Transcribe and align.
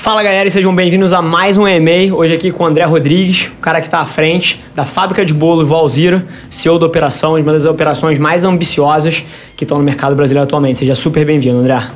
Fala 0.00 0.22
galera 0.22 0.46
e 0.46 0.50
sejam 0.50 0.74
bem-vindos 0.74 1.12
a 1.12 1.20
mais 1.20 1.56
um 1.56 1.66
EMEI. 1.66 2.12
Hoje 2.12 2.32
aqui 2.32 2.52
com 2.52 2.62
o 2.62 2.66
André 2.66 2.84
Rodrigues, 2.84 3.50
o 3.58 3.60
cara 3.60 3.80
que 3.80 3.88
está 3.88 3.98
à 3.98 4.06
frente 4.06 4.62
da 4.72 4.86
fábrica 4.86 5.24
de 5.24 5.34
bolos 5.34 5.68
Valzira, 5.68 6.24
CEO 6.48 6.78
da 6.78 6.86
operação, 6.86 7.34
uma 7.34 7.52
das 7.52 7.64
operações 7.64 8.16
mais 8.16 8.44
ambiciosas 8.44 9.24
que 9.56 9.64
estão 9.64 9.76
no 9.76 9.82
mercado 9.82 10.14
brasileiro 10.14 10.44
atualmente. 10.44 10.78
Seja 10.78 10.94
super 10.94 11.26
bem-vindo, 11.26 11.58
André. 11.58 11.88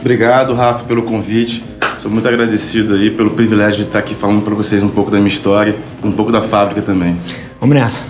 Obrigado, 0.00 0.54
Rafa, 0.54 0.84
pelo 0.84 1.02
convite. 1.02 1.62
Sou 1.98 2.10
muito 2.10 2.26
agradecido 2.26 2.94
aí 2.94 3.10
pelo 3.10 3.30
privilégio 3.30 3.82
de 3.82 3.86
estar 3.86 3.98
aqui 3.98 4.14
falando 4.14 4.42
para 4.42 4.54
vocês 4.54 4.82
um 4.82 4.88
pouco 4.88 5.10
da 5.10 5.18
minha 5.18 5.28
história, 5.28 5.76
um 6.02 6.10
pouco 6.10 6.32
da 6.32 6.40
fábrica 6.40 6.80
também. 6.80 7.16
Vamos 7.60 7.76
nessa. 7.76 8.02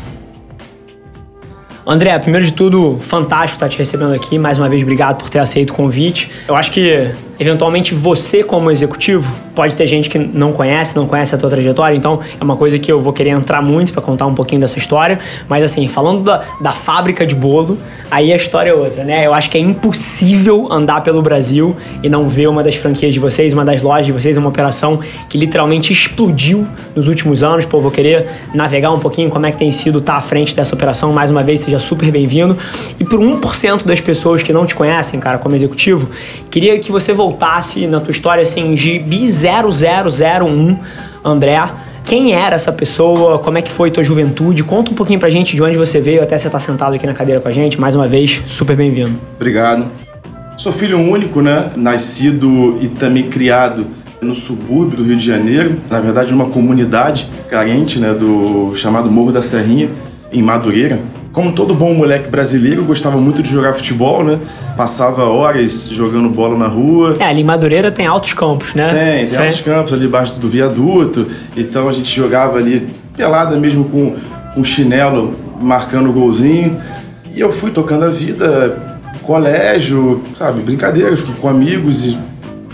André, 1.84 2.16
primeiro 2.20 2.46
de 2.46 2.52
tudo, 2.52 2.96
fantástico 3.00 3.56
estar 3.56 3.68
te 3.68 3.76
recebendo 3.76 4.14
aqui. 4.14 4.38
Mais 4.38 4.56
uma 4.56 4.68
vez, 4.68 4.82
obrigado 4.82 5.18
por 5.18 5.28
ter 5.28 5.40
aceito 5.40 5.70
o 5.70 5.72
convite. 5.74 6.30
Eu 6.46 6.54
acho 6.54 6.70
que 6.70 7.10
Eventualmente 7.38 7.94
você 7.94 8.42
como 8.42 8.70
executivo, 8.70 9.32
pode 9.54 9.74
ter 9.74 9.86
gente 9.86 10.08
que 10.08 10.18
não 10.18 10.52
conhece, 10.52 10.96
não 10.96 11.06
conhece 11.06 11.34
a 11.34 11.38
tua 11.38 11.50
trajetória, 11.50 11.96
então 11.96 12.20
é 12.40 12.42
uma 12.42 12.56
coisa 12.56 12.78
que 12.78 12.90
eu 12.90 13.00
vou 13.00 13.12
querer 13.12 13.30
entrar 13.30 13.62
muito 13.62 13.92
para 13.92 14.02
contar 14.02 14.26
um 14.26 14.34
pouquinho 14.34 14.60
dessa 14.60 14.78
história, 14.78 15.18
mas 15.48 15.62
assim, 15.62 15.88
falando 15.88 16.22
da, 16.22 16.42
da 16.60 16.72
fábrica 16.72 17.26
de 17.26 17.34
bolo, 17.34 17.78
aí 18.10 18.32
a 18.32 18.36
história 18.36 18.70
é 18.70 18.74
outra, 18.74 19.04
né? 19.04 19.26
Eu 19.26 19.34
acho 19.34 19.50
que 19.50 19.58
é 19.58 19.60
impossível 19.60 20.68
andar 20.70 21.02
pelo 21.02 21.22
Brasil 21.22 21.76
e 22.02 22.08
não 22.08 22.28
ver 22.28 22.48
uma 22.48 22.62
das 22.62 22.76
franquias 22.76 23.12
de 23.12 23.20
vocês, 23.20 23.52
uma 23.52 23.64
das 23.64 23.82
lojas 23.82 24.06
de 24.06 24.12
vocês, 24.12 24.36
uma 24.36 24.48
operação 24.48 25.00
que 25.28 25.38
literalmente 25.38 25.92
explodiu 25.92 26.66
nos 26.94 27.08
últimos 27.08 27.42
anos. 27.42 27.64
Pô, 27.64 27.80
vou 27.80 27.90
querer 27.90 28.26
navegar 28.54 28.92
um 28.92 28.98
pouquinho 28.98 29.30
como 29.30 29.46
é 29.46 29.50
que 29.50 29.58
tem 29.58 29.72
sido 29.72 29.98
estar 29.98 30.16
à 30.16 30.20
frente 30.20 30.54
dessa 30.54 30.74
operação. 30.74 31.12
Mais 31.12 31.30
uma 31.30 31.42
vez, 31.42 31.60
seja 31.60 31.78
super 31.78 32.10
bem-vindo. 32.10 32.56
E 32.98 33.04
por 33.04 33.18
1% 33.18 33.84
das 33.84 34.00
pessoas 34.00 34.42
que 34.42 34.52
não 34.52 34.66
te 34.66 34.74
conhecem, 34.74 35.18
cara, 35.18 35.38
como 35.38 35.54
executivo, 35.54 36.08
queria 36.50 36.78
que 36.78 36.92
você 36.92 37.12
voltasse 37.22 37.86
na 37.86 38.00
tua 38.00 38.10
história 38.10 38.42
assim, 38.42 38.76
GB 38.76 39.28
0001, 39.28 40.76
André, 41.24 41.60
quem 42.04 42.34
era 42.34 42.56
essa 42.56 42.72
pessoa? 42.72 43.38
Como 43.38 43.56
é 43.58 43.62
que 43.62 43.70
foi 43.70 43.92
tua 43.92 44.02
juventude? 44.02 44.64
Conta 44.64 44.90
um 44.90 44.94
pouquinho 44.94 45.20
pra 45.20 45.30
gente 45.30 45.54
de 45.54 45.62
onde 45.62 45.78
você 45.78 46.00
veio 46.00 46.20
até 46.20 46.36
você 46.36 46.48
estar 46.48 46.58
tá 46.58 46.64
sentado 46.64 46.94
aqui 46.94 47.06
na 47.06 47.14
cadeira 47.14 47.40
com 47.40 47.46
a 47.46 47.52
gente. 47.52 47.80
Mais 47.80 47.94
uma 47.94 48.08
vez, 48.08 48.42
super 48.46 48.74
bem-vindo. 48.74 49.12
Obrigado. 49.36 49.86
Sou 50.56 50.72
filho 50.72 50.98
único, 50.98 51.40
né? 51.40 51.70
Nascido 51.76 52.78
e 52.80 52.88
também 52.88 53.28
criado 53.28 53.86
no 54.20 54.34
subúrbio 54.34 54.96
do 54.96 55.04
Rio 55.04 55.16
de 55.16 55.24
Janeiro, 55.24 55.76
na 55.90 56.00
verdade 56.00 56.30
numa 56.32 56.46
comunidade 56.46 57.28
carente, 57.48 57.98
né, 57.98 58.14
do 58.14 58.72
chamado 58.76 59.10
Morro 59.10 59.32
da 59.32 59.42
Serrinha, 59.42 59.90
em 60.32 60.40
Madureira. 60.40 61.00
Como 61.32 61.52
todo 61.52 61.74
bom 61.74 61.94
moleque 61.94 62.28
brasileiro, 62.28 62.84
gostava 62.84 63.16
muito 63.16 63.42
de 63.42 63.50
jogar 63.50 63.72
futebol, 63.72 64.22
né? 64.22 64.38
Passava 64.76 65.24
horas 65.24 65.88
jogando 65.88 66.28
bola 66.28 66.58
na 66.58 66.66
rua. 66.66 67.14
É, 67.18 67.24
ali 67.24 67.40
em 67.40 67.44
Madureira 67.44 67.90
tem 67.90 68.06
altos 68.06 68.34
campos, 68.34 68.74
né? 68.74 68.92
Tem, 68.92 69.26
tem 69.26 69.38
altos 69.38 69.60
campos 69.62 69.92
ali 69.94 70.06
embaixo 70.06 70.38
do 70.38 70.48
viaduto. 70.48 71.26
Então 71.56 71.88
a 71.88 71.92
gente 71.92 72.14
jogava 72.14 72.58
ali 72.58 72.86
pelada 73.16 73.56
mesmo 73.56 73.84
com, 73.86 74.14
com 74.54 74.62
chinelo, 74.62 75.34
marcando 75.58 76.10
o 76.10 76.12
golzinho. 76.12 76.78
E 77.34 77.40
eu 77.40 77.50
fui 77.50 77.70
tocando 77.70 78.04
a 78.04 78.10
vida, 78.10 79.00
colégio, 79.22 80.22
sabe, 80.34 80.60
brincadeiras 80.60 81.22
com 81.22 81.48
amigos 81.48 82.04
e 82.04 82.18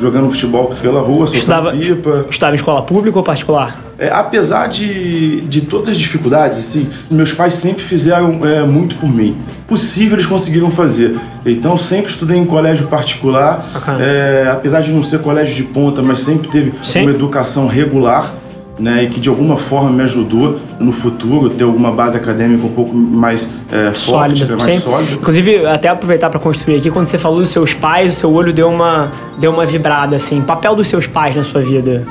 jogando 0.01 0.31
futebol 0.31 0.75
pela 0.81 1.01
rua, 1.01 1.27
soltando 1.27 1.41
estava, 1.41 1.73
pipa. 1.73 2.27
Estava 2.31 2.53
em 2.55 2.57
escola 2.57 2.83
pública 2.83 3.19
ou 3.19 3.25
particular? 3.25 3.83
É, 3.99 4.11
apesar 4.11 4.69
de, 4.69 5.41
de 5.43 5.63
todas 5.63 5.89
as 5.89 5.97
dificuldades, 5.97 6.59
assim, 6.59 6.89
meus 7.11 7.33
pais 7.33 7.55
sempre 7.55 7.83
fizeram 7.83 8.47
é, 8.47 8.63
muito 8.63 8.97
por 8.97 9.13
mim. 9.13 9.37
Possível 9.67 10.15
eles 10.15 10.27
conseguiram 10.27 10.71
fazer. 10.71 11.19
Então 11.45 11.77
sempre 11.77 12.11
estudei 12.11 12.39
em 12.39 12.45
colégio 12.45 12.87
particular, 12.87 13.67
é, 14.01 14.49
apesar 14.51 14.81
de 14.81 14.93
não 14.93 15.03
ser 15.03 15.19
colégio 15.21 15.57
de 15.57 15.65
ponta, 15.65 16.01
mas 16.01 16.21
sempre 16.21 16.49
teve 16.49 16.73
Sim. 16.85 17.03
uma 17.03 17.11
educação 17.11 17.67
regular 17.67 18.33
né, 18.79 19.05
e 19.05 19.09
que 19.09 19.21
de 19.21 19.29
alguma 19.29 19.57
forma 19.57 19.91
me 19.91 20.03
ajudou 20.03 20.61
no 20.79 20.93
futuro 20.93 21.51
ter 21.51 21.65
alguma 21.65 21.91
base 21.91 22.17
acadêmica 22.17 22.65
um 22.65 22.73
pouco 22.73 22.95
mais 22.95 23.49
é, 23.71 23.93
forte, 23.93 24.41
sólida, 24.41 24.57
mais 24.57 24.83
sólida. 24.83 25.13
Inclusive, 25.15 25.67
até 25.67 25.89
aproveitar 25.89 26.31
para 26.31 26.39
construir 26.39 26.77
aqui, 26.77 26.91
quando 26.91 27.07
você 27.07 27.19
falou 27.19 27.41
dos 27.41 27.51
seus 27.51 27.75
pais, 27.75 28.17
o 28.17 28.21
seu 28.21 28.33
olho 28.33 28.53
deu 28.53 28.69
uma, 28.69 29.11
deu 29.39 29.51
uma 29.51 29.67
vibrada, 29.67 30.17
assim. 30.17 30.41
Papel 30.41 30.77
dos 30.77 30.89
seus 30.89 31.07
pais 31.07 31.35
na 31.35 31.45
sua 31.45 31.61
vida? 31.61 32.07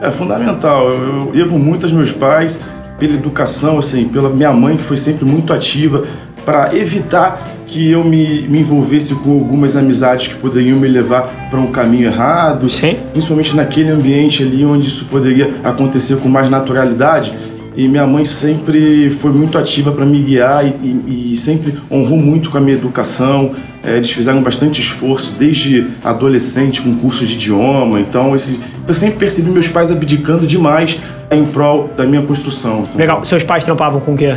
É 0.00 0.10
fundamental. 0.10 0.90
Eu, 0.90 1.26
eu 1.26 1.30
devo 1.32 1.58
muito 1.58 1.86
aos 1.86 1.92
meus 1.92 2.12
pais 2.12 2.60
pela 2.98 3.14
educação, 3.14 3.78
assim, 3.78 4.08
pela 4.08 4.28
minha 4.28 4.52
mãe 4.52 4.76
que 4.76 4.82
foi 4.82 4.96
sempre 4.96 5.24
muito 5.24 5.52
ativa 5.52 6.04
para 6.44 6.76
evitar 6.76 7.40
que 7.70 7.88
eu 7.88 8.02
me, 8.02 8.42
me 8.48 8.58
envolvesse 8.58 9.14
com 9.14 9.30
algumas 9.30 9.76
amizades 9.76 10.26
que 10.26 10.34
poderiam 10.34 10.78
me 10.78 10.88
levar 10.88 11.48
para 11.48 11.60
um 11.60 11.68
caminho 11.68 12.06
errado, 12.06 12.68
Sim. 12.68 12.96
principalmente 13.12 13.54
naquele 13.54 13.90
ambiente 13.90 14.42
ali 14.42 14.64
onde 14.64 14.88
isso 14.88 15.04
poderia 15.04 15.54
acontecer 15.62 16.16
com 16.16 16.28
mais 16.28 16.50
naturalidade. 16.50 17.32
E 17.76 17.86
minha 17.86 18.04
mãe 18.04 18.24
sempre 18.24 19.08
foi 19.10 19.30
muito 19.30 19.56
ativa 19.56 19.92
para 19.92 20.04
me 20.04 20.18
guiar 20.18 20.66
e, 20.66 20.74
e, 20.82 21.34
e, 21.34 21.36
sempre 21.36 21.78
honrou 21.88 22.18
muito 22.18 22.50
com 22.50 22.58
a 22.58 22.60
minha 22.60 22.74
educação. 22.74 23.52
É, 23.84 23.96
eles 23.96 24.10
fizeram 24.10 24.42
bastante 24.42 24.80
esforço 24.80 25.36
desde 25.38 25.86
adolescente 26.02 26.82
com 26.82 26.92
curso 26.96 27.24
de 27.24 27.34
idioma. 27.34 28.00
Então, 28.00 28.34
esse, 28.34 28.58
eu 28.86 28.92
sempre 28.92 29.20
percebi 29.20 29.48
meus 29.48 29.68
pais 29.68 29.92
abdicando 29.92 30.44
demais 30.44 30.98
em 31.30 31.44
prol 31.44 31.88
da 31.96 32.04
minha 32.04 32.22
construção. 32.22 32.80
Então, 32.80 32.98
Legal. 32.98 33.24
Seus 33.24 33.44
pais 33.44 33.64
trampavam 33.64 34.00
com 34.00 34.14
o 34.14 34.16
quê? 34.16 34.36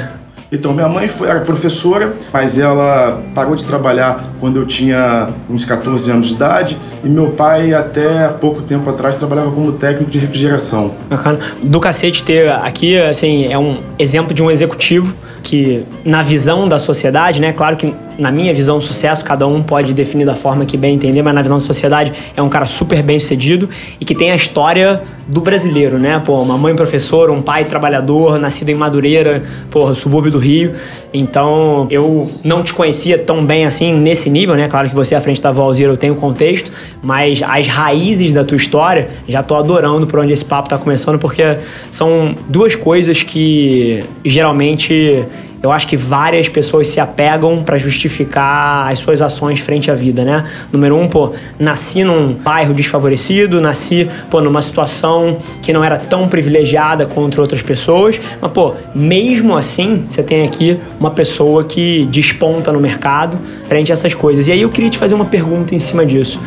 Então, 0.54 0.72
minha 0.72 0.88
mãe 0.88 1.08
foi, 1.08 1.28
era 1.28 1.40
professora, 1.40 2.14
mas 2.32 2.60
ela 2.60 3.24
parou 3.34 3.56
de 3.56 3.66
trabalhar 3.66 4.24
quando 4.40 4.58
eu 4.58 4.68
tinha 4.68 5.30
uns 5.50 5.66
14 5.66 6.12
anos 6.12 6.28
de 6.28 6.36
idade. 6.36 6.78
E 7.04 7.10
meu 7.10 7.32
pai, 7.32 7.74
até 7.74 8.28
pouco 8.28 8.62
tempo 8.62 8.88
atrás, 8.88 9.16
trabalhava 9.16 9.52
como 9.52 9.72
técnico 9.72 10.12
de 10.12 10.20
refrigeração. 10.20 10.94
Bacana. 11.10 11.40
Do 11.64 11.80
cacete 11.80 12.22
ter 12.22 12.52
aqui, 12.52 12.96
assim, 13.00 13.52
é 13.52 13.58
um 13.58 13.80
exemplo 13.98 14.32
de 14.32 14.44
um 14.44 14.52
executivo 14.52 15.16
que, 15.42 15.84
na 16.06 16.22
visão 16.22 16.70
da 16.70 16.78
sociedade, 16.78 17.42
né? 17.42 17.52
Claro 17.52 17.76
que 17.76 17.94
na 18.18 18.32
minha 18.32 18.54
visão, 18.54 18.80
sucesso, 18.80 19.24
cada 19.24 19.48
um 19.48 19.62
pode 19.64 19.94
definir 19.94 20.26
da 20.26 20.36
forma 20.36 20.66
que 20.66 20.78
bem 20.78 20.96
entender, 20.96 21.22
mas 21.22 21.34
na 21.34 21.42
visão 21.42 21.58
da 21.58 21.64
sociedade 21.64 22.14
é 22.36 22.42
um 22.42 22.50
cara 22.50 22.66
super 22.66 23.02
bem 23.02 23.20
sucedido 23.20 23.70
e 24.00 24.06
que 24.06 24.14
tem 24.14 24.32
a 24.32 24.36
história 24.36 25.02
do 25.28 25.42
brasileiro, 25.42 25.98
né? 25.98 26.22
Pô, 26.24 26.42
uma 26.42 26.58
mãe 26.58 26.76
professora, 26.76 27.32
um 27.32 27.42
pai 27.42 27.66
trabalhador, 27.66 28.38
nascido 28.38 28.70
em 28.70 28.76
Madureira, 28.76 29.44
porra, 29.72 29.96
subúrbio 29.96 30.32
do 30.32 30.38
Rio. 30.38 30.74
Então, 31.14 31.88
eu 31.90 32.30
não 32.44 32.64
te 32.64 32.74
conhecia 32.74 33.18
tão 33.18 33.46
bem 33.46 33.66
assim 33.66 33.94
nesse 33.94 34.30
nível, 34.30 34.56
né? 34.56 34.68
Claro 34.68 34.90
que 34.90 34.96
você 34.96 35.16
à 35.16 35.22
frente 35.22 35.42
da 35.42 35.52
Valzira 35.52 35.92
eu 35.92 35.98
tenho 35.98 36.16
contexto, 36.16 36.72
mas 37.02 37.42
as 37.44 37.68
raízes 37.68 38.34
da 38.34 38.44
tua 38.44 38.58
história, 38.58 39.10
já 39.28 39.42
tô 39.42 39.56
adorando 39.56 40.06
por 40.06 40.20
onde 40.20 40.34
esse 40.34 40.46
papo 40.46 40.70
tá 40.70 40.78
começando, 40.78 41.18
porque 41.18 41.58
são 41.90 42.36
duas 42.48 42.76
coisas 42.76 43.24
que 43.24 44.04
geralmente 44.26 45.26
eu 45.64 45.72
acho 45.72 45.88
que 45.88 45.96
várias 45.96 46.50
pessoas 46.50 46.90
se 46.90 47.00
apegam 47.00 47.64
para 47.64 47.78
justificar 47.78 48.92
as 48.92 49.00
suas 49.00 49.22
ações 49.22 49.62
frente 49.62 49.90
à 49.90 49.96
vida, 49.96 50.26
né? 50.26 50.46
Número 50.74 50.98
um, 50.98 51.08
pô, 51.08 51.32
nasci 51.58 52.04
num 52.04 52.34
bairro 52.34 52.74
desfavorecido, 52.74 53.62
nasci, 53.62 54.10
pô, 54.30 54.42
numa 54.42 54.62
situação 54.62 55.38
que 55.62 55.72
não 55.72 55.82
era 55.82 55.98
tão 55.98 56.28
privilegiada 56.28 57.06
contra 57.06 57.40
outras 57.40 57.62
pessoas, 57.62 58.20
mas, 58.42 58.52
pô, 58.52 58.74
mesmo 58.94 59.56
assim, 59.56 60.06
você 60.12 60.22
tem 60.22 60.44
aqui 60.44 60.78
uma 61.00 61.12
pessoa 61.12 61.64
que 61.64 62.06
desponta 62.12 62.74
no 62.74 62.82
mercado 62.82 63.40
frente 63.70 63.90
a 63.90 63.94
essas 63.94 64.14
coisas. 64.14 64.50
E 64.50 64.52
aí 64.52 64.62
eu 64.62 64.70
queria 64.70 64.90
te 64.90 64.98
fazer 64.98 65.16
uma 65.16 65.26
pergunta 65.26 65.74
em 65.74 65.80
cima 65.80 66.06
disso. 66.06 66.42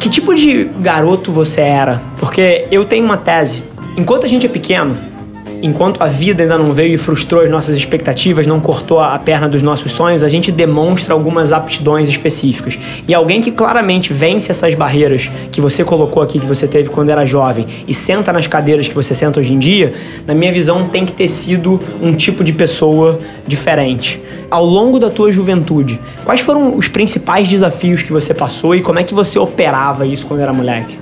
Que 0.00 0.08
tipo 0.08 0.34
de 0.34 0.70
garoto 0.80 1.30
você 1.30 1.60
era? 1.60 2.00
Porque 2.18 2.66
eu 2.70 2.86
tenho 2.86 3.04
uma 3.04 3.18
tese. 3.18 3.62
Enquanto 3.98 4.24
a 4.24 4.28
gente 4.28 4.46
é 4.46 4.48
pequeno, 4.48 5.11
enquanto 5.62 6.02
a 6.02 6.08
vida 6.08 6.42
ainda 6.42 6.58
não 6.58 6.72
veio 6.74 6.94
e 6.94 6.98
frustrou 6.98 7.42
as 7.42 7.48
nossas 7.48 7.76
expectativas, 7.76 8.46
não 8.46 8.60
cortou 8.60 9.00
a 9.00 9.16
perna 9.18 9.48
dos 9.48 9.62
nossos 9.62 9.92
sonhos, 9.92 10.22
a 10.22 10.28
gente 10.28 10.50
demonstra 10.50 11.14
algumas 11.14 11.52
aptidões 11.52 12.08
específicas. 12.08 12.78
E 13.06 13.14
alguém 13.14 13.40
que 13.40 13.52
claramente 13.52 14.12
vence 14.12 14.50
essas 14.50 14.74
barreiras 14.74 15.30
que 15.52 15.60
você 15.60 15.84
colocou 15.84 16.22
aqui, 16.22 16.40
que 16.40 16.46
você 16.46 16.66
teve 16.66 16.88
quando 16.88 17.10
era 17.10 17.24
jovem, 17.24 17.66
e 17.86 17.94
senta 17.94 18.32
nas 18.32 18.46
cadeiras 18.46 18.88
que 18.88 18.94
você 18.94 19.14
senta 19.14 19.38
hoje 19.38 19.52
em 19.52 19.58
dia, 19.58 19.94
na 20.26 20.34
minha 20.34 20.52
visão, 20.52 20.88
tem 20.88 21.06
que 21.06 21.12
ter 21.12 21.28
sido 21.28 21.80
um 22.02 22.14
tipo 22.14 22.42
de 22.42 22.52
pessoa 22.52 23.18
diferente. 23.46 24.20
Ao 24.50 24.64
longo 24.64 24.98
da 24.98 25.08
tua 25.08 25.30
juventude, 25.30 25.98
quais 26.24 26.40
foram 26.40 26.76
os 26.76 26.88
principais 26.88 27.48
desafios 27.48 28.02
que 28.02 28.12
você 28.12 28.34
passou 28.34 28.74
e 28.74 28.82
como 28.82 28.98
é 28.98 29.04
que 29.04 29.14
você 29.14 29.38
operava 29.38 30.04
isso 30.04 30.26
quando 30.26 30.40
era 30.40 30.52
moleque? 30.52 30.98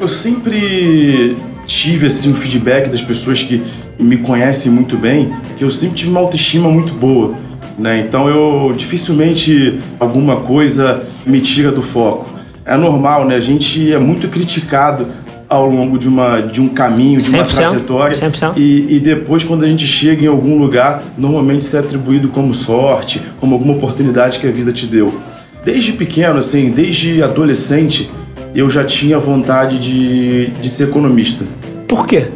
Eu 0.00 0.06
sempre 0.06 1.36
tive 1.68 2.06
assim, 2.06 2.30
um 2.30 2.34
feedback 2.34 2.88
das 2.88 3.02
pessoas 3.02 3.42
que 3.42 3.62
me 3.98 4.16
conhecem 4.16 4.72
muito 4.72 4.96
bem, 4.96 5.32
que 5.56 5.62
eu 5.62 5.70
sempre 5.70 5.96
tive 5.96 6.10
uma 6.10 6.20
autoestima 6.20 6.68
muito 6.68 6.94
boa. 6.94 7.34
Né? 7.78 8.00
Então 8.00 8.28
eu 8.28 8.74
dificilmente 8.76 9.78
alguma 10.00 10.36
coisa 10.36 11.04
me 11.24 11.40
tira 11.40 11.70
do 11.70 11.82
foco. 11.82 12.26
É 12.64 12.76
normal, 12.76 13.24
né? 13.24 13.36
A 13.36 13.40
gente 13.40 13.92
é 13.92 13.98
muito 13.98 14.28
criticado 14.28 15.06
ao 15.48 15.68
longo 15.70 15.98
de, 15.98 16.08
uma, 16.08 16.40
de 16.40 16.60
um 16.60 16.68
caminho, 16.68 17.20
de 17.20 17.30
uma 17.30 17.44
trajetória. 17.44 18.14
E, 18.56 18.96
e 18.96 19.00
depois, 19.00 19.44
quando 19.44 19.64
a 19.64 19.68
gente 19.68 19.86
chega 19.86 20.24
em 20.24 20.26
algum 20.26 20.58
lugar, 20.58 21.02
normalmente 21.16 21.62
isso 21.62 21.76
é 21.76 21.80
atribuído 21.80 22.28
como 22.28 22.52
sorte, 22.52 23.22
como 23.40 23.54
alguma 23.54 23.74
oportunidade 23.74 24.38
que 24.38 24.46
a 24.46 24.50
vida 24.50 24.72
te 24.72 24.86
deu. 24.86 25.14
Desde 25.64 25.92
pequeno, 25.92 26.38
assim, 26.38 26.70
desde 26.70 27.22
adolescente, 27.22 28.10
eu 28.54 28.68
já 28.68 28.84
tinha 28.84 29.18
vontade 29.18 29.78
de, 29.78 30.48
de 30.60 30.68
ser 30.68 30.84
economista. 30.84 31.46
Por 31.88 32.06
quê? 32.06 32.26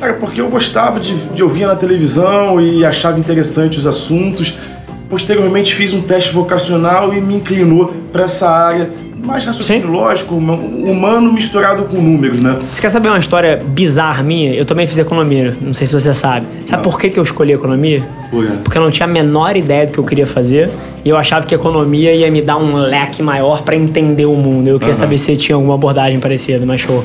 Cara, 0.00 0.14
porque 0.14 0.40
eu 0.40 0.48
gostava 0.48 0.98
de, 0.98 1.14
de 1.14 1.42
ouvir 1.42 1.66
na 1.66 1.76
televisão 1.76 2.60
e 2.60 2.84
achava 2.84 3.20
interessante 3.20 3.78
os 3.78 3.86
assuntos. 3.86 4.54
Posteriormente 5.08 5.74
fiz 5.74 5.92
um 5.92 6.00
teste 6.00 6.32
vocacional 6.32 7.14
e 7.14 7.20
me 7.20 7.34
inclinou 7.36 7.92
para 8.10 8.24
essa 8.24 8.48
área 8.48 8.90
mais 9.24 9.44
raciocínio 9.44 9.82
Sim. 9.82 9.88
lógico, 9.88 10.34
humano 10.34 11.32
misturado 11.32 11.84
com 11.84 11.98
números, 11.98 12.40
né? 12.40 12.58
Você 12.72 12.82
quer 12.82 12.90
saber 12.90 13.08
uma 13.08 13.18
história 13.18 13.62
bizarra 13.64 14.22
minha? 14.22 14.52
Eu 14.52 14.64
também 14.64 14.86
fiz 14.86 14.98
economia, 14.98 15.56
não 15.60 15.72
sei 15.72 15.86
se 15.86 15.92
você 15.94 16.12
sabe. 16.12 16.46
Sabe 16.66 16.82
não. 16.82 16.90
por 16.90 16.98
que, 16.98 17.08
que 17.08 17.18
eu 17.18 17.22
escolhi 17.22 17.52
economia? 17.52 18.02
Por 18.30 18.44
Porque 18.64 18.78
eu 18.78 18.82
não 18.82 18.90
tinha 18.90 19.06
a 19.06 19.10
menor 19.10 19.56
ideia 19.56 19.86
do 19.86 19.92
que 19.92 19.98
eu 19.98 20.04
queria 20.04 20.26
fazer 20.26 20.70
e 21.04 21.08
eu 21.08 21.16
achava 21.16 21.46
que 21.46 21.54
economia 21.54 22.12
ia 22.12 22.30
me 22.30 22.42
dar 22.42 22.56
um 22.56 22.74
leque 22.76 23.22
maior 23.22 23.62
para 23.62 23.76
entender 23.76 24.26
o 24.26 24.34
mundo. 24.34 24.66
Eu 24.66 24.78
queria 24.78 24.94
uhum. 24.94 25.00
saber 25.00 25.18
se 25.18 25.36
tinha 25.36 25.54
alguma 25.54 25.74
abordagem 25.74 26.18
parecida, 26.18 26.66
mas 26.66 26.80
show. 26.80 27.04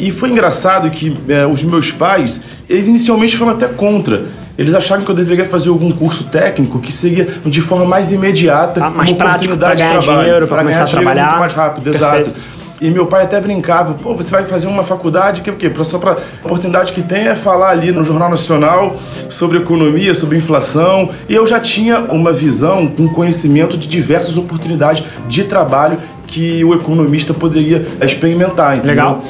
E 0.00 0.10
foi 0.10 0.30
engraçado 0.30 0.90
que 0.90 1.16
é, 1.28 1.46
os 1.46 1.62
meus 1.62 1.92
pais, 1.92 2.42
eles 2.68 2.88
inicialmente 2.88 3.36
foram 3.36 3.52
até 3.52 3.68
contra 3.68 4.24
eles 4.60 4.74
acharam 4.74 5.02
que 5.04 5.10
eu 5.10 5.14
deveria 5.14 5.46
fazer 5.46 5.70
algum 5.70 5.90
curso 5.90 6.24
técnico 6.24 6.80
que 6.80 6.92
seria 6.92 7.26
de 7.46 7.62
forma 7.62 7.86
mais 7.86 8.12
imediata, 8.12 8.84
ah, 8.84 8.90
mais 8.90 9.08
uma 9.08 9.16
prático 9.16 9.54
oportunidade 9.54 9.80
ganhar 9.80 9.98
de 9.98 10.04
trabalho, 10.04 10.22
dinheiro, 10.22 10.46
para 10.46 10.62
ganhar 10.62 10.84
dinheiro 10.84 11.08
muito 11.08 11.38
mais 11.38 11.52
rápido, 11.54 11.84
Perfeito. 11.84 12.28
exato. 12.28 12.34
E 12.78 12.90
meu 12.90 13.06
pai 13.06 13.24
até 13.24 13.40
brincava, 13.40 13.94
pô, 13.94 14.14
você 14.14 14.30
vai 14.30 14.44
fazer 14.44 14.66
uma 14.66 14.84
faculdade 14.84 15.40
que 15.40 15.50
o 15.50 15.56
quê? 15.56 15.70
Só 15.82 15.98
para 15.98 16.12
a 16.12 16.46
oportunidade 16.46 16.92
que 16.92 17.00
tem 17.00 17.28
é 17.28 17.34
falar 17.34 17.70
ali 17.70 17.90
no 17.90 18.04
Jornal 18.04 18.28
Nacional 18.28 18.96
sobre 19.30 19.58
economia, 19.58 20.14
sobre 20.14 20.36
inflação. 20.36 21.08
E 21.26 21.34
eu 21.34 21.46
já 21.46 21.58
tinha 21.58 21.98
uma 21.98 22.30
visão, 22.30 22.90
um 22.98 23.08
conhecimento 23.08 23.78
de 23.78 23.88
diversas 23.88 24.36
oportunidades 24.36 25.04
de 25.26 25.44
trabalho 25.44 25.98
que 26.26 26.62
o 26.64 26.74
economista 26.74 27.32
poderia 27.34 27.86
experimentar, 28.00 28.76
entendeu? 28.76 28.94
Legal. 28.94 29.24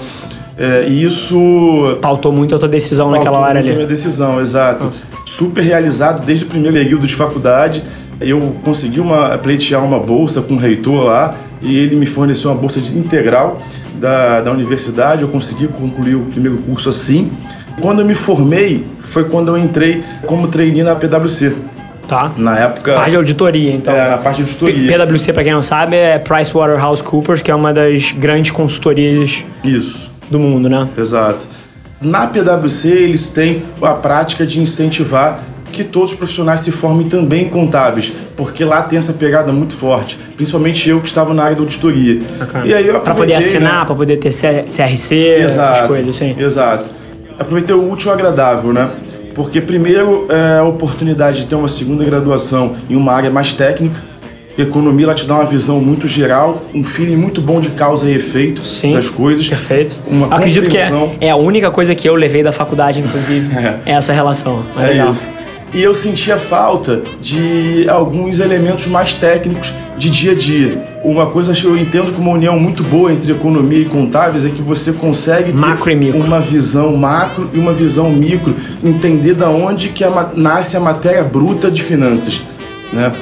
É, 0.61 0.87
e 0.87 1.03
isso. 1.03 1.99
Pautou 2.01 2.31
muito 2.31 2.55
a 2.55 2.59
tua 2.59 2.69
decisão 2.69 3.07
pautou 3.07 3.25
naquela 3.25 3.45
área 3.45 3.61
ali. 3.61 3.71
a 3.71 3.75
minha 3.75 3.87
decisão, 3.87 4.41
exato. 4.41 4.93
Ah 4.95 5.11
super 5.31 5.63
realizado 5.63 6.25
desde 6.27 6.45
o 6.45 6.49
primeiro 6.49 6.77
período 6.77 7.07
de 7.07 7.15
faculdade. 7.15 7.83
Eu 8.21 8.57
consegui 8.65 9.01
uma, 9.01 9.39
pleitear 9.39 9.83
uma 9.83 9.99
bolsa 9.99 10.43
com 10.43 10.55
o 10.55 10.57
reitor 10.59 11.05
lá 11.05 11.37
e 11.63 11.79
ele 11.79 11.97
me 11.97 12.05
forneceu 12.05 12.51
uma 12.51 12.61
bolsa 12.61 12.81
de 12.81 12.97
integral 12.99 13.63
da, 13.95 14.41
da 14.41 14.51
universidade. 14.51 15.23
Eu 15.23 15.29
consegui 15.29 15.69
concluir 15.69 16.17
o 16.17 16.23
primeiro 16.23 16.59
curso 16.59 16.89
assim. 16.89 17.31
Quando 17.81 18.01
eu 18.01 18.05
me 18.05 18.15
formei, 18.15 18.85
foi 19.01 19.25
quando 19.25 19.49
eu 19.49 19.57
entrei 19.57 20.03
como 20.27 20.49
trainee 20.49 20.83
na 20.83 20.95
PwC. 20.95 21.55
Tá. 22.07 22.33
Na 22.37 22.59
época. 22.59 22.93
Parte 22.93 23.11
de 23.11 23.17
auditoria, 23.17 23.73
então. 23.73 23.95
É, 23.95 24.11
na 24.11 24.19
parte 24.19 24.43
de 24.43 24.43
auditoria. 24.43 24.99
PwC, 24.99 25.33
para 25.33 25.45
quem 25.45 25.53
não 25.53 25.63
sabe, 25.63 25.97
é 25.97 26.19
PricewaterhouseCoopers, 26.19 27.41
que 27.41 27.53
é 27.53 27.55
uma 27.55 27.73
das 27.73 28.11
grandes 28.11 28.51
consultorias 28.51 29.45
Isso. 29.63 30.10
Do 30.31 30.39
mundo, 30.39 30.69
né? 30.69 30.89
Exato. 30.97 31.47
Na 32.01 32.27
PwC, 32.27 32.89
eles 32.89 33.29
têm 33.31 33.65
a 33.83 33.93
prática 33.93 34.47
de 34.47 34.61
incentivar 34.61 35.41
que 35.71 35.85
todos 35.85 36.13
os 36.13 36.17
profissionais 36.17 36.61
se 36.61 36.73
formem 36.73 37.09
também 37.09 37.49
contábeis, 37.49 38.13
porque 38.37 38.65
lá 38.65 38.83
tem 38.83 38.99
essa 38.99 39.13
pegada 39.13 39.53
muito 39.53 39.75
forte, 39.75 40.19
principalmente 40.37 40.89
eu 40.89 41.01
que 41.01 41.09
estava 41.09 41.33
na 41.33 41.45
área 41.45 41.57
da 41.57 41.63
auditoria. 41.63 42.23
E 42.65 42.75
aí 42.75 42.87
eu 42.89 43.01
Para 43.01 43.15
poder 43.15 43.35
assinar, 43.35 43.81
né? 43.81 43.85
para 43.85 43.95
poder 43.95 44.17
ter 44.17 44.31
CRC, 44.31 45.15
exato, 45.15 45.75
essas 45.75 45.87
coisas, 45.87 46.17
sim. 46.17 46.35
Exato. 46.39 46.91
Aproveitei 47.39 47.75
o 47.75 47.91
útil 47.91 48.11
e 48.11 48.15
agradável, 48.15 48.73
né? 48.73 48.91
Porque 49.35 49.61
primeiro 49.61 50.27
é 50.29 50.59
a 50.59 50.65
oportunidade 50.65 51.41
de 51.41 51.47
ter 51.47 51.55
uma 51.55 51.69
segunda 51.69 52.05
graduação 52.05 52.75
em 52.89 52.97
uma 52.97 53.13
área 53.13 53.31
mais 53.31 53.55
técnica, 53.55 54.01
Economia 54.61 55.07
ela 55.07 55.15
te 55.15 55.27
dá 55.27 55.35
uma 55.35 55.45
visão 55.45 55.81
muito 55.81 56.07
geral, 56.07 56.63
um 56.75 56.83
feeling 56.83 57.17
muito 57.17 57.41
bom 57.41 57.61
de 57.61 57.71
causa 57.71 58.09
e 58.09 58.15
efeito 58.15 58.65
Sim, 58.65 58.93
das 58.93 59.09
coisas. 59.09 59.49
Perfeito. 59.49 59.97
Uma 60.07 60.35
Acredito 60.35 60.69
que 60.69 60.77
é, 60.77 60.91
é, 61.21 61.31
a 61.31 61.37
única 61.37 61.71
coisa 61.71 61.95
que 61.95 62.09
eu 62.09 62.15
levei 62.15 62.43
da 62.43 62.53
faculdade, 62.53 63.01
inclusive, 63.01 63.49
é, 63.57 63.81
é 63.87 63.93
essa 63.93 64.13
relação. 64.13 64.65
é 64.77 64.87
legal. 64.87 65.11
isso. 65.11 65.31
E 65.73 65.81
eu 65.81 65.95
sentia 65.95 66.37
falta 66.37 67.03
de 67.21 67.89
alguns 67.89 68.41
elementos 68.41 68.89
mais 68.89 69.15
técnicos 69.15 69.73
de 69.97 70.11
dia 70.11 70.33
a 70.33 70.35
dia. 70.35 70.83
Uma 71.05 71.27
coisa 71.27 71.53
que 71.55 71.65
eu 71.65 71.77
entendo 71.77 72.13
que 72.13 72.21
uma 72.21 72.33
união 72.33 72.59
muito 72.59 72.83
boa 72.83 73.13
entre 73.13 73.31
economia 73.31 73.79
e 73.79 73.85
contábeis 73.85 74.45
é 74.45 74.51
que 74.51 74.63
você 74.63 74.93
consegue 74.93 75.53
macro 75.53 75.85
ter 75.85 76.15
uma 76.15 76.41
visão 76.41 76.97
macro 76.97 77.49
e 77.55 77.59
uma 77.59 77.73
visão 77.73 78.11
micro, 78.11 78.57
entender 78.83 79.35
da 79.35 79.49
onde 79.49 79.91
que 79.91 80.03
a, 80.03 80.31
nasce 80.35 80.77
a 80.77 80.81
matéria 80.81 81.23
bruta 81.23 81.71
de 81.71 81.83
finanças, 81.83 82.43
né? 82.93 83.13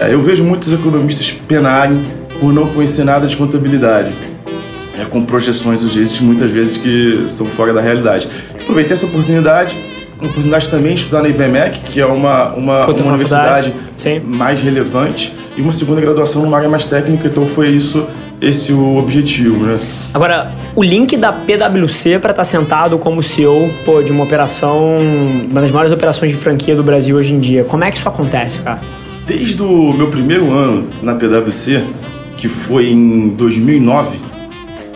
É, 0.00 0.14
eu 0.14 0.22
vejo 0.22 0.42
muitos 0.42 0.72
economistas 0.72 1.30
penarem 1.30 2.02
por 2.40 2.54
não 2.54 2.68
conhecer 2.68 3.04
nada 3.04 3.26
de 3.26 3.36
contabilidade. 3.36 4.14
É, 4.98 5.04
com 5.04 5.22
projeções, 5.22 5.84
às 5.84 5.94
vezes, 5.94 6.18
muitas 6.20 6.50
vezes 6.50 6.78
que 6.78 7.24
são 7.26 7.46
fora 7.46 7.74
da 7.74 7.82
realidade. 7.82 8.26
Aproveitei 8.58 8.94
essa 8.94 9.04
oportunidade, 9.04 9.76
uma 10.18 10.30
oportunidade 10.30 10.70
também 10.70 10.94
de 10.94 11.02
estudar 11.02 11.22
na 11.22 11.28
IBMEC, 11.28 11.80
que 11.80 12.00
é 12.00 12.06
uma, 12.06 12.48
uma, 12.54 12.86
uma 12.86 13.08
universidade 13.08 13.74
Sim. 13.98 14.20
mais 14.20 14.62
relevante, 14.62 15.34
e 15.54 15.60
uma 15.60 15.72
segunda 15.72 16.00
graduação 16.00 16.42
numa 16.42 16.56
área 16.56 16.68
mais 16.68 16.84
técnica, 16.86 17.28
então 17.28 17.46
foi 17.46 17.68
isso 17.68 18.06
esse 18.40 18.72
o 18.72 18.96
objetivo, 18.96 19.66
né? 19.66 19.78
Agora, 20.14 20.50
o 20.74 20.82
link 20.82 21.14
da 21.14 21.30
PwC 21.30 22.18
para 22.18 22.30
estar 22.30 22.34
tá 22.34 22.44
sentado 22.44 22.98
como 22.98 23.22
CEO 23.22 23.70
pô, 23.84 24.02
de 24.02 24.10
uma 24.10 24.24
operação, 24.24 24.96
uma 25.50 25.60
das 25.60 25.70
maiores 25.70 25.92
operações 25.92 26.32
de 26.32 26.38
franquia 26.38 26.74
do 26.74 26.82
Brasil 26.82 27.16
hoje 27.16 27.34
em 27.34 27.38
dia, 27.38 27.64
como 27.64 27.84
é 27.84 27.90
que 27.90 27.98
isso 27.98 28.08
acontece, 28.08 28.58
cara? 28.60 28.80
Desde 29.30 29.62
o 29.62 29.92
meu 29.92 30.08
primeiro 30.08 30.50
ano 30.50 30.88
na 31.04 31.14
PwC, 31.14 31.84
que 32.36 32.48
foi 32.48 32.90
em 32.90 33.28
2009, 33.28 34.18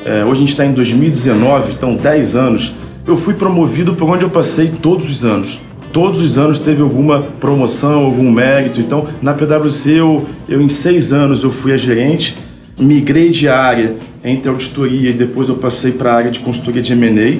é, 0.05 0.25
hoje 0.25 0.33
a 0.33 0.35
gente 0.35 0.49
está 0.49 0.67
em 0.67 0.73
2019, 0.73 1.75
então 1.75 1.95
10 1.95 2.35
anos, 2.35 2.75
eu 3.07 3.17
fui 3.17 3.35
promovido 3.35 3.95
por 3.95 4.11
onde 4.11 4.25
eu 4.25 4.29
passei 4.29 4.73
todos 4.83 5.09
os 5.09 5.25
anos. 5.25 5.61
Todos 5.93 6.21
os 6.21 6.37
anos 6.37 6.59
teve 6.59 6.83
alguma 6.83 7.23
promoção, 7.23 8.07
algum 8.07 8.29
mérito. 8.29 8.81
Então, 8.81 9.07
na 9.23 9.33
PwC, 9.33 10.01
eu, 10.01 10.27
eu 10.49 10.61
em 10.61 10.69
seis 10.69 11.13
anos 11.13 11.45
eu 11.45 11.53
fui 11.53 11.73
a 11.73 11.77
gerente, 11.77 12.37
migrei 12.77 13.31
de 13.31 13.49
área 13.49 13.95
entre 14.25 14.51
auditoria 14.51 15.11
e 15.11 15.13
depois 15.13 15.49
eu 15.49 15.55
passei 15.55 15.93
para 15.93 16.13
a 16.13 16.17
área 16.17 16.33
de 16.33 16.41
consultoria 16.41 16.83
de 16.83 16.93
M&A 16.93 17.39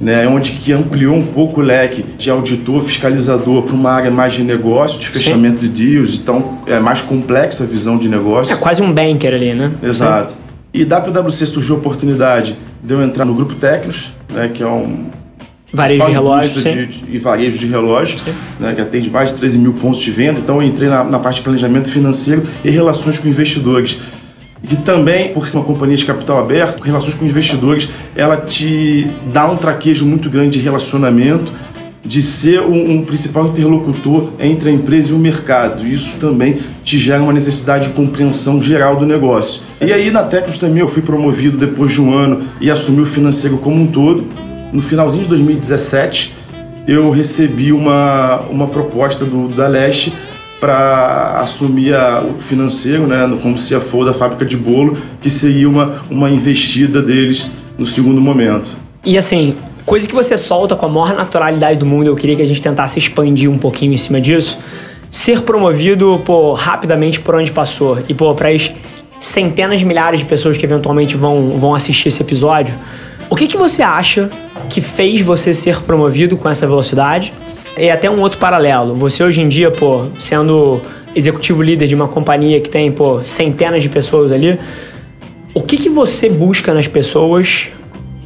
né, 0.00 0.26
onde 0.26 0.52
que 0.52 0.72
ampliou 0.72 1.14
um 1.14 1.26
pouco 1.26 1.60
o 1.60 1.62
leque 1.62 2.02
de 2.16 2.30
auditor, 2.30 2.80
fiscalizador 2.82 3.62
para 3.64 3.74
uma 3.74 3.90
área 3.90 4.10
mais 4.10 4.32
de 4.32 4.42
negócio, 4.42 4.98
de 4.98 5.06
fechamento 5.06 5.60
Sim. 5.60 5.70
de 5.70 5.84
deals, 5.84 6.14
então 6.14 6.58
é 6.66 6.80
mais 6.80 7.02
complexa 7.02 7.64
a 7.64 7.66
visão 7.66 7.98
de 7.98 8.08
negócio. 8.08 8.52
É 8.52 8.56
quase 8.56 8.80
um 8.80 8.90
banker 8.90 9.34
ali, 9.34 9.52
né? 9.52 9.70
Exato. 9.82 10.32
Sim. 10.32 10.38
E 10.72 10.84
da 10.84 11.00
PwC 11.00 11.44
surgiu 11.46 11.74
a 11.74 11.78
oportunidade 11.78 12.56
de 12.82 12.94
eu 12.94 13.02
entrar 13.02 13.26
no 13.26 13.34
Grupo 13.34 13.54
Técnicos, 13.54 14.12
né, 14.30 14.50
que 14.52 14.62
é 14.62 14.66
um 14.66 15.10
Varejo 15.72 16.04
de 16.04 16.12
relógios. 16.12 16.64
De, 16.64 16.86
de, 16.86 17.04
e 17.10 17.18
varejo 17.18 17.58
de 17.58 17.66
relógios, 17.66 18.24
né, 18.58 18.72
que 18.74 18.80
atende 18.80 19.08
mais 19.08 19.30
de 19.30 19.36
13 19.36 19.58
mil 19.58 19.72
pontos 19.74 20.00
de 20.00 20.10
venda. 20.10 20.40
Então 20.40 20.56
eu 20.56 20.62
entrei 20.62 20.88
na, 20.88 21.04
na 21.04 21.18
parte 21.18 21.36
de 21.36 21.42
planejamento 21.42 21.90
financeiro 21.90 22.42
e 22.64 22.70
relações 22.70 23.18
com 23.18 23.28
investidores 23.28 23.98
e 24.62 24.76
também, 24.76 25.32
por 25.32 25.48
ser 25.48 25.56
uma 25.56 25.64
companhia 25.64 25.96
de 25.96 26.04
capital 26.04 26.38
aberto, 26.38 26.82
relações 26.82 27.14
com 27.14 27.24
investidores, 27.24 27.88
ela 28.14 28.36
te 28.36 29.08
dá 29.32 29.50
um 29.50 29.56
traquejo 29.56 30.04
muito 30.04 30.28
grande 30.28 30.58
de 30.58 30.64
relacionamento, 30.64 31.52
de 32.04 32.22
ser 32.22 32.60
um, 32.60 32.92
um, 32.92 33.04
principal 33.04 33.46
interlocutor 33.46 34.30
entre 34.38 34.70
a 34.70 34.72
empresa 34.72 35.10
e 35.10 35.12
o 35.12 35.18
mercado. 35.18 35.86
Isso 35.86 36.16
também 36.18 36.58
te 36.82 36.98
gera 36.98 37.22
uma 37.22 37.32
necessidade 37.32 37.88
de 37.88 37.94
compreensão 37.94 38.60
geral 38.60 38.96
do 38.96 39.06
negócio. 39.06 39.62
E 39.80 39.92
aí 39.92 40.10
na 40.10 40.22
Tecnos 40.22 40.58
também 40.58 40.80
eu 40.80 40.88
fui 40.88 41.02
promovido 41.02 41.56
depois 41.56 41.92
de 41.92 42.00
um 42.00 42.12
ano 42.12 42.42
e 42.60 42.70
assumi 42.70 43.02
o 43.02 43.06
financeiro 43.06 43.58
como 43.58 43.76
um 43.76 43.86
todo. 43.86 44.24
No 44.72 44.82
finalzinho 44.82 45.24
de 45.24 45.28
2017 45.28 46.34
eu 46.88 47.10
recebi 47.10 47.72
uma, 47.72 48.40
uma 48.50 48.66
proposta 48.66 49.24
do, 49.24 49.48
da 49.48 49.68
Leste 49.68 50.12
para 50.60 51.40
assumir 51.40 51.94
a, 51.94 52.20
o 52.20 52.40
financeiro, 52.40 53.06
né, 53.06 53.28
como 53.42 53.56
CFO 53.56 54.04
da 54.04 54.12
fábrica 54.12 54.44
de 54.44 54.56
bolo, 54.56 54.96
que 55.22 55.30
seria 55.30 55.68
uma, 55.68 56.02
uma 56.10 56.30
investida 56.30 57.00
deles 57.00 57.50
no 57.78 57.86
segundo 57.86 58.20
momento. 58.20 58.76
E 59.04 59.16
assim, 59.16 59.56
coisa 59.86 60.06
que 60.06 60.14
você 60.14 60.36
solta 60.36 60.76
com 60.76 60.84
a 60.84 60.88
maior 60.88 61.14
naturalidade 61.14 61.78
do 61.78 61.86
mundo, 61.86 62.06
eu 62.06 62.14
queria 62.14 62.36
que 62.36 62.42
a 62.42 62.46
gente 62.46 62.60
tentasse 62.60 62.98
expandir 62.98 63.50
um 63.50 63.56
pouquinho 63.56 63.94
em 63.94 63.98
cima 63.98 64.20
disso, 64.20 64.58
ser 65.10 65.40
promovido 65.40 66.20
pô, 66.24 66.52
rapidamente 66.52 67.18
por 67.18 67.34
onde 67.34 67.50
passou 67.50 67.98
e 68.06 68.12
pô, 68.12 68.34
para 68.34 68.50
as 68.50 68.70
centenas 69.18 69.80
de 69.80 69.86
milhares 69.86 70.20
de 70.20 70.26
pessoas 70.26 70.56
que 70.56 70.64
eventualmente 70.64 71.16
vão, 71.16 71.58
vão 71.58 71.74
assistir 71.74 72.08
esse 72.08 72.20
episódio, 72.20 72.74
o 73.28 73.36
que, 73.36 73.46
que 73.46 73.56
você 73.56 73.82
acha 73.82 74.28
que 74.68 74.80
fez 74.80 75.20
você 75.20 75.54
ser 75.54 75.80
promovido 75.82 76.36
com 76.36 76.48
essa 76.48 76.66
velocidade? 76.66 77.32
E 77.80 77.88
até 77.88 78.10
um 78.10 78.20
outro 78.20 78.38
paralelo. 78.38 78.92
Você 78.94 79.24
hoje 79.24 79.40
em 79.40 79.48
dia, 79.48 79.70
pô, 79.70 80.04
sendo 80.20 80.82
executivo 81.16 81.62
líder 81.62 81.86
de 81.86 81.94
uma 81.94 82.06
companhia 82.06 82.60
que 82.60 82.68
tem, 82.68 82.92
pô, 82.92 83.24
centenas 83.24 83.82
de 83.82 83.88
pessoas 83.88 84.30
ali, 84.30 84.60
o 85.54 85.62
que, 85.62 85.78
que 85.78 85.88
você 85.88 86.28
busca 86.28 86.74
nas 86.74 86.86
pessoas 86.86 87.68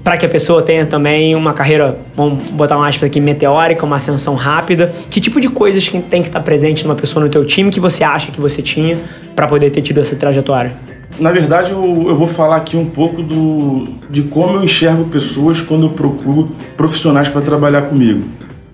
para 0.02 0.16
que 0.16 0.26
a 0.26 0.28
pessoa 0.28 0.61
tenha 0.61 0.84
também 0.84 1.37
uma 1.37 1.52
carreira, 1.52 1.96
vamos 2.16 2.50
botar 2.50 2.76
um 2.76 2.82
aspas 2.82 3.04
aqui, 3.04 3.20
meteórica, 3.20 3.87
uma 3.87 3.94
ascensão 3.94 4.34
rápida? 4.34 4.92
Que 5.08 5.20
tipo 5.20 5.40
de 5.40 5.49
coisas 5.49 5.88
que 5.88 6.00
tem 6.00 6.20
que 6.20 6.28
estar 6.28 6.40
presente 6.40 6.82
numa 6.82 6.96
pessoa 6.96 7.25
no 7.25 7.30
teu 7.30 7.44
time 7.44 7.70
que 7.70 7.78
você 7.78 8.02
acha 8.02 8.32
que 8.32 8.40
você 8.40 8.61
tinha 8.61 8.99
para 9.37 9.46
poder 9.46 9.70
ter 9.70 9.82
tido 9.82 10.00
essa 10.00 10.16
trajetória? 10.16 10.73
Na 11.16 11.30
verdade, 11.30 11.70
eu, 11.70 12.06
eu, 12.08 12.16
vou 12.16 12.26
falar 12.26 12.56
aqui 12.56 12.76
um 12.76 12.87
pouco 12.87 13.23
do, 13.23 13.87
de 14.11 14.23
como 14.23 14.56
eu 14.56 14.64
enxergo 14.64 15.04
pessoas 15.04 15.61
quando 15.61 15.87
eu 15.87 15.90
procuro 15.90 16.50
profissionais 16.76 17.28
para 17.28 17.40
trabalhar 17.40 17.82
comigo. 17.82 18.25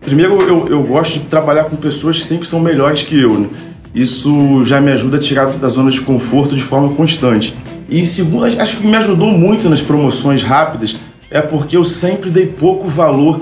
Primeiro, 0.01 0.41
eu, 0.43 0.69
eu 0.69 0.83
gosto 0.83 1.21
de 1.21 1.27
trabalhar 1.27 1.65
com 1.65 1.77
pessoas 1.77 2.19
que 2.19 2.27
sempre 2.27 2.49
são 2.49 2.61
melhores 2.61 3.03
que 3.03 3.21
eu. 3.21 3.39
Né? 3.39 3.49
Isso 3.95 4.65
já 4.65 4.81
me 4.81 4.91
ajuda 4.93 5.17
a 5.17 5.21
tirar 5.21 5.47
da 5.47 5.69
zona 5.69 5.91
de 5.91 6.01
conforto 6.01 6.55
de 6.55 6.63
forma 6.63 6.95
constante. 6.95 7.55
E 7.89 8.05
segundo, 8.05 8.45
acho 8.45 8.77
que 8.77 8.87
me 8.87 8.97
ajudou 8.97 9.29
muito 9.29 9.69
nas 9.69 9.83
promoções 9.83 10.43
rápidas 10.43 10.97
é 11.31 11.41
porque 11.41 11.77
eu 11.77 11.85
sempre 11.85 12.31
dei 12.31 12.47
pouco 12.47 12.89
valor 12.89 13.41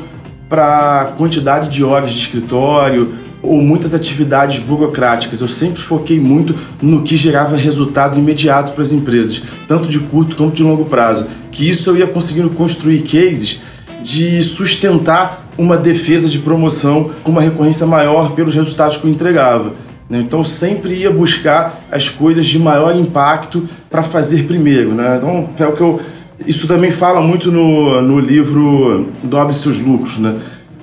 para 0.49 1.13
quantidade 1.17 1.69
de 1.69 1.85
horas 1.85 2.13
de 2.13 2.21
escritório 2.21 3.15
ou 3.43 3.61
muitas 3.63 3.95
atividades 3.95 4.59
burocráticas. 4.59 5.41
Eu 5.41 5.49
sempre 5.49 5.81
foquei 5.81 6.19
muito 6.19 6.55
no 6.83 7.03
que 7.03 7.17
gerava 7.17 7.57
resultado 7.57 8.19
imediato 8.19 8.73
para 8.73 8.83
as 8.83 8.93
empresas, 8.93 9.43
tanto 9.67 9.89
de 9.89 10.01
curto 10.01 10.37
quanto 10.37 10.57
de 10.57 10.63
longo 10.63 10.85
prazo. 10.87 11.27
Que 11.51 11.69
isso 11.69 11.91
eu 11.91 11.97
ia 11.97 12.07
conseguindo 12.07 12.51
construir 12.51 13.03
cases 13.03 13.61
de 14.03 14.43
sustentar 14.43 15.48
uma 15.59 15.77
defesa 15.77 16.29
de 16.29 16.39
promoção 16.39 17.11
com 17.23 17.33
uma 17.33 17.43
recorrência 17.43 17.85
maior 17.85 18.33
pelos 18.33 18.55
resultados 18.55 18.97
que 18.97 19.05
eu 19.05 19.11
entregava. 19.11 19.75
Né? 20.09 20.21
Então 20.21 20.43
sempre 20.45 20.95
ia 20.95 21.11
buscar 21.11 21.83
as 21.91 22.09
coisas 22.09 22.47
de 22.47 22.59
maior 22.59 22.97
impacto 22.97 23.69
para 23.91 24.03
fazer 24.03 24.45
primeiro. 24.45 24.95
Né? 24.95 25.17
Então 25.19 25.49
é 25.59 25.67
o 25.67 25.73
que 25.73 25.81
eu 25.83 26.01
isso 26.47 26.69
também 26.69 26.91
fala 26.91 27.21
muito 27.21 27.51
no, 27.51 28.01
no 28.01 28.21
livro 28.21 29.09
Dobre 29.25 29.55
Seus 29.55 29.81
Lucros, 29.81 30.19
né? 30.19 30.37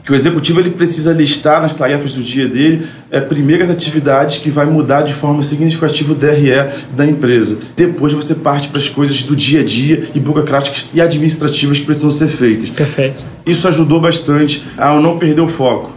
Que 0.06 0.12
o 0.12 0.16
executivo 0.16 0.60
ele 0.60 0.70
precisa 0.70 1.12
listar 1.12 1.60
nas 1.60 1.74
tarefas 1.74 2.14
do 2.14 2.22
dia 2.22 2.48
dele 2.48 2.88
é, 3.10 3.20
primeiras 3.20 3.72
atividades 3.72 4.38
que 4.38 4.52
vai 4.52 4.66
mudar 4.68 5.02
de 5.02 5.14
forma 5.14 5.42
significativa 5.42 6.12
o 6.12 6.16
DRE 6.16 6.52
da 6.96 7.06
empresa. 7.06 7.58
Depois 7.76 8.14
você 8.14 8.36
parte 8.36 8.68
para 8.68 8.78
as 8.78 8.88
coisas 8.88 9.24
do 9.24 9.36
dia 9.36 9.62
a 9.62 9.64
dia 9.64 10.08
e 10.14 10.20
burocráticas 10.20 10.88
e 10.94 11.02
administrativas 11.02 11.80
que 11.80 11.86
precisam 11.86 12.12
ser 12.12 12.28
feitas. 12.28 12.70
Perfeito. 12.70 13.26
Isso 13.46 13.68
ajudou 13.68 14.00
bastante 14.00 14.64
a 14.78 14.94
não 15.00 15.18
perder 15.18 15.42
o 15.42 15.48
foco. 15.48 15.92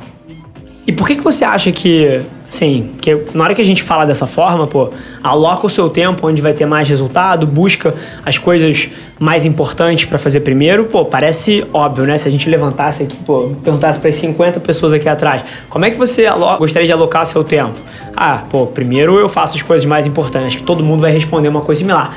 E 0.86 0.92
por 0.92 1.06
que, 1.06 1.16
que 1.16 1.22
você 1.22 1.44
acha 1.44 1.70
que 1.70 2.22
Sim, 2.50 2.94
que 3.00 3.14
na 3.34 3.44
hora 3.44 3.54
que 3.54 3.60
a 3.60 3.64
gente 3.64 3.82
fala 3.82 4.06
dessa 4.06 4.26
forma, 4.26 4.66
pô, 4.66 4.90
aloca 5.22 5.66
o 5.66 5.70
seu 5.70 5.90
tempo 5.90 6.26
onde 6.26 6.40
vai 6.40 6.54
ter 6.54 6.64
mais 6.64 6.88
resultado, 6.88 7.46
busca 7.46 7.94
as 8.24 8.38
coisas 8.38 8.88
mais 9.18 9.44
importantes 9.44 10.06
para 10.06 10.18
fazer 10.18 10.40
primeiro, 10.40 10.86
pô, 10.86 11.04
parece 11.04 11.64
óbvio, 11.72 12.04
né? 12.04 12.16
Se 12.16 12.26
a 12.26 12.30
gente 12.30 12.48
levantasse 12.48 13.02
aqui, 13.02 13.16
pô, 13.18 13.50
perguntasse 13.62 13.98
para 13.98 14.08
as 14.08 14.14
50 14.14 14.60
pessoas 14.60 14.94
aqui 14.94 15.08
atrás, 15.08 15.44
como 15.68 15.84
é 15.84 15.90
que 15.90 15.96
você 15.96 16.26
gostaria 16.58 16.86
de 16.86 16.92
alocar 16.92 17.26
seu 17.26 17.44
tempo? 17.44 17.76
Ah, 18.16 18.44
pô, 18.48 18.66
primeiro 18.66 19.18
eu 19.18 19.28
faço 19.28 19.56
as 19.56 19.62
coisas 19.62 19.86
mais 19.86 20.06
importantes, 20.06 20.56
que 20.56 20.62
todo 20.62 20.82
mundo 20.82 21.02
vai 21.02 21.12
responder 21.12 21.48
uma 21.48 21.60
coisa 21.60 21.80
similar. 21.80 22.16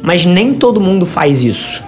Mas 0.00 0.24
nem 0.24 0.54
todo 0.54 0.80
mundo 0.80 1.04
faz 1.04 1.42
isso. 1.42 1.82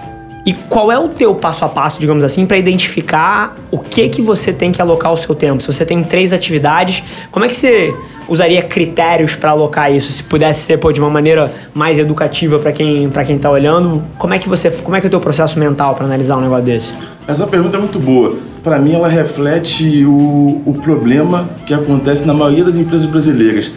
E 0.45 0.53
qual 0.53 0.91
é 0.91 0.99
o 0.99 1.07
teu 1.07 1.33
passo 1.33 1.65
a 1.65 1.69
passo, 1.69 1.99
digamos 1.99 2.23
assim, 2.23 2.45
para 2.45 2.55
identificar 2.55 3.55
o 3.71 3.79
que 3.79 4.07
que 4.07 4.21
você 4.21 4.53
tem 4.53 4.71
que 4.71 4.79
alocar 4.79 5.11
o 5.11 5.17
seu 5.17 5.33
tempo? 5.33 5.59
Se 5.59 5.73
você 5.73 5.83
tem 5.83 6.03
três 6.03 6.31
atividades, 6.31 7.03
como 7.31 7.45
é 7.45 7.47
que 7.47 7.55
você 7.55 7.95
usaria 8.27 8.61
critérios 8.61 9.33
para 9.33 9.49
alocar 9.49 9.91
isso? 9.91 10.11
Se 10.11 10.21
pudesse 10.21 10.61
ser 10.61 10.77
pô, 10.77 10.91
de 10.91 10.99
uma 10.99 11.09
maneira 11.09 11.51
mais 11.73 11.97
educativa 11.97 12.59
para 12.59 12.71
quem 12.71 13.09
para 13.09 13.25
quem 13.25 13.39
tá 13.39 13.49
olhando, 13.49 14.03
como 14.19 14.35
é 14.35 14.39
que 14.39 14.47
você, 14.47 14.69
como 14.69 14.95
é 14.95 15.01
que 15.01 15.07
é 15.07 15.09
o 15.09 15.09
teu 15.09 15.19
processo 15.19 15.57
mental 15.57 15.95
para 15.95 16.05
analisar 16.05 16.37
um 16.37 16.41
negócio 16.41 16.65
desse? 16.65 16.93
Essa 17.27 17.47
pergunta 17.47 17.77
é 17.77 17.79
muito 17.79 17.97
boa. 17.97 18.35
Para 18.63 18.77
mim, 18.77 18.93
ela 18.93 19.07
reflete 19.07 20.05
o, 20.05 20.61
o 20.63 20.79
problema 20.81 21.49
que 21.65 21.73
acontece 21.73 22.25
na 22.25 22.35
maioria 22.35 22.63
das 22.63 22.77
empresas 22.77 23.07
brasileiras, 23.07 23.71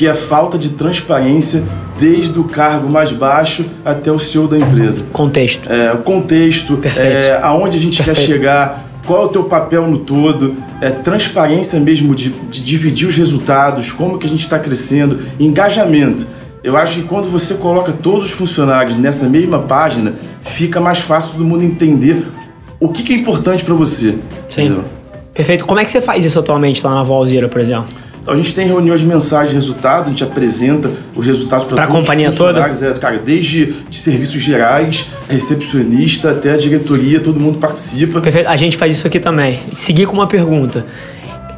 que 0.00 0.06
é 0.06 0.12
a 0.12 0.14
falta 0.14 0.56
de 0.56 0.70
transparência 0.70 1.62
desde 1.98 2.38
o 2.40 2.44
cargo 2.44 2.88
mais 2.88 3.12
baixo 3.12 3.66
até 3.84 4.10
o 4.10 4.18
CEO 4.18 4.48
da 4.48 4.56
empresa. 4.56 5.04
Contexto. 5.12 5.70
É, 5.70 5.92
o 5.92 5.98
contexto, 5.98 6.80
é, 6.96 7.38
aonde 7.42 7.76
a 7.76 7.80
gente 7.80 8.02
Perfeito. 8.02 8.18
quer 8.18 8.26
chegar, 8.26 8.86
qual 9.06 9.24
é 9.24 9.26
o 9.26 9.28
teu 9.28 9.44
papel 9.44 9.86
no 9.86 9.98
todo, 9.98 10.56
é, 10.80 10.88
transparência 10.88 11.78
mesmo 11.78 12.14
de, 12.14 12.30
de 12.30 12.64
dividir 12.64 13.08
os 13.08 13.14
resultados, 13.14 13.92
como 13.92 14.18
que 14.18 14.24
a 14.24 14.28
gente 14.30 14.40
está 14.40 14.58
crescendo, 14.58 15.18
engajamento. 15.38 16.26
Eu 16.64 16.78
acho 16.78 16.94
que 16.94 17.02
quando 17.02 17.28
você 17.28 17.52
coloca 17.52 17.92
todos 17.92 18.24
os 18.24 18.30
funcionários 18.30 18.96
nessa 18.96 19.28
mesma 19.28 19.58
página, 19.58 20.14
fica 20.40 20.80
mais 20.80 21.00
fácil 21.00 21.32
todo 21.32 21.44
mundo 21.44 21.62
entender 21.62 22.24
o 22.80 22.88
que, 22.88 23.02
que 23.02 23.12
é 23.12 23.16
importante 23.16 23.62
para 23.62 23.74
você. 23.74 24.16
Sim. 24.48 24.64
Entendeu? 24.64 24.84
Perfeito. 25.34 25.66
Como 25.66 25.78
é 25.78 25.84
que 25.84 25.90
você 25.90 26.00
faz 26.00 26.24
isso 26.24 26.38
atualmente 26.38 26.82
lá 26.82 26.94
na 26.94 27.02
Valzira, 27.02 27.50
por 27.50 27.60
exemplo? 27.60 28.00
Então 28.22 28.34
a 28.34 28.36
gente 28.36 28.54
tem 28.54 28.66
reuniões 28.66 29.02
mensais 29.02 29.48
de 29.48 29.54
resultado, 29.54 30.06
a 30.06 30.10
gente 30.10 30.22
apresenta 30.22 30.90
os 31.14 31.26
resultados 31.26 31.64
para 31.64 31.84
a 31.84 31.86
companhia 31.86 32.30
toda. 32.30 32.60
É, 32.60 32.92
cara, 32.92 33.18
desde 33.18 33.74
de 33.88 33.96
serviços 33.96 34.42
gerais, 34.42 35.06
recepcionista 35.28 36.30
até 36.30 36.52
a 36.52 36.56
diretoria, 36.56 37.20
todo 37.20 37.40
mundo 37.40 37.58
participa. 37.58 38.20
Perfeito. 38.20 38.48
A 38.48 38.56
gente 38.56 38.76
faz 38.76 38.96
isso 38.98 39.06
aqui 39.06 39.18
também. 39.18 39.60
Seguir 39.74 40.06
com 40.06 40.12
uma 40.12 40.26
pergunta. 40.26 40.84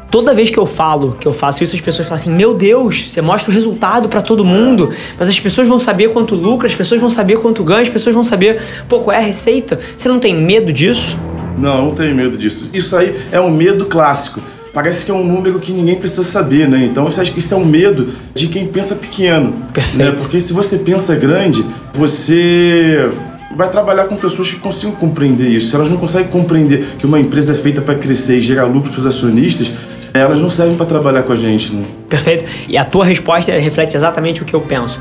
Toda 0.08 0.34
vez 0.34 0.50
que 0.50 0.58
eu 0.58 0.66
falo 0.66 1.16
que 1.18 1.26
eu 1.26 1.32
faço 1.32 1.64
isso, 1.64 1.74
as 1.74 1.80
pessoas 1.80 2.06
falam 2.06 2.20
assim: 2.20 2.30
Meu 2.30 2.54
Deus, 2.54 3.10
você 3.10 3.22
mostra 3.22 3.50
o 3.50 3.54
resultado 3.54 4.08
para 4.08 4.20
todo 4.20 4.44
mundo, 4.44 4.90
mas 5.18 5.28
as 5.28 5.40
pessoas 5.40 5.66
vão 5.66 5.78
saber 5.78 6.10
quanto 6.10 6.34
lucra, 6.34 6.68
as 6.68 6.74
pessoas 6.74 7.00
vão 7.00 7.08
saber 7.08 7.38
quanto 7.38 7.64
ganha, 7.64 7.80
as 7.80 7.88
pessoas 7.88 8.14
vão 8.14 8.22
saber, 8.22 8.62
pô, 8.88 9.00
qual 9.00 9.16
é 9.16 9.18
a 9.18 9.24
receita. 9.24 9.80
Você 9.96 10.08
não 10.08 10.20
tem 10.20 10.34
medo 10.34 10.70
disso? 10.70 11.16
Não, 11.56 11.86
não 11.86 11.94
tenho 11.94 12.14
medo 12.14 12.36
disso. 12.36 12.70
Isso 12.74 12.94
aí 12.94 13.16
é 13.32 13.40
um 13.40 13.50
medo 13.50 13.86
clássico 13.86 14.42
parece 14.72 15.04
que 15.04 15.10
é 15.10 15.14
um 15.14 15.24
número 15.24 15.58
que 15.60 15.72
ninguém 15.72 15.96
precisa 15.96 16.24
saber, 16.24 16.68
né? 16.68 16.84
Então 16.84 17.04
eu 17.04 17.08
acho 17.08 17.32
que 17.32 17.38
isso 17.38 17.52
é 17.54 17.56
um 17.56 17.64
medo 17.64 18.08
de 18.34 18.48
quem 18.48 18.66
pensa 18.66 18.94
pequeno. 18.94 19.50
Né? 19.50 19.66
Perfeito. 19.72 19.98
Né? 19.98 20.12
Porque 20.18 20.40
se 20.40 20.52
você 20.52 20.78
pensa 20.78 21.14
grande, 21.14 21.64
você 21.92 23.10
vai 23.54 23.70
trabalhar 23.70 24.04
com 24.04 24.16
pessoas 24.16 24.50
que 24.50 24.58
consigam 24.58 24.94
compreender 24.94 25.48
isso. 25.48 25.68
Se 25.68 25.76
elas 25.76 25.90
não 25.90 25.98
conseguem 25.98 26.28
compreender 26.28 26.96
que 26.98 27.06
uma 27.06 27.20
empresa 27.20 27.52
é 27.52 27.54
feita 27.54 27.80
para 27.82 27.94
crescer 27.94 28.38
e 28.38 28.40
gerar 28.40 28.64
lucro 28.64 28.90
para 28.90 29.00
os 29.00 29.06
acionistas, 29.06 29.70
elas 30.14 30.40
não 30.40 30.50
servem 30.50 30.76
para 30.76 30.86
trabalhar 30.86 31.22
com 31.22 31.32
a 31.32 31.36
gente, 31.36 31.74
né? 31.74 31.84
Perfeito. 32.08 32.44
E 32.68 32.76
a 32.76 32.84
tua 32.84 33.04
resposta 33.04 33.52
reflete 33.52 33.96
exatamente 33.96 34.42
o 34.42 34.44
que 34.44 34.54
eu 34.54 34.60
penso. 34.60 35.00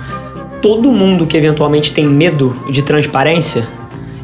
Todo 0.61 0.91
mundo 0.91 1.25
que 1.25 1.35
eventualmente 1.35 1.91
tem 1.91 2.05
medo 2.05 2.55
de 2.69 2.81
transparência 2.81 3.67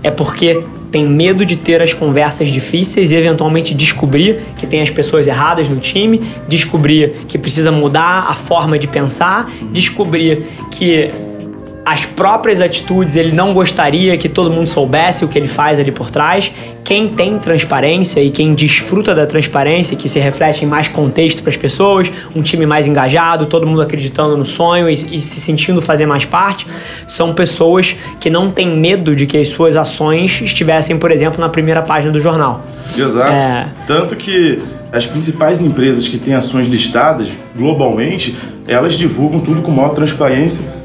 é 0.04 0.12
porque 0.12 0.62
tem 0.98 1.06
medo 1.06 1.46
de 1.46 1.56
ter 1.56 1.80
as 1.80 1.94
conversas 1.94 2.50
difíceis 2.50 3.12
e 3.12 3.16
eventualmente 3.16 3.72
descobrir 3.76 4.40
que 4.58 4.66
tem 4.66 4.82
as 4.82 4.90
pessoas 4.90 5.28
erradas 5.28 5.70
no 5.70 5.80
time, 5.80 6.20
descobrir 6.48 7.18
que 7.28 7.38
precisa 7.38 7.72
mudar 7.72 8.26
a 8.28 8.34
forma 8.34 8.80
de 8.80 8.88
pensar, 8.88 9.48
descobrir 9.72 10.48
que 10.72 11.12
as 11.88 12.06
próprias 12.06 12.60
atitudes, 12.60 13.16
ele 13.16 13.32
não 13.32 13.54
gostaria 13.54 14.18
que 14.18 14.28
todo 14.28 14.52
mundo 14.52 14.68
soubesse 14.68 15.24
o 15.24 15.28
que 15.30 15.40
ele 15.40 15.48
faz 15.48 15.80
ali 15.80 15.90
por 15.90 16.12
trás. 16.12 16.52
Quem 16.84 17.08
tem 17.08 17.40
transparência 17.40 18.20
e 18.20 18.30
quem 18.30 18.54
desfruta 18.54 19.16
da 19.16 19.26
transparência, 19.26 19.96
que 19.96 20.10
se 20.10 20.20
reflete 20.20 20.66
em 20.66 20.68
mais 20.68 20.90
contexto 20.90 21.42
para 21.42 21.50
as 21.50 21.56
pessoas, 21.56 22.12
um 22.36 22.42
time 22.42 22.66
mais 22.66 22.86
engajado, 22.86 23.46
todo 23.46 23.66
mundo 23.66 23.82
acreditando 23.82 24.36
no 24.36 24.46
sonho 24.46 24.90
e, 24.90 25.16
e, 25.16 25.22
se 25.22 25.40
sentindo 25.40 25.82
fazer 25.82 26.06
mais 26.06 26.26
parte, 26.26 26.68
são 27.08 27.34
pessoas 27.34 27.96
que 28.20 28.30
não 28.30 28.52
têm 28.52 28.68
medo 28.68 29.16
de 29.16 29.26
que 29.26 29.38
as 29.38 29.48
suas 29.48 29.78
ações 29.78 30.42
estivessem, 30.42 31.00
por 31.00 31.10
exemplo, 31.10 31.40
na 31.40 31.48
primeira 31.48 31.82
página 31.82 32.12
do 32.12 32.20
jornal. 32.20 32.66
Exato. 32.98 33.32
É... 33.32 33.68
Tanto 33.88 34.14
que 34.18 34.62
as 34.92 35.06
principais 35.06 35.62
empresas 35.62 36.06
que 36.06 36.18
têm 36.18 36.34
ações 36.34 36.68
listadas 36.68 37.30
globalmente, 37.56 38.36
elas 38.68 38.98
divulgam 38.98 39.40
tudo 39.40 39.62
com 39.62 39.72
maior 39.72 39.94
transparência 39.94 40.76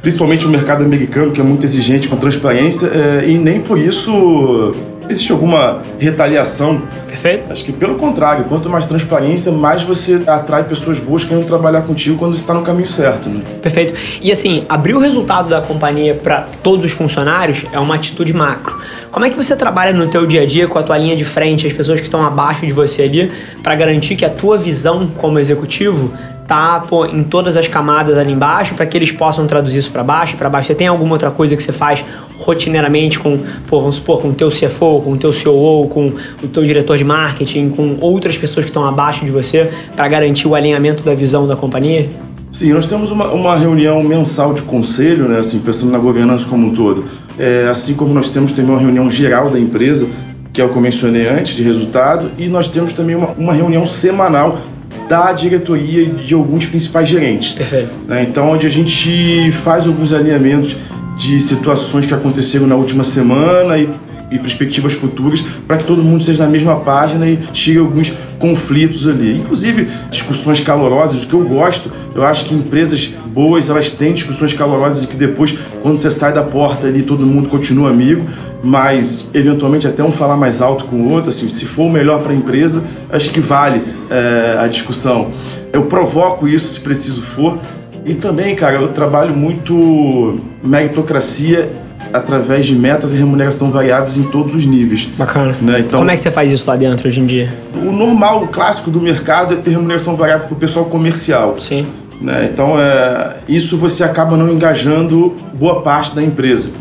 principalmente 0.00 0.46
o 0.46 0.48
mercado 0.48 0.84
americano, 0.84 1.32
que 1.32 1.40
é 1.40 1.44
muito 1.44 1.64
exigente 1.64 2.08
com 2.08 2.16
transparência, 2.16 2.86
é, 2.86 3.28
e 3.28 3.38
nem 3.38 3.60
por 3.60 3.78
isso 3.78 4.74
existe 5.08 5.32
alguma 5.32 5.82
retaliação. 5.98 6.82
Perfeito. 7.08 7.50
Acho 7.50 7.64
que 7.64 7.72
pelo 7.72 7.96
contrário, 7.96 8.44
quanto 8.44 8.68
mais 8.68 8.86
transparência, 8.86 9.50
mais 9.50 9.82
você 9.82 10.22
atrai 10.26 10.64
pessoas 10.64 11.00
boas 11.00 11.22
que 11.22 11.30
querem 11.30 11.44
trabalhar 11.44 11.82
contigo 11.82 12.16
quando 12.16 12.34
você 12.34 12.40
está 12.40 12.54
no 12.54 12.62
caminho 12.62 12.86
certo. 12.86 13.28
Né? 13.28 13.42
Perfeito. 13.60 13.94
E 14.20 14.30
assim, 14.30 14.64
abrir 14.68 14.94
o 14.94 14.98
resultado 14.98 15.48
da 15.48 15.60
companhia 15.60 16.14
para 16.14 16.46
todos 16.62 16.84
os 16.84 16.92
funcionários 16.92 17.64
é 17.72 17.78
uma 17.78 17.94
atitude 17.94 18.32
macro. 18.32 18.78
Como 19.10 19.24
é 19.24 19.30
que 19.30 19.36
você 19.36 19.56
trabalha 19.56 19.92
no 19.92 20.08
teu 20.08 20.26
dia 20.26 20.42
a 20.42 20.46
dia 20.46 20.68
com 20.68 20.78
a 20.78 20.82
tua 20.82 20.98
linha 20.98 21.16
de 21.16 21.24
frente, 21.24 21.66
as 21.66 21.72
pessoas 21.72 21.98
que 21.98 22.06
estão 22.06 22.24
abaixo 22.24 22.66
de 22.66 22.72
você 22.72 23.02
ali, 23.02 23.32
para 23.62 23.74
garantir 23.74 24.14
que 24.14 24.24
a 24.24 24.30
tua 24.30 24.58
visão 24.58 25.08
como 25.16 25.38
executivo 25.38 26.12
tá 26.48 26.82
em 27.12 27.22
todas 27.22 27.58
as 27.58 27.68
camadas 27.68 28.16
ali 28.16 28.32
embaixo 28.32 28.74
para 28.74 28.86
que 28.86 28.96
eles 28.96 29.12
possam 29.12 29.46
traduzir 29.46 29.78
isso 29.78 29.92
para 29.92 30.02
baixo 30.02 30.34
para 30.34 30.48
baixo. 30.48 30.68
Você 30.68 30.74
tem 30.74 30.86
alguma 30.86 31.12
outra 31.12 31.30
coisa 31.30 31.54
que 31.54 31.62
você 31.62 31.72
faz 31.72 32.02
rotineiramente 32.38 33.18
com, 33.18 33.38
pô, 33.66 33.80
vamos 33.80 33.96
supor, 33.96 34.22
com 34.22 34.30
o 34.30 34.34
teu 34.34 34.48
CFO, 34.48 35.02
com 35.02 35.12
o 35.12 35.18
teu 35.18 35.30
COO, 35.30 35.88
com 35.88 36.12
o 36.42 36.48
teu 36.48 36.64
diretor 36.64 36.96
de 36.96 37.04
marketing, 37.04 37.68
com 37.68 37.98
outras 38.00 38.38
pessoas 38.38 38.64
que 38.64 38.70
estão 38.70 38.84
abaixo 38.86 39.26
de 39.26 39.30
você 39.30 39.70
para 39.94 40.08
garantir 40.08 40.48
o 40.48 40.54
alinhamento 40.54 41.02
da 41.02 41.14
visão 41.14 41.46
da 41.46 41.54
companhia? 41.54 42.08
Sim, 42.50 42.72
nós 42.72 42.86
temos 42.86 43.10
uma, 43.10 43.26
uma 43.26 43.54
reunião 43.54 44.02
mensal 44.02 44.54
de 44.54 44.62
conselho, 44.62 45.28
né, 45.28 45.40
assim, 45.40 45.58
pensando 45.58 45.92
na 45.92 45.98
governança 45.98 46.48
como 46.48 46.68
um 46.68 46.74
todo. 46.74 47.04
É, 47.38 47.68
assim 47.70 47.92
como 47.92 48.14
nós 48.14 48.30
temos 48.30 48.52
também 48.52 48.70
uma 48.70 48.80
reunião 48.80 49.10
geral 49.10 49.50
da 49.50 49.60
empresa, 49.60 50.08
que 50.50 50.62
é 50.62 50.64
o 50.64 50.70
que 50.70 50.76
eu 50.76 50.80
mencionei 50.80 51.28
antes, 51.28 51.54
de 51.54 51.62
resultado, 51.62 52.30
e 52.38 52.48
nós 52.48 52.68
temos 52.68 52.94
também 52.94 53.14
uma, 53.14 53.28
uma 53.36 53.52
reunião 53.52 53.86
semanal 53.86 54.58
da 55.08 55.32
diretoria 55.32 56.06
de 56.06 56.34
alguns 56.34 56.66
principais 56.66 57.08
gerentes. 57.08 57.52
Perfeito. 57.52 57.96
Né? 58.06 58.26
Então, 58.28 58.50
onde 58.50 58.66
a 58.66 58.70
gente 58.70 59.50
faz 59.52 59.86
alguns 59.86 60.12
alinhamentos 60.12 60.76
de 61.16 61.40
situações 61.40 62.06
que 62.06 62.14
aconteceram 62.14 62.66
na 62.66 62.76
última 62.76 63.02
semana 63.02 63.78
e 63.78 63.88
e 64.30 64.38
perspectivas 64.38 64.92
futuras 64.92 65.42
para 65.66 65.78
que 65.78 65.84
todo 65.84 66.02
mundo 66.02 66.22
seja 66.22 66.44
na 66.44 66.50
mesma 66.50 66.76
página 66.76 67.26
e 67.26 67.36
tire 67.36 67.78
alguns 67.78 68.12
conflitos 68.38 69.06
ali. 69.06 69.38
Inclusive, 69.38 69.88
discussões 70.10 70.60
calorosas, 70.60 71.24
o 71.24 71.26
que 71.26 71.34
eu 71.34 71.44
gosto, 71.44 71.90
eu 72.14 72.24
acho 72.24 72.44
que 72.44 72.54
empresas 72.54 73.14
boas, 73.26 73.68
elas 73.70 73.90
têm 73.90 74.12
discussões 74.12 74.52
calorosas 74.52 75.04
e 75.04 75.06
que 75.06 75.16
depois, 75.16 75.56
quando 75.82 75.98
você 75.98 76.10
sai 76.10 76.32
da 76.32 76.42
porta 76.42 76.86
ali, 76.86 77.02
todo 77.02 77.26
mundo 77.26 77.48
continua 77.48 77.90
amigo, 77.90 78.24
mas 78.62 79.30
eventualmente 79.32 79.86
até 79.86 80.02
um 80.02 80.10
falar 80.10 80.36
mais 80.36 80.60
alto 80.60 80.84
com 80.84 80.96
o 80.96 81.10
outro, 81.10 81.30
assim, 81.30 81.48
se 81.48 81.64
for 81.64 81.84
o 81.84 81.90
melhor 81.90 82.22
para 82.22 82.32
a 82.32 82.34
empresa, 82.34 82.84
acho 83.10 83.30
que 83.30 83.40
vale 83.40 83.82
é, 84.10 84.58
a 84.58 84.66
discussão. 84.66 85.30
Eu 85.72 85.84
provoco 85.84 86.48
isso 86.48 86.74
se 86.74 86.80
preciso 86.80 87.22
for, 87.22 87.58
e 88.04 88.14
também, 88.14 88.56
cara, 88.56 88.76
eu 88.76 88.88
trabalho 88.88 89.36
muito 89.36 90.40
meritocracia 90.62 91.70
através 92.12 92.66
de 92.66 92.74
metas 92.74 93.12
e 93.12 93.16
remuneração 93.16 93.70
variáveis 93.70 94.16
em 94.16 94.22
todos 94.24 94.54
os 94.54 94.64
níveis. 94.64 95.08
Bacana. 95.16 95.56
Né? 95.60 95.80
Então, 95.80 95.98
Como 95.98 96.10
é 96.10 96.16
que 96.16 96.22
você 96.22 96.30
faz 96.30 96.50
isso 96.50 96.68
lá 96.68 96.76
dentro 96.76 97.08
hoje 97.08 97.20
em 97.20 97.26
dia? 97.26 97.52
O 97.74 97.92
normal, 97.92 98.44
o 98.44 98.48
clássico 98.48 98.90
do 98.90 99.00
mercado 99.00 99.54
é 99.54 99.56
ter 99.56 99.70
remuneração 99.70 100.16
variável 100.16 100.46
para 100.46 100.54
o 100.54 100.58
pessoal 100.58 100.86
comercial. 100.86 101.56
Sim. 101.58 101.86
Né? 102.20 102.50
Então, 102.52 102.80
é, 102.80 103.36
isso 103.48 103.76
você 103.76 104.02
acaba 104.02 104.36
não 104.36 104.52
engajando 104.52 105.36
boa 105.54 105.82
parte 105.82 106.14
da 106.14 106.22
empresa. 106.22 106.72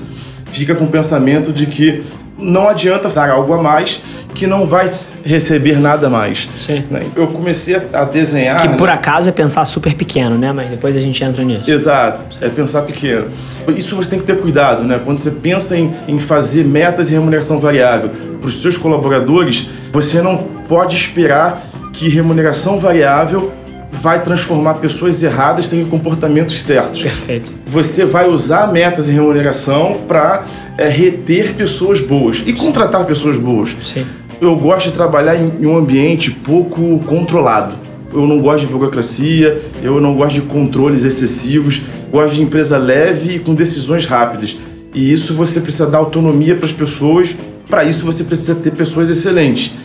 Fica 0.51 0.73
com 0.73 0.85
o 0.85 0.87
pensamento 0.87 1.51
de 1.51 1.65
que 1.65 2.03
não 2.37 2.67
adianta 2.67 3.09
dar 3.09 3.29
algo 3.29 3.53
a 3.53 3.61
mais 3.61 4.01
que 4.33 4.47
não 4.47 4.65
vai 4.65 4.93
receber 5.27 5.79
nada 5.79 6.09
mais. 6.09 6.49
Sim. 6.57 6.83
Né? 6.89 7.05
Eu 7.15 7.27
comecei 7.27 7.75
a 7.93 8.03
desenhar. 8.05 8.61
Que 8.61 8.69
por 8.77 8.87
né? 8.87 8.93
acaso 8.93 9.27
é 9.27 9.31
pensar 9.31 9.65
super 9.65 9.93
pequeno, 9.93 10.37
né? 10.37 10.51
Mas 10.53 10.69
depois 10.69 10.95
a 10.95 10.99
gente 10.99 11.21
entra 11.23 11.43
nisso. 11.43 11.69
Exato, 11.69 12.23
é 12.41 12.49
pensar 12.49 12.83
pequeno. 12.83 13.27
Isso 13.75 13.95
você 13.95 14.11
tem 14.11 14.19
que 14.19 14.25
ter 14.25 14.37
cuidado, 14.39 14.83
né? 14.83 14.99
Quando 15.03 15.17
você 15.17 15.31
pensa 15.31 15.77
em, 15.77 15.93
em 16.07 16.17
fazer 16.17 16.63
metas 16.63 17.09
e 17.09 17.13
remuneração 17.13 17.59
variável 17.59 18.09
para 18.39 18.47
os 18.47 18.61
seus 18.61 18.77
colaboradores, 18.77 19.67
você 19.91 20.21
não 20.21 20.37
pode 20.67 20.95
esperar 20.95 21.67
que 21.91 22.07
remuneração 22.07 22.79
variável 22.79 23.51
vai 23.91 24.21
transformar 24.21 24.75
pessoas 24.75 25.21
erradas 25.23 25.73
em 25.73 25.83
comportamentos 25.83 26.61
certos. 26.61 27.01
Perfeito. 27.01 27.53
Você 27.65 28.05
vai 28.05 28.29
usar 28.29 28.71
metas 28.71 29.07
e 29.07 29.11
remuneração 29.11 30.01
para 30.07 30.43
é, 30.77 30.87
reter 30.87 31.53
pessoas 31.55 31.99
boas 31.99 32.43
e 32.45 32.53
contratar 32.53 33.05
pessoas 33.05 33.37
boas. 33.37 33.75
Sim 33.81 34.05
eu 34.39 34.55
gosto 34.55 34.87
de 34.87 34.93
trabalhar 34.93 35.35
em 35.35 35.65
um 35.65 35.77
ambiente 35.77 36.31
pouco 36.31 36.99
controlado. 37.05 37.75
Eu 38.13 38.25
não 38.25 38.39
gosto 38.39 38.65
de 38.65 38.71
burocracia, 38.71 39.61
eu 39.83 39.99
não 39.99 40.15
gosto 40.15 40.35
de 40.35 40.41
controles 40.41 41.03
excessivos, 41.03 41.81
gosto 42.11 42.35
de 42.35 42.41
empresa 42.41 42.77
leve 42.77 43.35
e 43.35 43.39
com 43.39 43.53
decisões 43.53 44.05
rápidas. 44.05 44.57
E 44.93 45.11
isso 45.11 45.33
você 45.33 45.59
precisa 45.59 45.87
dar 45.87 45.97
autonomia 45.99 46.55
para 46.55 46.65
as 46.65 46.73
pessoas, 46.73 47.35
para 47.69 47.83
isso 47.83 48.05
você 48.05 48.23
precisa 48.23 48.55
ter 48.55 48.71
pessoas 48.71 49.09
excelentes. 49.09 49.75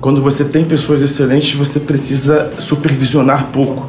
Quando 0.00 0.20
você 0.20 0.44
tem 0.44 0.64
pessoas 0.64 1.02
excelentes, 1.02 1.54
você 1.54 1.80
precisa 1.80 2.52
supervisionar 2.58 3.46
pouco, 3.52 3.88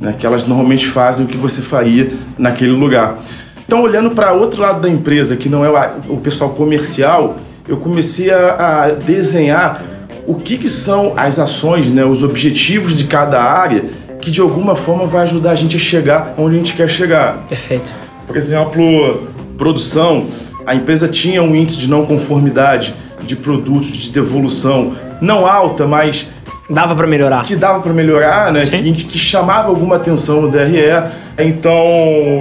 né? 0.00 0.14
que 0.18 0.26
elas 0.26 0.46
normalmente 0.46 0.86
fazem 0.86 1.26
o 1.26 1.28
que 1.28 1.36
você 1.36 1.60
faria 1.60 2.12
naquele 2.38 2.72
lugar. 2.72 3.18
Então, 3.66 3.82
olhando 3.82 4.10
para 4.10 4.32
outro 4.32 4.62
lado 4.62 4.80
da 4.80 4.88
empresa, 4.88 5.36
que 5.36 5.48
não 5.48 5.64
é 5.64 5.94
o 6.08 6.18
pessoal 6.18 6.50
comercial, 6.50 7.38
eu 7.68 7.76
comecei 7.78 8.30
a, 8.30 8.84
a 8.84 8.88
desenhar 8.90 9.82
o 10.26 10.34
que, 10.34 10.58
que 10.58 10.68
são 10.68 11.14
as 11.16 11.38
ações, 11.38 11.88
né, 11.88 12.04
os 12.04 12.22
objetivos 12.22 12.96
de 12.96 13.04
cada 13.04 13.42
área 13.42 13.84
que 14.20 14.30
de 14.30 14.40
alguma 14.40 14.74
forma 14.74 15.06
vai 15.06 15.22
ajudar 15.24 15.50
a 15.50 15.54
gente 15.54 15.76
a 15.76 15.78
chegar 15.78 16.34
onde 16.38 16.54
a 16.54 16.58
gente 16.58 16.74
quer 16.74 16.88
chegar. 16.88 17.44
Perfeito. 17.48 17.90
Por 18.26 18.36
exemplo, 18.36 19.28
produção, 19.58 20.26
a 20.66 20.74
empresa 20.74 21.06
tinha 21.06 21.42
um 21.42 21.54
índice 21.54 21.78
de 21.78 21.88
não 21.88 22.06
conformidade 22.06 22.94
de 23.22 23.36
produtos 23.36 23.88
de 23.88 24.10
devolução 24.10 24.94
não 25.20 25.46
alta, 25.46 25.86
mas 25.86 26.28
dava 26.68 26.94
para 26.94 27.06
melhorar. 27.06 27.44
Que 27.44 27.54
dava 27.54 27.80
para 27.80 27.92
melhorar, 27.92 28.50
né? 28.52 28.64
Que, 28.64 28.92
que, 28.92 29.18
chamava 29.18 29.68
alguma 29.68 29.96
atenção 29.96 30.40
no 30.40 30.50
DRE. 30.50 31.04
Então 31.38 31.76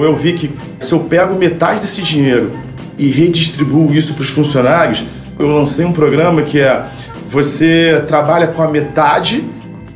eu 0.02 0.16
vi 0.16 0.34
que 0.34 0.52
se 0.80 0.94
eu 0.94 1.02
pego 1.02 1.38
metade 1.38 1.82
desse 1.82 2.02
dinheiro 2.02 2.52
e 2.98 3.08
redistribuo 3.10 3.94
isso 3.94 4.14
para 4.14 4.24
os 4.24 4.30
funcionários, 4.30 5.04
eu 5.38 5.48
lancei 5.48 5.86
um 5.86 5.92
programa 5.92 6.42
que 6.44 6.60
é 6.60 6.86
você 7.28 8.04
trabalha 8.08 8.48
com 8.48 8.62
a 8.62 8.68
metade 8.68 9.44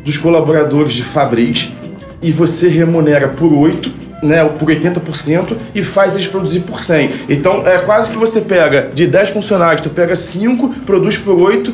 dos 0.04 0.18
colaboradores 0.18 0.94
de 0.94 1.04
Fabris 1.04 1.72
e 2.22 2.32
você 2.32 2.68
remunera 2.68 3.28
por 3.28 3.54
8, 3.54 3.92
né, 4.24 4.44
por 4.44 4.70
80% 4.70 5.56
e 5.76 5.84
faz 5.84 6.16
eles 6.16 6.26
produzir 6.26 6.62
por 6.62 6.80
100. 6.80 7.12
Então 7.30 7.68
é 7.68 7.78
quase 7.80 8.10
que 8.10 8.18
você 8.18 8.42
pega 8.42 8.90
de 8.94 9.06
10 9.06 9.30
funcionários, 9.30 9.82
tu 9.82 9.90
pega 9.90 10.16
5, 10.16 10.70
produz 10.86 11.18
por 11.18 11.40
8 11.40 11.74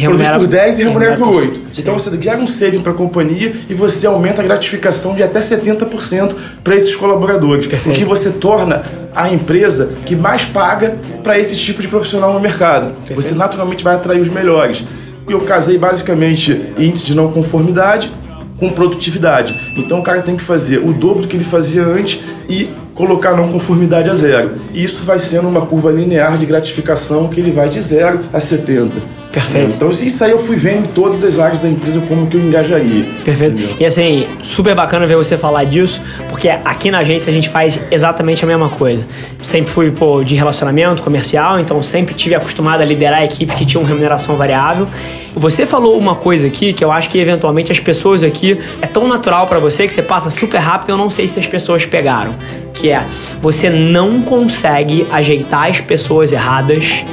produz 0.00 0.28
por 0.28 0.46
10 0.46 0.78
e 0.78 0.82
remunera 0.84 1.16
por 1.16 1.28
8. 1.28 1.62
Então 1.78 1.94
você 1.94 2.10
gera 2.20 2.38
um 2.38 2.46
saving 2.46 2.80
para 2.80 2.92
a 2.92 2.94
companhia 2.94 3.52
e 3.68 3.74
você 3.74 4.06
aumenta 4.06 4.42
a 4.42 4.44
gratificação 4.44 5.14
de 5.14 5.22
até 5.22 5.40
70% 5.40 6.34
para 6.62 6.74
esses 6.74 6.94
colaboradores. 6.96 7.66
Perfeito. 7.66 7.96
O 7.96 7.98
que 7.98 8.04
você 8.04 8.30
torna 8.30 8.82
a 9.14 9.30
empresa 9.30 9.92
que 10.04 10.16
mais 10.16 10.44
paga 10.44 10.96
para 11.22 11.38
esse 11.38 11.56
tipo 11.56 11.80
de 11.80 11.88
profissional 11.88 12.32
no 12.32 12.40
mercado. 12.40 12.92
Perfeito. 12.92 13.22
Você 13.22 13.34
naturalmente 13.34 13.84
vai 13.84 13.94
atrair 13.94 14.20
os 14.20 14.28
melhores. 14.28 14.84
Eu 15.28 15.40
casei 15.42 15.78
basicamente 15.78 16.72
índice 16.78 17.06
de 17.06 17.14
não 17.14 17.30
conformidade 17.30 18.12
com 18.58 18.70
produtividade. 18.70 19.54
Então 19.76 20.00
o 20.00 20.02
cara 20.02 20.22
tem 20.22 20.36
que 20.36 20.42
fazer 20.42 20.78
o 20.78 20.92
dobro 20.92 21.22
do 21.22 21.28
que 21.28 21.36
ele 21.36 21.44
fazia 21.44 21.82
antes 21.82 22.20
e 22.48 22.70
colocar 22.94 23.36
não 23.36 23.50
conformidade 23.50 24.08
a 24.08 24.14
zero. 24.14 24.56
E 24.72 24.84
isso 24.84 25.02
vai 25.02 25.18
sendo 25.18 25.48
uma 25.48 25.66
curva 25.66 25.90
linear 25.90 26.38
de 26.38 26.46
gratificação 26.46 27.28
que 27.28 27.40
ele 27.40 27.50
vai 27.50 27.68
de 27.68 27.80
zero 27.80 28.20
a 28.32 28.40
70. 28.40 29.13
Perfeito. 29.34 29.74
Então 29.74 29.90
isso 29.90 30.22
aí 30.22 30.30
eu 30.30 30.38
fui 30.38 30.54
vendo 30.54 30.84
em 30.84 30.88
todas 30.92 31.24
as 31.24 31.40
áreas 31.40 31.60
da 31.60 31.68
empresa 31.68 32.00
como 32.02 32.28
que 32.28 32.36
eu 32.36 32.40
engajaria. 32.40 33.04
Perfeito. 33.24 33.56
Entendeu? 33.56 33.76
E 33.80 33.84
assim, 33.84 34.28
super 34.42 34.76
bacana 34.76 35.08
ver 35.08 35.16
você 35.16 35.36
falar 35.36 35.64
disso, 35.64 36.00
porque 36.28 36.48
aqui 36.48 36.88
na 36.88 36.98
agência 36.98 37.30
a 37.30 37.34
gente 37.34 37.48
faz 37.48 37.80
exatamente 37.90 38.44
a 38.44 38.46
mesma 38.46 38.68
coisa. 38.68 39.04
Sempre 39.42 39.72
fui 39.72 39.90
pô, 39.90 40.22
de 40.22 40.36
relacionamento 40.36 41.02
comercial, 41.02 41.58
então 41.58 41.82
sempre 41.82 42.14
tive 42.14 42.36
acostumado 42.36 42.80
a 42.80 42.84
liderar 42.84 43.20
a 43.20 43.24
equipe 43.24 43.52
que 43.56 43.66
tinha 43.66 43.80
uma 43.80 43.88
remuneração 43.88 44.36
variável. 44.36 44.86
Você 45.34 45.66
falou 45.66 45.98
uma 45.98 46.14
coisa 46.14 46.46
aqui 46.46 46.72
que 46.72 46.84
eu 46.84 46.92
acho 46.92 47.10
que 47.10 47.18
eventualmente 47.18 47.72
as 47.72 47.80
pessoas 47.80 48.22
aqui 48.22 48.56
é 48.80 48.86
tão 48.86 49.08
natural 49.08 49.48
para 49.48 49.58
você 49.58 49.84
que 49.84 49.92
você 49.92 50.02
passa 50.02 50.30
super 50.30 50.58
rápido, 50.58 50.90
eu 50.90 50.96
não 50.96 51.10
sei 51.10 51.26
se 51.26 51.40
as 51.40 51.46
pessoas 51.48 51.84
pegaram, 51.84 52.36
que 52.72 52.90
é 52.90 53.04
você 53.42 53.68
não 53.68 54.22
consegue 54.22 55.04
ajeitar 55.10 55.68
as 55.68 55.80
pessoas 55.80 56.32
erradas 56.32 57.04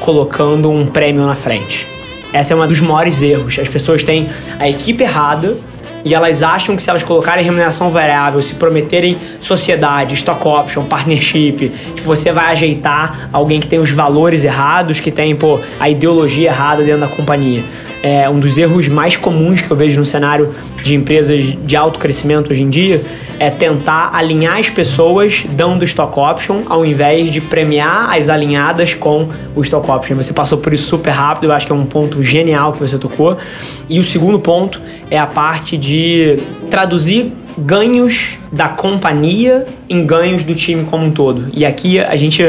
colocando 0.00 0.70
um 0.70 0.86
prêmio 0.86 1.26
na 1.26 1.34
frente. 1.34 1.86
Essa 2.32 2.52
é 2.52 2.56
um 2.56 2.66
dos 2.66 2.80
maiores 2.80 3.22
erros. 3.22 3.58
As 3.58 3.68
pessoas 3.68 4.02
têm 4.02 4.28
a 4.58 4.68
equipe 4.68 5.02
errada 5.02 5.56
e 6.04 6.14
elas 6.14 6.42
acham 6.42 6.76
que 6.76 6.82
se 6.82 6.90
elas 6.90 7.02
colocarem 7.02 7.44
remuneração 7.44 7.90
variável, 7.90 8.40
se 8.40 8.54
prometerem 8.54 9.18
sociedade, 9.40 10.14
stock 10.14 10.46
option, 10.46 10.84
partnership, 10.84 11.70
que 11.96 12.02
você 12.02 12.32
vai 12.32 12.52
ajeitar 12.52 13.28
alguém 13.32 13.60
que 13.60 13.66
tem 13.66 13.78
os 13.78 13.90
valores 13.90 14.44
errados, 14.44 15.00
que 15.00 15.10
tem 15.10 15.34
pô, 15.34 15.58
a 15.78 15.88
ideologia 15.88 16.50
errada 16.50 16.82
dentro 16.82 17.00
da 17.00 17.08
companhia. 17.08 17.64
É 18.02 18.28
um 18.28 18.38
dos 18.38 18.56
erros 18.56 18.88
mais 18.88 19.16
comuns 19.16 19.60
que 19.60 19.70
eu 19.70 19.76
vejo 19.76 19.98
no 19.98 20.06
cenário 20.06 20.54
de 20.82 20.94
empresas 20.94 21.56
de 21.64 21.76
alto 21.76 21.98
crescimento 21.98 22.52
hoje 22.52 22.62
em 22.62 22.70
dia 22.70 23.02
é 23.38 23.50
tentar 23.50 24.10
alinhar 24.12 24.58
as 24.58 24.68
pessoas 24.68 25.44
dando 25.50 25.84
stock 25.84 26.18
option 26.18 26.62
ao 26.66 26.84
invés 26.84 27.30
de 27.30 27.40
premiar 27.40 28.16
as 28.16 28.28
alinhadas 28.28 28.94
com 28.94 29.28
o 29.54 29.62
stock 29.62 29.88
option. 29.90 30.16
Você 30.16 30.32
passou 30.32 30.58
por 30.58 30.72
isso 30.74 30.88
super 30.88 31.10
rápido, 31.10 31.50
eu 31.50 31.52
acho 31.52 31.66
que 31.66 31.72
é 31.72 31.74
um 31.74 31.86
ponto 31.86 32.22
genial 32.22 32.72
que 32.72 32.80
você 32.80 32.98
tocou. 32.98 33.36
E 33.88 33.98
o 33.98 34.04
segundo 34.04 34.38
ponto 34.40 34.80
é 35.10 35.18
a 35.18 35.26
parte 35.26 35.76
de 35.76 36.38
traduzir 36.70 37.32
ganhos 37.56 38.38
da 38.52 38.68
companhia 38.68 39.66
em 39.88 40.04
ganhos 40.04 40.44
do 40.44 40.54
time 40.54 40.84
como 40.84 41.04
um 41.04 41.10
todo. 41.10 41.46
E 41.52 41.64
aqui 41.64 41.98
a 41.98 42.16
gente 42.16 42.42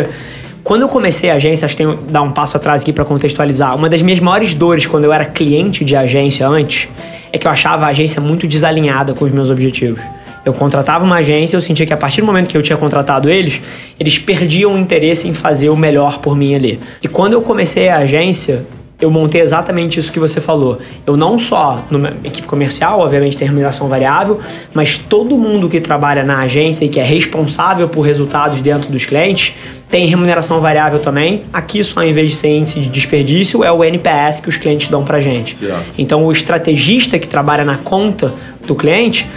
quando 0.69 0.84
eu 0.84 0.88
comecei 0.88 1.32
a 1.32 1.34
agência, 1.34 1.65
acho 1.65 1.75
que 1.75 1.82
tenho 1.82 1.97
que 1.97 2.12
dar 2.12 2.21
um 2.21 2.29
passo 2.29 2.55
atrás 2.55 2.84
aqui 2.84 2.93
para 2.93 3.03
contextualizar. 3.03 3.75
Uma 3.75 3.89
das 3.89 4.03
minhas 4.03 4.19
maiores 4.19 4.53
dores 4.53 4.86
quando 4.86 5.03
eu 5.03 5.12
era 5.12 5.25
cliente 5.25 5.84
de 5.84 5.95
agência 5.95 6.47
antes 6.47 6.88
é 7.34 7.39
que 7.39 7.47
eu 7.47 7.51
achava 7.51 7.88
a 7.88 7.89
agência 7.89 8.21
muito 8.21 8.47
desalinhada 8.47 9.15
com 9.15 9.25
os 9.25 9.32
meus 9.32 9.49
objetivos. 9.49 9.99
Eu 10.45 10.53
contratava 10.53 11.03
uma 11.03 11.15
agência, 11.15 11.58
eu 11.58 11.62
sentia 11.62 11.88
que 11.88 11.93
a 11.93 11.97
partir 11.97 12.21
do 12.21 12.27
momento 12.27 12.47
que 12.47 12.55
eu 12.55 12.62
tinha 12.62 12.77
contratado 12.77 13.32
eles, 13.32 13.60
eles 13.99 14.19
perdiam 14.19 14.75
o 14.75 14.77
interesse 14.77 15.27
em 15.27 15.34
fazer 15.34 15.69
o 15.69 15.75
melhor 15.75 16.19
por 16.19 16.36
mim 16.36 16.53
ali. 16.53 16.79
E 17.01 17.08
quando 17.08 17.34
eu 17.34 17.41
comecei 17.41 17.89
a 17.89 17.97
agência, 17.97 18.63
eu 18.99 19.09
montei 19.09 19.41
exatamente 19.41 19.99
isso 19.99 20.12
que 20.12 20.19
você 20.19 20.41
falou. 20.41 20.79
Eu 21.05 21.15
não 21.15 21.39
só, 21.39 21.85
numa 21.89 22.17
equipe 22.23 22.45
comercial, 22.45 22.99
obviamente 22.99 23.38
tem 23.38 23.47
remuneração 23.47 23.88
variável, 23.88 24.39
mas 24.73 24.97
todo 24.97 25.38
mundo 25.38 25.69
que 25.69 25.79
trabalha 25.79 26.23
na 26.23 26.39
agência 26.39 26.83
e 26.83 26.89
que 26.89 26.99
é 26.99 27.03
responsável 27.03 27.88
por 27.88 28.01
resultados 28.01 28.62
dentro 28.62 28.91
dos 28.91 29.05
clientes 29.05 29.55
tem 29.89 30.05
remuneração 30.05 30.59
variável 30.59 30.99
também. 30.99 31.43
Aqui, 31.51 31.83
só 31.83 32.03
em 32.03 32.13
vez 32.13 32.31
de 32.31 32.35
ser 32.35 32.49
índice 32.49 32.79
de 32.79 32.89
desperdício, 32.89 33.63
é 33.63 33.71
o 33.71 33.83
NPS 33.83 34.39
que 34.41 34.49
os 34.49 34.57
clientes 34.57 34.88
dão 34.89 35.03
pra 35.03 35.19
gente. 35.19 35.55
Então, 35.97 36.25
o 36.25 36.31
estrategista 36.31 37.17
que 37.17 37.27
trabalha 37.27 37.63
na 37.63 37.77
conta 37.77 38.33
do 38.67 38.75
cliente 38.75 39.27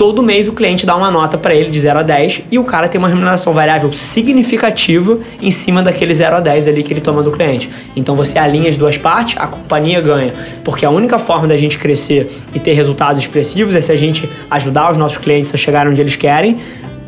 todo 0.00 0.22
mês 0.22 0.48
o 0.48 0.54
cliente 0.54 0.86
dá 0.86 0.96
uma 0.96 1.10
nota 1.10 1.36
para 1.36 1.54
ele 1.54 1.68
de 1.68 1.78
0 1.78 1.98
a 1.98 2.02
10 2.02 2.44
e 2.50 2.58
o 2.58 2.64
cara 2.64 2.88
tem 2.88 2.98
uma 2.98 3.06
remuneração 3.06 3.52
variável 3.52 3.92
significativa 3.92 5.18
em 5.42 5.50
cima 5.50 5.82
daquele 5.82 6.14
0 6.14 6.36
a 6.36 6.40
10 6.40 6.68
ali 6.68 6.82
que 6.82 6.90
ele 6.90 7.02
toma 7.02 7.22
do 7.22 7.30
cliente. 7.30 7.68
Então 7.94 8.16
você 8.16 8.38
alinha 8.38 8.70
as 8.70 8.78
duas 8.78 8.96
partes, 8.96 9.36
a 9.36 9.46
companhia 9.46 10.00
ganha. 10.00 10.32
Porque 10.64 10.86
a 10.86 10.90
única 10.90 11.18
forma 11.18 11.46
da 11.46 11.54
gente 11.54 11.76
crescer 11.76 12.30
e 12.54 12.58
ter 12.58 12.72
resultados 12.72 13.20
expressivos 13.20 13.74
é 13.74 13.82
se 13.82 13.92
a 13.92 13.96
gente 13.96 14.26
ajudar 14.50 14.90
os 14.90 14.96
nossos 14.96 15.18
clientes 15.18 15.54
a 15.54 15.58
chegar 15.58 15.86
onde 15.86 16.00
eles 16.00 16.16
querem, 16.16 16.56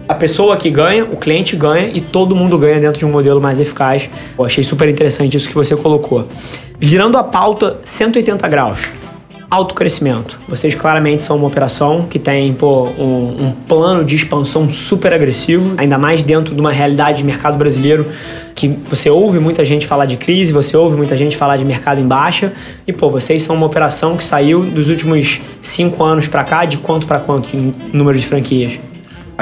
a 0.06 0.14
pessoa 0.14 0.58
que 0.58 0.68
ganha, 0.68 1.04
o 1.04 1.16
cliente 1.16 1.56
ganha 1.56 1.90
e 1.94 1.98
todo 1.98 2.36
mundo 2.36 2.58
ganha 2.58 2.78
dentro 2.78 2.98
de 2.98 3.06
um 3.06 3.10
modelo 3.10 3.40
mais 3.40 3.58
eficaz. 3.58 4.10
Eu 4.38 4.44
achei 4.44 4.62
super 4.62 4.86
interessante 4.86 5.34
isso 5.34 5.48
que 5.48 5.54
você 5.54 5.74
colocou. 5.74 6.28
Virando 6.78 7.16
a 7.16 7.24
pauta 7.24 7.78
180 7.86 8.46
graus 8.48 9.01
autocrescimento. 9.52 10.38
Vocês 10.48 10.74
claramente 10.74 11.22
são 11.22 11.36
uma 11.36 11.46
operação 11.46 12.06
que 12.08 12.18
tem 12.18 12.54
pô, 12.54 12.84
um, 12.98 13.48
um, 13.48 13.52
plano 13.68 14.02
de 14.02 14.16
expansão 14.16 14.70
super 14.70 15.12
agressivo, 15.12 15.74
ainda 15.76 15.98
mais 15.98 16.24
dentro 16.24 16.54
de 16.54 16.60
uma 16.60 16.72
realidade 16.72 17.18
de 17.18 17.24
mercado 17.24 17.58
brasileiro 17.58 18.10
que 18.54 18.68
você 18.88 19.10
ouve 19.10 19.38
muita 19.38 19.62
gente 19.62 19.86
falar 19.86 20.06
de 20.06 20.16
crise, 20.16 20.54
você 20.54 20.74
ouve 20.74 20.96
muita 20.96 21.18
gente 21.18 21.36
falar 21.36 21.58
de 21.58 21.66
mercado 21.66 22.00
em 22.00 22.06
baixa, 22.06 22.54
e 22.86 22.94
pô, 22.94 23.10
vocês 23.10 23.42
são 23.42 23.54
uma 23.54 23.66
operação 23.66 24.16
que 24.16 24.24
saiu 24.24 24.62
dos 24.62 24.88
últimos 24.88 25.38
cinco 25.60 26.02
anos 26.02 26.26
para 26.26 26.44
cá 26.44 26.64
de 26.64 26.78
quanto 26.78 27.06
para 27.06 27.18
quanto 27.18 27.54
em 27.54 27.74
número 27.92 28.18
de 28.18 28.26
franquias? 28.26 28.78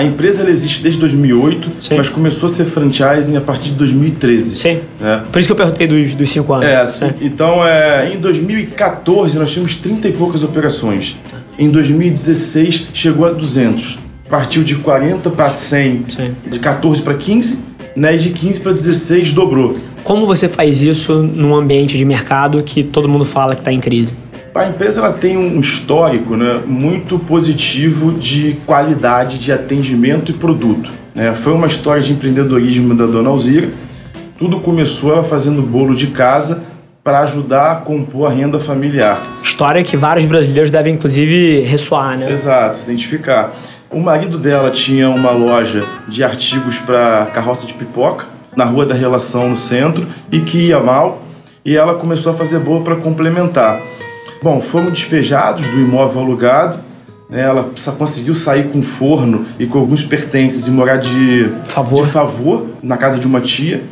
A 0.01 0.03
empresa 0.03 0.49
existe 0.49 0.83
desde 0.83 0.99
2008, 0.99 1.71
Sim. 1.83 1.95
mas 1.99 2.09
começou 2.09 2.49
a 2.49 2.53
ser 2.53 2.65
franchising 2.65 3.37
a 3.37 3.41
partir 3.43 3.69
de 3.69 3.75
2013. 3.75 4.59
Sim. 4.59 4.81
É. 4.99 5.21
Por 5.31 5.39
isso 5.39 5.47
que 5.47 5.53
eu 5.53 5.57
perguntei 5.57 5.87
dos, 5.87 6.15
dos 6.15 6.31
cinco 6.31 6.55
anos. 6.55 6.65
É, 6.65 6.77
assim, 6.81 7.05
é. 7.05 7.15
então 7.21 7.67
é, 7.67 8.11
em 8.11 8.19
2014 8.19 9.39
nós 9.39 9.53
tínhamos 9.53 9.77
30 9.77 10.09
e 10.09 10.13
poucas 10.13 10.43
operações. 10.43 11.19
Em 11.59 11.69
2016 11.69 12.89
chegou 12.95 13.27
a 13.27 13.31
200. 13.31 13.99
Partiu 14.31 14.65
de 14.65 14.77
40 14.77 15.29
para 15.29 15.51
100, 15.51 16.05
Sim. 16.09 16.35
de 16.49 16.59
14 16.59 17.03
para 17.03 17.13
15, 17.13 17.59
né, 17.95 18.15
e 18.15 18.19
de 18.19 18.31
15 18.31 18.61
para 18.61 18.73
16 18.73 19.35
dobrou. 19.35 19.77
Como 20.03 20.25
você 20.25 20.49
faz 20.49 20.81
isso 20.81 21.23
num 21.23 21.55
ambiente 21.55 21.99
de 21.99 22.07
mercado 22.07 22.63
que 22.63 22.83
todo 22.83 23.07
mundo 23.07 23.27
fala 23.27 23.55
que 23.55 23.61
está 23.61 23.71
em 23.71 23.81
crise? 23.81 24.15
A 24.55 24.67
empresa 24.67 25.01
ela 25.01 25.13
tem 25.13 25.37
um 25.37 25.61
histórico 25.61 26.37
né, 26.37 26.61
muito 26.67 27.19
positivo 27.19 28.13
de 28.13 28.59
qualidade 28.67 29.39
de 29.39 29.53
atendimento 29.53 30.33
e 30.33 30.35
produto. 30.35 30.91
Né? 31.15 31.33
Foi 31.35 31.53
uma 31.53 31.69
história 31.69 32.03
de 32.03 32.13
empreendedorismo 32.13 32.95
da 32.95 33.07
dona 33.07 33.29
Alzira. 33.29 33.69
Tudo 34.39 34.59
começou 34.59 35.13
ela 35.13 35.23
fazendo 35.23 35.63
bolo 35.63 35.95
de 35.95 36.09
casa 36.09 36.65
para 37.05 37.21
ajudar 37.21 37.73
a 37.73 37.75
compor 37.77 38.31
a 38.31 38.35
renda 38.35 38.59
familiar. 38.59 39.23
História 39.43 39.85
que 39.85 39.97
vários 39.97 40.27
brasileiros 40.27 40.71
devem, 40.71 40.95
inclusive, 40.95 41.61
ressoar, 41.61 42.19
né? 42.19 42.31
Exato, 42.31 42.77
se 42.77 42.85
identificar. 42.85 43.53
O 43.91 44.01
marido 44.01 44.37
dela 44.37 44.71
tinha 44.71 45.09
uma 45.09 45.31
loja 45.31 45.87
de 46.09 46.23
artigos 46.25 46.79
para 46.79 47.27
carroça 47.33 47.67
de 47.67 47.75
pipoca 47.75 48.27
na 48.57 48.65
Rua 48.65 48.85
da 48.85 48.95
Relação, 48.95 49.49
no 49.49 49.57
centro, 49.57 50.07
e 50.31 50.41
que 50.41 50.69
ia 50.69 50.81
mal, 50.81 51.23
e 51.65 51.77
ela 51.77 51.95
começou 51.95 52.33
a 52.33 52.35
fazer 52.35 52.59
bolo 52.59 52.83
para 52.83 52.97
complementar. 52.97 53.81
Bom, 54.43 54.59
fomos 54.59 54.95
despejados 54.95 55.69
do 55.69 55.79
imóvel 55.79 56.23
alugado. 56.23 56.79
Né? 57.29 57.43
Ela 57.43 57.71
conseguiu 57.99 58.35
sair 58.35 58.69
com 58.69 58.83
forno 58.83 59.45
e 59.59 59.67
com 59.67 59.79
alguns 59.79 60.03
pertences 60.03 60.67
e 60.67 60.71
morar 60.71 60.97
de 60.97 61.53
favor, 61.67 62.07
de 62.07 62.11
favor 62.11 62.67
na 62.83 62.97
casa 62.97 63.19
de 63.19 63.27
uma 63.27 63.43
tia. 63.43 63.83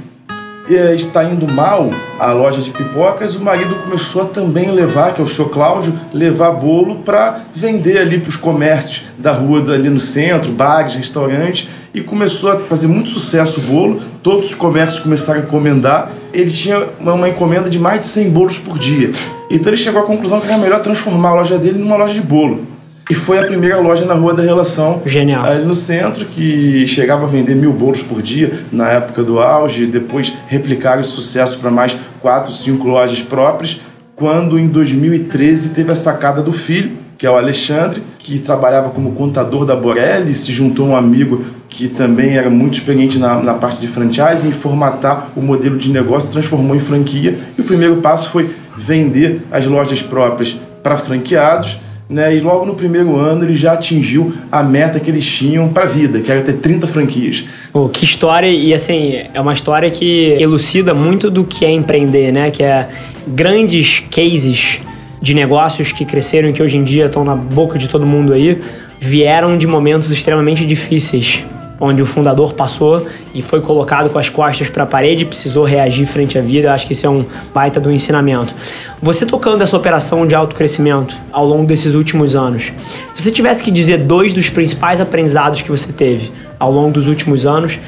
E 0.67 0.75
eh, 0.75 0.95
está 0.95 1.23
indo 1.25 1.47
mal 1.47 1.91
a 2.19 2.33
loja 2.33 2.63
de 2.63 2.71
pipocas, 2.71 3.35
o 3.35 3.41
marido 3.43 3.75
começou 3.85 4.23
a 4.23 4.25
também 4.25 4.71
levar, 4.71 5.15
que 5.15 5.21
é 5.21 5.25
o 5.25 5.29
seu 5.29 5.51
Cláudio, 5.51 5.99
levar 6.13 6.53
bolo 6.53 6.97
para 6.97 7.41
vender 7.55 7.99
ali 7.99 8.19
para 8.19 8.31
os 8.31 8.37
comércios 8.37 9.05
da 9.19 9.33
rua 9.33 9.61
ali 9.73 9.89
no 9.89 10.01
centro, 10.01 10.51
bares, 10.53 10.95
restaurantes, 10.95 11.69
e 11.95 12.01
começou 12.03 12.53
a 12.53 12.59
fazer 12.59 12.87
muito 12.87 13.11
sucesso 13.11 13.61
o 13.61 13.63
bolo. 13.63 14.01
Todos 14.23 14.49
os 14.49 14.55
comércios 14.55 15.03
começaram 15.03 15.41
a 15.41 15.43
encomendar. 15.43 16.11
Ele 16.33 16.51
tinha 16.51 16.87
uma 17.01 17.29
encomenda 17.29 17.71
de 17.71 17.79
mais 17.79 18.01
de 18.01 18.07
100 18.07 18.31
bolos 18.31 18.59
por 18.59 18.79
dia. 18.79 19.11
Então 19.51 19.71
ele 19.71 19.77
chegou 19.77 20.01
à 20.01 20.05
conclusão 20.05 20.41
que 20.41 20.47
era 20.47 20.59
melhor 20.59 20.81
transformar 20.81 21.31
a 21.31 21.35
loja 21.35 21.59
dele 21.59 21.79
numa 21.79 21.97
loja 21.97 22.15
de 22.15 22.21
bolo. 22.21 22.67
E 23.11 23.15
foi 23.15 23.39
a 23.39 23.45
primeira 23.45 23.81
loja 23.81 24.05
na 24.05 24.13
Rua 24.13 24.35
da 24.35 24.43
Relação. 24.43 25.01
Genial. 25.07 25.43
Ali 25.43 25.65
no 25.65 25.75
centro, 25.75 26.27
que 26.27 26.87
chegava 26.87 27.25
a 27.25 27.27
vender 27.27 27.55
mil 27.55 27.73
bolos 27.73 28.03
por 28.03 28.21
dia 28.21 28.61
na 28.71 28.91
época 28.91 29.23
do 29.23 29.41
auge. 29.41 29.87
Depois 29.87 30.35
replicaram 30.47 31.01
esse 31.01 31.11
sucesso 31.11 31.59
para 31.59 31.71
mais 31.71 31.97
quatro, 32.21 32.53
cinco 32.53 32.87
lojas 32.87 33.23
próprias. 33.23 33.81
Quando 34.15 34.59
em 34.59 34.67
2013 34.67 35.71
teve 35.71 35.91
a 35.91 35.95
sacada 35.95 36.43
do 36.43 36.53
filho, 36.53 36.91
que 37.19 37.27
é 37.27 37.31
o 37.31 37.37
Alexandre, 37.37 38.01
que 38.21 38.39
trabalhava 38.39 38.91
como 38.91 39.11
contador 39.13 39.67
da 39.67 39.75
Borelli, 39.75 40.33
se 40.33 40.53
juntou 40.53 40.87
a 40.87 40.89
um 40.91 40.97
amigo 40.97 41.45
que 41.69 41.89
também 41.89 42.37
era 42.37 42.49
muito 42.49 42.79
experiente 42.79 43.19
na, 43.19 43.43
na 43.43 43.55
parte 43.55 43.81
de 43.81 43.89
franchise, 43.89 44.47
em 44.47 44.53
formatar 44.53 45.33
o 45.37 45.43
modelo 45.43 45.77
de 45.77 45.91
negócio, 45.91 46.31
transformou 46.31 46.77
em 46.77 46.79
franquia. 46.79 47.37
E 47.59 47.61
o 47.61 47.65
primeiro 47.65 47.97
passo 47.97 48.31
foi 48.31 48.49
vender 48.77 49.43
as 49.51 49.67
lojas 49.67 50.01
próprias 50.01 50.57
para 50.83 50.97
franqueados. 50.97 51.79
Né, 52.09 52.35
e 52.35 52.41
logo 52.41 52.65
no 52.65 52.75
primeiro 52.75 53.17
ano 53.17 53.45
ele 53.45 53.55
já 53.55 53.75
atingiu 53.75 54.33
a 54.51 54.63
meta 54.63 54.99
que 54.99 55.11
eles 55.11 55.27
tinham 55.27 55.69
para 55.69 55.83
a 55.83 55.87
vida, 55.87 56.21
que 56.21 56.33
era 56.33 56.41
ter 56.41 56.55
30 56.55 56.87
franquias. 56.87 57.45
Pô, 57.71 57.87
que 57.91 58.03
história, 58.03 58.49
e 58.49 58.73
assim, 58.73 59.25
é 59.35 59.39
uma 59.39 59.53
história 59.53 59.91
que 59.91 60.35
elucida 60.41 60.95
muito 60.95 61.31
do 61.31 61.45
que 61.45 61.67
é 61.67 61.71
empreender, 61.71 62.33
né? 62.33 62.51
Que 62.51 62.63
é 62.63 62.89
grandes 63.27 64.03
cases 64.11 64.81
de 65.21 65.35
negócios 65.35 65.93
que 65.93 66.05
cresceram 66.05 66.49
e 66.49 66.53
que 66.53 66.63
hoje 66.63 66.77
em 66.77 66.85
dia 66.85 67.07
estão 67.07 67.25
na 67.25 67.35
boca 67.35 67.79
de 67.79 67.89
todo 67.89 68.07
mundo 68.07 68.33
aí, 68.33 68.61
vieram 69.01 69.57
de 69.57 69.67
momentos 69.67 70.11
extremamente 70.11 70.65
difíceis, 70.65 71.45
onde 71.81 72.03
o 72.03 72.07
fundador 72.07 72.55
passou 72.55 73.07
e 73.33 73.41
foi 73.41 73.61
colocado 73.61 74.11
com 74.11 74.19
as 74.19 74.29
costas 74.29 74.69
para 74.69 74.83
a 74.83 74.87
parede 74.87 75.23
e 75.23 75.27
precisou 75.27 75.65
reagir 75.65 76.07
frente 76.07 76.37
à 76.37 76.41
vida. 76.41 76.73
Acho 76.73 76.87
que 76.87 76.93
isso 76.93 77.07
é 77.07 77.11
um 77.11 77.25
baita 77.55 77.79
do 77.79 77.91
ensinamento. 77.91 78.55
Você 79.01 79.25
tocando 79.25 79.63
essa 79.63 79.77
operação 79.77 80.27
de 80.27 80.35
autocrescimento 80.35 81.17
ao 81.31 81.47
longo 81.47 81.67
desses 81.67 81.95
últimos 81.95 82.35
anos, 82.35 82.73
se 83.15 83.23
você 83.23 83.31
tivesse 83.31 83.63
que 83.63 83.71
dizer 83.71 83.99
dois 83.99 84.33
dos 84.33 84.51
principais 84.51 85.01
aprendizados 85.01 85.63
que 85.63 85.71
você 85.71 85.93
teve 85.93 86.33
ao 86.59 86.73
longo 86.73 86.91
dos 86.91 87.07
últimos 87.07 87.47
anos, 87.47 87.79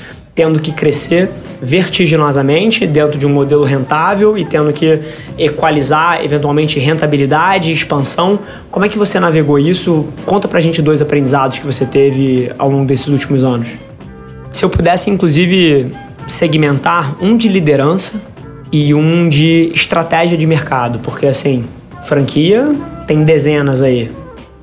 tendo 0.41 0.59
que 0.59 0.73
crescer 0.73 1.29
vertiginosamente 1.61 2.87
dentro 2.87 3.19
de 3.19 3.27
um 3.27 3.29
modelo 3.29 3.63
rentável 3.63 4.39
e 4.39 4.45
tendo 4.47 4.73
que 4.73 4.99
equalizar 5.37 6.25
eventualmente 6.25 6.79
rentabilidade 6.79 7.69
e 7.69 7.75
expansão. 7.75 8.39
Como 8.71 8.87
é 8.87 8.89
que 8.89 8.97
você 8.97 9.21
navegou 9.21 9.59
isso? 9.59 10.07
Conta 10.25 10.49
pra 10.49 10.59
gente 10.59 10.81
dois 10.81 11.03
aprendizados 11.03 11.59
que 11.59 11.67
você 11.67 11.85
teve 11.85 12.51
ao 12.57 12.71
longo 12.71 12.87
desses 12.87 13.09
últimos 13.09 13.45
anos. 13.45 13.69
Se 14.51 14.65
eu 14.65 14.71
pudesse, 14.71 15.11
inclusive, 15.11 15.93
segmentar 16.27 17.23
um 17.23 17.37
de 17.37 17.47
liderança 17.47 18.15
e 18.73 18.95
um 18.95 19.29
de 19.29 19.71
estratégia 19.75 20.39
de 20.39 20.47
mercado, 20.47 21.01
porque 21.01 21.27
assim, 21.27 21.67
franquia 22.03 22.75
tem 23.07 23.25
dezenas 23.25 23.83
aí 23.83 24.11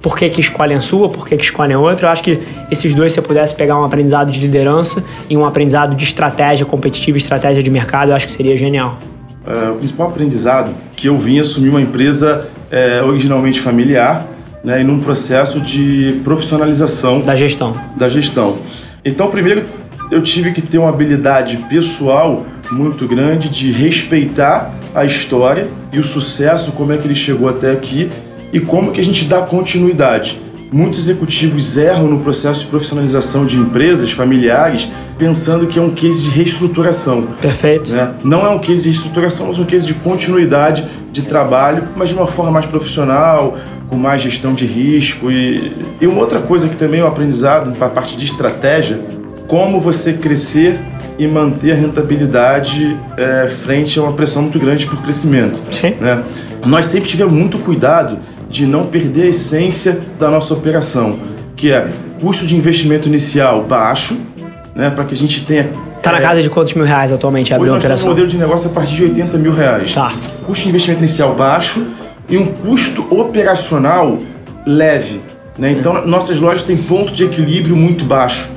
por 0.01 0.17
que, 0.17 0.29
que 0.29 0.41
escolhem 0.41 0.77
a 0.77 0.81
sua, 0.81 1.09
por 1.09 1.27
que, 1.27 1.35
que 1.35 1.43
escolhem 1.43 1.75
a 1.75 1.79
outra. 1.79 2.07
Eu 2.07 2.11
acho 2.11 2.23
que 2.23 2.39
esses 2.71 2.93
dois, 2.93 3.13
se 3.13 3.19
eu 3.19 3.23
pudesse 3.23 3.55
pegar 3.55 3.79
um 3.79 3.83
aprendizado 3.83 4.31
de 4.31 4.39
liderança 4.39 5.03
e 5.29 5.35
um 5.35 5.45
aprendizado 5.45 5.95
de 5.95 6.03
estratégia 6.03 6.65
competitiva 6.65 7.17
estratégia 7.17 7.63
de 7.63 7.69
mercado, 7.69 8.11
eu 8.11 8.15
acho 8.15 8.27
que 8.27 8.33
seria 8.33 8.57
genial. 8.57 8.97
É, 9.45 9.69
o 9.69 9.75
principal 9.75 10.09
aprendizado 10.09 10.71
que 10.95 11.07
eu 11.07 11.17
vim 11.17 11.39
assumir 11.39 11.69
uma 11.69 11.81
empresa 11.81 12.47
é, 12.69 13.01
originalmente 13.01 13.61
familiar 13.61 14.27
né, 14.63 14.81
e 14.81 14.83
num 14.83 14.99
processo 14.99 15.61
de 15.61 16.19
profissionalização 16.23 17.21
da 17.21 17.35
gestão. 17.35 17.75
Da 17.95 18.09
gestão. 18.09 18.57
Então, 19.05 19.29
primeiro, 19.29 19.63
eu 20.11 20.21
tive 20.21 20.51
que 20.51 20.61
ter 20.61 20.77
uma 20.77 20.89
habilidade 20.89 21.57
pessoal 21.69 22.45
muito 22.71 23.07
grande 23.07 23.47
de 23.49 23.71
respeitar 23.71 24.73
a 24.93 25.05
história 25.05 25.69
e 25.91 25.99
o 25.99 26.03
sucesso, 26.03 26.71
como 26.73 26.91
é 26.91 26.97
que 26.97 27.07
ele 27.07 27.15
chegou 27.15 27.47
até 27.47 27.71
aqui 27.71 28.09
e 28.51 28.59
como 28.59 28.91
que 28.91 29.01
a 29.01 29.03
gente 29.03 29.25
dá 29.25 29.41
continuidade. 29.41 30.39
Muitos 30.71 30.99
executivos 30.99 31.77
erram 31.77 32.07
no 32.07 32.19
processo 32.19 32.61
de 32.61 32.65
profissionalização 32.67 33.45
de 33.45 33.57
empresas 33.57 34.11
familiares, 34.11 34.89
pensando 35.17 35.65
que 35.67 35.79
é 35.79 35.81
um 35.81 35.91
case 35.91 36.23
de 36.23 36.29
reestruturação. 36.29 37.23
Perfeito. 37.41 37.91
Né? 37.91 38.13
Não 38.23 38.45
é 38.45 38.49
um 38.49 38.59
case 38.59 38.83
de 38.83 38.89
reestruturação, 38.89 39.47
mas 39.47 39.59
um 39.59 39.63
case 39.63 39.87
de 39.87 39.93
continuidade 39.93 40.85
de 41.11 41.21
trabalho, 41.21 41.83
mas 41.95 42.09
de 42.09 42.15
uma 42.15 42.27
forma 42.27 42.51
mais 42.51 42.65
profissional, 42.65 43.57
com 43.89 43.95
mais 43.95 44.21
gestão 44.21 44.53
de 44.53 44.65
risco. 44.65 45.31
E, 45.31 45.71
e 46.01 46.07
uma 46.07 46.19
outra 46.19 46.41
coisa 46.41 46.67
que 46.67 46.75
também 46.75 46.99
é 46.99 47.03
um 47.03 47.07
aprendizado 47.07 47.71
para 47.77 47.87
a 47.87 47.89
parte 47.89 48.17
de 48.17 48.25
estratégia, 48.25 48.99
como 49.47 49.79
você 49.79 50.13
crescer 50.13 50.77
e 51.17 51.25
manter 51.27 51.71
a 51.71 51.75
rentabilidade 51.75 52.95
é, 53.15 53.47
frente 53.47 53.97
a 53.97 54.03
uma 54.03 54.11
pressão 54.11 54.41
muito 54.41 54.59
grande 54.59 54.85
por 54.85 55.01
crescimento. 55.01 55.61
Sim. 55.71 55.95
Né? 55.99 56.23
Nós 56.65 56.85
sempre 56.87 57.09
tivemos 57.09 57.33
muito 57.33 57.57
cuidado 57.59 58.19
de 58.49 58.65
não 58.65 58.85
perder 58.85 59.23
a 59.23 59.27
essência 59.27 59.99
da 60.19 60.29
nossa 60.29 60.53
operação, 60.53 61.19
que 61.55 61.71
é 61.71 61.89
custo 62.21 62.45
de 62.45 62.55
investimento 62.55 63.07
inicial 63.07 63.63
baixo, 63.63 64.17
né, 64.75 64.89
para 64.89 65.03
que 65.05 65.13
a 65.13 65.17
gente 65.17 65.45
tenha 65.45 65.69
Tá 66.01 66.11
na 66.11 66.19
é, 66.19 66.21
casa 66.21 66.41
de 66.41 66.49
quantos 66.49 66.73
mil 66.73 66.85
reais 66.85 67.11
atualmente 67.11 67.53
abrir 67.53 67.69
uma 67.69 67.77
operação? 67.77 67.95
Hoje 67.95 67.95
nós 67.95 68.01
temos 68.01 68.03
um 68.03 68.09
modelo 68.09 68.27
de 68.27 68.37
negócio 68.37 68.69
a 68.69 68.73
partir 68.73 68.95
de 68.95 69.03
80 69.03 69.37
mil 69.39 69.51
reais. 69.51 69.93
Tá. 69.93 70.13
Custo 70.45 70.63
de 70.63 70.69
investimento 70.69 71.03
inicial 71.03 71.35
baixo 71.35 71.87
e 72.29 72.37
um 72.37 72.45
custo 72.45 73.05
operacional 73.09 74.19
leve. 74.65 75.21
Né? 75.57 75.71
Então, 75.71 76.05
nossas 76.05 76.39
lojas 76.39 76.63
têm 76.63 76.77
ponto 76.77 77.11
de 77.11 77.23
equilíbrio 77.23 77.75
muito 77.75 78.05
baixo. 78.05 78.47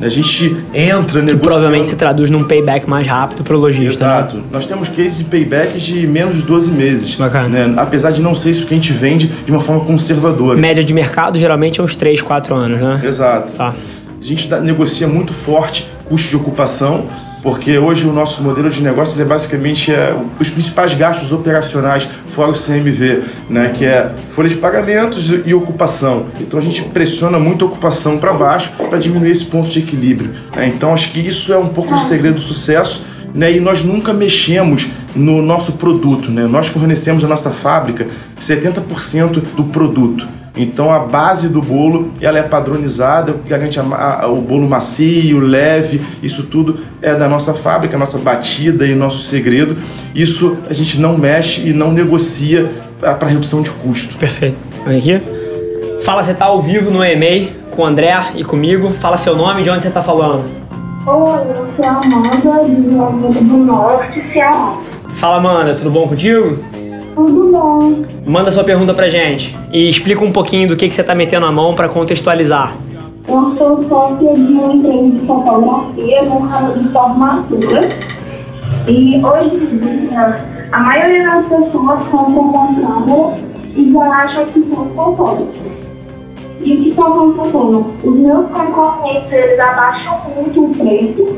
A 0.00 0.08
gente 0.08 0.56
entra 0.72 1.20
negociando... 1.20 1.26
Que 1.26 1.36
provavelmente 1.36 1.88
se 1.88 1.96
traduz 1.96 2.30
num 2.30 2.44
payback 2.44 2.88
mais 2.88 3.06
rápido 3.06 3.42
para 3.42 3.56
o 3.56 3.58
lojista. 3.58 3.84
Né? 3.84 3.90
Exato. 3.90 4.36
Né? 4.36 4.42
Nós 4.52 4.64
temos 4.64 4.88
cases 4.88 5.18
de 5.18 5.24
payback 5.24 5.78
de 5.78 6.06
menos 6.06 6.36
de 6.36 6.42
12 6.44 6.70
meses. 6.70 7.14
Bacana. 7.16 7.48
Né? 7.48 7.74
Apesar 7.76 8.12
de 8.12 8.20
não 8.20 8.34
ser 8.34 8.50
isso 8.50 8.64
que 8.64 8.74
a 8.74 8.76
gente 8.76 8.92
vende 8.92 9.26
de 9.26 9.50
uma 9.50 9.60
forma 9.60 9.84
conservadora. 9.84 10.56
Média 10.58 10.84
de 10.84 10.94
mercado 10.94 11.36
geralmente 11.36 11.80
é 11.80 11.82
uns 11.82 11.96
3, 11.96 12.22
4 12.22 12.54
anos, 12.54 12.80
né? 12.80 13.00
Exato. 13.04 13.54
Tá. 13.54 13.74
A 14.20 14.24
gente 14.24 14.48
negocia 14.60 15.08
muito 15.08 15.32
forte 15.32 15.88
custo 16.04 16.30
de 16.30 16.36
ocupação 16.36 17.06
porque 17.42 17.78
hoje 17.78 18.06
o 18.06 18.12
nosso 18.12 18.42
modelo 18.42 18.70
de 18.70 18.82
negócio 18.82 19.20
é 19.20 19.24
basicamente 19.24 19.92
é, 19.92 20.14
os 20.38 20.50
principais 20.50 20.94
gastos 20.94 21.32
operacionais 21.32 22.08
fora 22.26 22.50
o 22.50 22.54
CMV, 22.54 23.22
né, 23.48 23.72
que 23.74 23.84
é 23.84 24.12
folha 24.30 24.48
de 24.48 24.56
pagamentos 24.56 25.30
e 25.44 25.54
ocupação. 25.54 26.26
Então 26.40 26.58
a 26.58 26.62
gente 26.62 26.82
pressiona 26.82 27.38
muito 27.38 27.64
a 27.64 27.68
ocupação 27.68 28.18
para 28.18 28.32
baixo 28.32 28.72
para 28.88 28.98
diminuir 28.98 29.30
esse 29.30 29.44
ponto 29.44 29.68
de 29.68 29.78
equilíbrio. 29.80 30.32
Né? 30.54 30.68
Então 30.68 30.92
acho 30.92 31.10
que 31.10 31.20
isso 31.20 31.52
é 31.52 31.58
um 31.58 31.68
pouco 31.68 31.94
do 31.94 32.00
segredo 32.00 32.36
do 32.36 32.40
sucesso. 32.40 33.04
Né, 33.34 33.52
e 33.52 33.60
nós 33.60 33.84
nunca 33.84 34.12
mexemos 34.12 34.88
no 35.14 35.42
nosso 35.42 35.72
produto. 35.72 36.30
Né? 36.30 36.46
Nós 36.46 36.66
fornecemos 36.66 37.22
a 37.22 37.28
nossa 37.28 37.50
fábrica 37.50 38.08
70% 38.40 39.42
do 39.54 39.64
produto. 39.64 40.26
Então 40.58 40.92
a 40.92 40.98
base 40.98 41.48
do 41.48 41.62
bolo 41.62 42.10
ela 42.20 42.38
é 42.38 42.42
padronizada, 42.42 43.34
garante 43.46 43.78
a, 43.78 43.82
a, 44.22 44.26
o 44.26 44.40
bolo 44.40 44.68
macio, 44.68 45.38
leve, 45.38 46.02
isso 46.20 46.46
tudo 46.46 46.80
é 47.00 47.14
da 47.14 47.28
nossa 47.28 47.54
fábrica, 47.54 47.96
nossa 47.96 48.18
batida 48.18 48.84
e 48.84 48.94
nosso 48.94 49.28
segredo. 49.28 49.76
Isso 50.14 50.58
a 50.68 50.72
gente 50.72 51.00
não 51.00 51.16
mexe 51.16 51.60
e 51.60 51.72
não 51.72 51.92
negocia 51.92 52.68
para 53.00 53.28
redução 53.28 53.62
de 53.62 53.70
custo. 53.70 54.16
Perfeito. 54.16 54.56
Olha 54.84 54.98
aqui. 54.98 55.22
Fala, 56.00 56.22
você 56.22 56.32
está 56.32 56.46
ao 56.46 56.60
vivo 56.60 56.90
no 56.90 57.04
e-mail 57.04 57.50
com 57.70 57.82
o 57.82 57.86
André 57.86 58.12
e 58.34 58.42
comigo. 58.42 58.92
Fala 58.94 59.16
seu 59.16 59.36
nome 59.36 59.60
e 59.60 59.64
de 59.64 59.70
onde 59.70 59.82
você 59.82 59.88
está 59.88 60.02
falando. 60.02 60.44
Oi, 61.06 61.40
eu 61.48 61.68
sou 61.76 61.84
a 61.84 61.90
Amanda, 61.90 62.36
do 62.36 63.40
do 63.40 63.56
Norte, 63.58 64.32
Ceará. 64.32 64.76
Fala, 65.14 65.36
Amanda, 65.36 65.74
tudo 65.74 65.90
bom 65.90 66.08
contigo? 66.08 66.58
Tudo 67.18 67.50
bom. 67.50 68.02
Manda 68.24 68.52
sua 68.52 68.62
pergunta 68.62 68.94
pra 68.94 69.08
gente 69.08 69.58
e 69.72 69.88
explica 69.88 70.24
um 70.24 70.30
pouquinho 70.30 70.68
do 70.68 70.76
que, 70.76 70.86
que 70.86 70.94
você 70.94 71.02
tá 71.02 71.16
metendo 71.16 71.46
a 71.46 71.50
mão 71.50 71.74
para 71.74 71.88
contextualizar. 71.88 72.76
Eu 73.26 73.56
sou 73.56 73.84
sócia 73.88 74.34
de 74.34 74.52
uma 74.52 74.72
empresa 74.72 75.10
de 75.10 75.26
fotografia 75.26 76.22
no 76.22 76.38
ramo 76.38 76.78
de 76.78 76.88
formatura. 76.90 77.88
E 78.86 79.20
hoje 79.20 79.56
em 79.56 80.06
dia, 80.06 80.44
a 80.70 80.78
maioria 80.78 81.24
das 81.24 81.48
pessoas 81.48 82.04
compram 82.08 82.40
uma 82.40 82.74
câmera 82.76 83.34
e 83.74 83.90
já 83.90 84.00
acham 84.00 84.46
que 84.46 84.60
são 84.72 84.86
fotógrafos. 84.90 85.56
E 86.60 86.72
o 86.72 86.82
que 86.84 86.88
está 86.90 87.02
acontecendo? 87.02 87.94
Os 88.04 88.14
meus 88.14 88.48
concorrentes, 88.50 89.32
eles 89.32 89.58
abaixam 89.58 90.20
muito 90.36 90.64
o 90.66 90.70
preço 90.70 91.36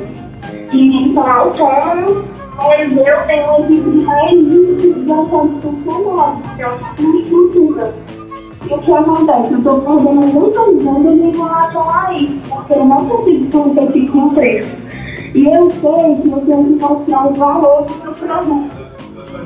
e 0.74 1.14
são 1.14 1.26
autônomos 1.26 2.39
mas 2.60 2.92
eu 2.94 3.26
tenho 3.26 3.64
equipe 3.64 3.90
de 3.90 4.04
mais 4.04 4.30
de 4.30 4.92
17 4.92 5.60
funcionários, 5.62 6.56
que 6.56 6.62
é 6.62 6.68
uma 6.68 7.18
estrutura. 7.18 7.94
E 8.68 8.74
o 8.74 8.78
que 8.78 8.92
acontece? 8.92 9.52
Eu 9.52 9.58
estou 9.58 9.80
perdendo 9.80 10.26
muitas 10.26 10.66
vendas 10.66 11.18
em 11.18 11.30
relação 11.30 11.90
a 11.90 12.12
isso, 12.12 12.40
porque 12.50 12.72
eu 12.74 12.84
não 12.84 13.08
consigo 13.08 13.50
competir 13.50 14.10
com 14.10 14.18
o 14.18 14.34
preço. 14.34 14.70
E 15.34 15.46
eu 15.46 15.70
sei 15.70 16.16
que 16.22 16.30
eu 16.30 16.40
tenho 16.44 16.64
que 16.64 16.84
mostrar 16.84 17.26
o 17.26 17.34
valor 17.34 17.86
do 17.86 17.94
meu 17.96 18.12
produto. 18.12 18.70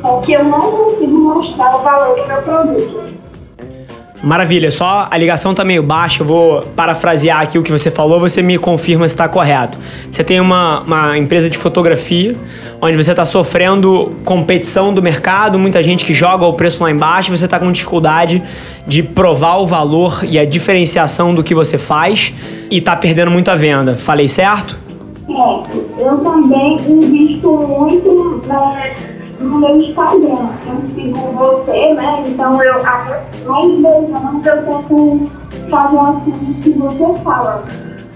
Só 0.02 0.20
que 0.22 0.32
eu 0.32 0.44
não 0.44 0.60
consigo 0.72 1.18
mostrar 1.18 1.76
o 1.76 1.82
valor 1.82 2.20
do 2.20 2.26
meu 2.26 2.42
produto. 2.42 3.23
Maravilha, 4.24 4.70
só 4.70 5.06
a 5.10 5.18
ligação 5.18 5.54
tá 5.54 5.62
meio 5.62 5.82
baixa, 5.82 6.22
eu 6.22 6.26
vou 6.26 6.62
parafrasear 6.74 7.42
aqui 7.42 7.58
o 7.58 7.62
que 7.62 7.70
você 7.70 7.90
falou, 7.90 8.18
você 8.18 8.40
me 8.40 8.56
confirma 8.56 9.06
se 9.06 9.14
está 9.14 9.28
correto. 9.28 9.78
Você 10.10 10.24
tem 10.24 10.40
uma, 10.40 10.80
uma 10.80 11.18
empresa 11.18 11.50
de 11.50 11.58
fotografia, 11.58 12.34
onde 12.80 12.96
você 12.96 13.10
está 13.10 13.26
sofrendo 13.26 14.12
competição 14.24 14.94
do 14.94 15.02
mercado, 15.02 15.58
muita 15.58 15.82
gente 15.82 16.06
que 16.06 16.14
joga 16.14 16.46
o 16.46 16.54
preço 16.54 16.82
lá 16.82 16.90
embaixo, 16.90 17.36
você 17.36 17.44
está 17.44 17.58
com 17.58 17.70
dificuldade 17.70 18.42
de 18.86 19.02
provar 19.02 19.56
o 19.58 19.66
valor 19.66 20.24
e 20.26 20.38
a 20.38 20.46
diferenciação 20.46 21.34
do 21.34 21.44
que 21.44 21.54
você 21.54 21.76
faz 21.76 22.32
e 22.70 22.78
está 22.78 22.96
perdendo 22.96 23.30
muita 23.30 23.54
venda. 23.54 23.94
Falei 23.94 24.26
certo? 24.26 24.78
Certo. 25.26 25.84
Eu 25.98 26.16
também 26.18 26.80
invisto 26.88 27.50
muito 27.50 28.42
na 28.46 28.70
no 29.44 29.58
meu 29.58 29.76
Instagram. 29.76 30.48
Eu 30.66 30.94
sigo 30.94 31.18
você, 31.32 31.94
né? 31.94 32.24
Então 32.26 32.62
eu 32.62 32.86
há 32.86 33.04
mais 33.46 34.46
eu 34.46 34.62
tento 34.66 35.30
fazer 35.70 35.98
assim 35.98 36.60
que 36.62 36.70
você 36.70 37.22
fala. 37.22 37.64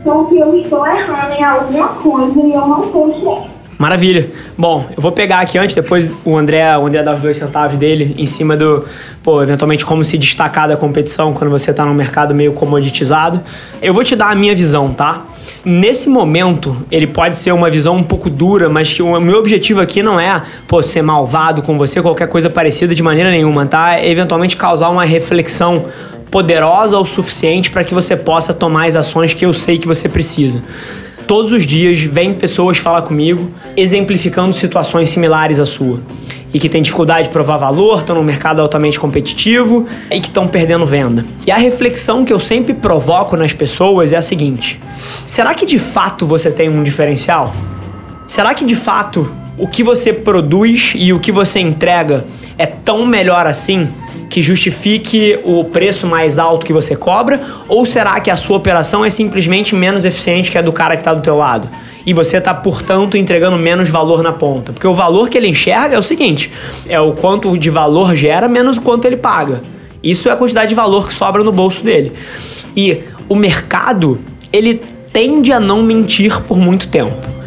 Só 0.05 0.25
que 0.25 0.38
eu 0.38 0.55
estou 0.57 0.87
errando 0.87 1.33
em 1.33 1.45
alguma 1.45 1.88
coisa 1.88 2.41
e 2.41 2.55
eu 2.55 2.67
não 2.67 2.83
sei 2.93 3.01
o 3.01 3.12
que 3.12 3.29
é. 3.29 3.58
Maravilha. 3.79 4.29
Bom, 4.59 4.91
eu 4.97 5.01
vou 5.01 5.12
pegar 5.12 5.38
aqui 5.38 5.57
antes, 5.57 5.73
depois 5.73 6.11
o 6.25 6.37
André, 6.37 6.77
o 6.77 6.85
André 6.85 7.01
dá 7.05 7.14
os 7.14 7.21
dois 7.21 7.38
centavos 7.38 7.79
dele 7.79 8.12
em 8.19 8.27
cima 8.27 8.57
do, 8.57 8.85
pô, 9.23 9.41
eventualmente 9.41 9.87
como 9.87 10.05
se 10.05 10.19
destacar 10.19 10.67
da 10.67 10.77
competição 10.77 11.33
quando 11.33 11.49
você 11.49 11.71
está 11.71 11.85
num 11.85 11.95
mercado 11.95 12.35
meio 12.35 12.53
comoditizado. 12.53 13.41
Eu 13.81 13.95
vou 13.95 14.03
te 14.03 14.17
dar 14.17 14.33
a 14.33 14.35
minha 14.35 14.53
visão, 14.53 14.93
tá? 14.93 15.27
Nesse 15.64 16.09
momento, 16.09 16.77
ele 16.91 17.07
pode 17.07 17.37
ser 17.37 17.53
uma 17.53 17.71
visão 17.71 17.95
um 17.95 18.03
pouco 18.03 18.29
dura, 18.29 18.69
mas 18.69 18.93
que 18.93 19.01
o 19.01 19.21
meu 19.21 19.38
objetivo 19.38 19.81
aqui 19.81 20.03
não 20.03 20.19
é, 20.19 20.43
pô, 20.67 20.83
ser 20.83 21.03
malvado 21.03 21.62
com 21.62 21.79
você, 21.79 22.03
qualquer 22.03 22.27
coisa 22.27 22.51
parecida 22.51 22.97
de 22.97 23.03
maneira 23.03 23.31
nenhuma, 23.31 23.64
tá? 23.64 23.97
É 23.97 24.11
eventualmente 24.11 24.57
causar 24.57 24.88
uma 24.88 25.05
reflexão 25.05 25.85
poderosa 26.33 26.99
o 26.99 27.05
suficiente 27.05 27.71
para 27.71 27.85
que 27.85 27.95
você 27.95 28.17
possa 28.17 28.53
tomar 28.53 28.87
as 28.88 28.97
ações 28.97 29.33
que 29.33 29.47
eu 29.47 29.53
sei 29.53 29.79
que 29.79 29.87
você 29.87 30.09
precisa 30.09 30.61
todos 31.29 31.53
os 31.53 31.67
dias 31.67 32.01
vem 32.01 32.33
pessoas 32.33 32.79
falar 32.79 33.03
comigo 33.03 33.51
exemplificando 33.77 34.55
situações 34.55 35.11
similares 35.11 35.61
à 35.61 35.67
sua 35.67 36.01
e 36.55 36.59
que 36.59 36.71
tem 36.71 36.81
dificuldade 36.81 37.29
de 37.29 37.33
provar 37.33 37.59
valor, 37.59 37.99
estão 37.99 38.17
num 38.17 38.23
mercado 38.23 38.62
altamente 38.62 38.99
competitivo 38.99 39.87
e 40.11 40.19
que 40.19 40.29
estão 40.29 40.49
perdendo 40.49 40.87
venda. 40.87 41.27
E 41.47 41.51
a 41.51 41.57
reflexão 41.57 42.25
que 42.25 42.33
eu 42.33 42.41
sempre 42.41 42.73
provoco 42.73 43.37
nas 43.37 43.53
pessoas 43.53 44.11
é 44.11 44.17
a 44.17 44.23
seguinte: 44.23 44.81
será 45.27 45.55
que 45.55 45.67
de 45.67 45.79
fato 45.79 46.25
você 46.25 46.51
tem 46.51 46.71
um 46.71 46.83
diferencial? 46.83 47.55
Será 48.27 48.55
que 48.55 48.64
de 48.64 48.75
fato 48.75 49.31
o 49.59 49.69
que 49.69 49.83
você 49.83 50.14
produz 50.14 50.95
e 50.97 51.12
o 51.12 51.21
que 51.21 51.31
você 51.31 51.61
entrega 51.61 52.25
é 52.57 52.64
tão 52.64 53.05
melhor 53.05 53.47
assim 53.47 53.87
que 54.29 54.43
justifique 54.43 55.38
o 55.45 55.64
preço 55.64 56.07
mais 56.07 56.38
alto 56.38 56.67
que 56.67 56.73
você 56.73 56.95
cobra? 56.95 57.41
Ou 57.69 57.87
será 57.87 58.21
que 58.21 58.31
a 58.31 58.37
sua 58.37 58.57
operação 58.57 59.05
é 59.05 59.11
simplesmente 59.11 59.75
menos 59.75 60.05
eficiente 60.05 60.51
que 60.51 60.59
a 60.59 60.62
do 60.62 60.73
cara 60.73 60.95
que 60.95 61.01
está 61.01 61.14
do 61.14 61.23
teu 61.23 61.37
lado? 61.37 61.69
E 62.05 62.12
você 62.12 62.38
está, 62.38 62.55
portanto, 62.55 63.17
entregando 63.17 63.57
menos 63.57 63.88
valor 63.88 64.23
na 64.23 64.33
ponta. 64.33 64.73
Porque 64.73 64.87
o 64.87 64.95
valor 64.95 65.29
que 65.29 65.37
ele 65.37 65.49
enxerga 65.49 65.97
é 65.97 65.99
o 65.99 66.03
seguinte: 66.03 66.51
é 66.87 67.01
o 67.01 67.12
quanto 67.12 67.57
de 67.57 67.71
valor 67.71 68.14
gera 68.17 68.49
menos 68.49 68.77
o 68.77 68.81
quanto 68.81 69.05
ele 69.05 69.17
paga. 69.17 69.62
Isso 70.03 70.29
é 70.29 70.33
a 70.33 70.37
quantidade 70.37 70.69
de 70.69 70.75
valor 70.75 71.09
que 71.09 71.14
sobra 71.14 71.43
no 71.43 71.53
bolso 71.53 71.83
dele. 71.83 72.12
E 72.77 73.01
o 73.29 73.35
mercado, 73.35 74.21
ele 74.53 74.81
tende 75.12 75.53
a 75.53 75.59
não 75.59 75.83
mentir 75.83 76.41
por 76.43 76.59
muito 76.59 76.88
tempo 76.88 77.38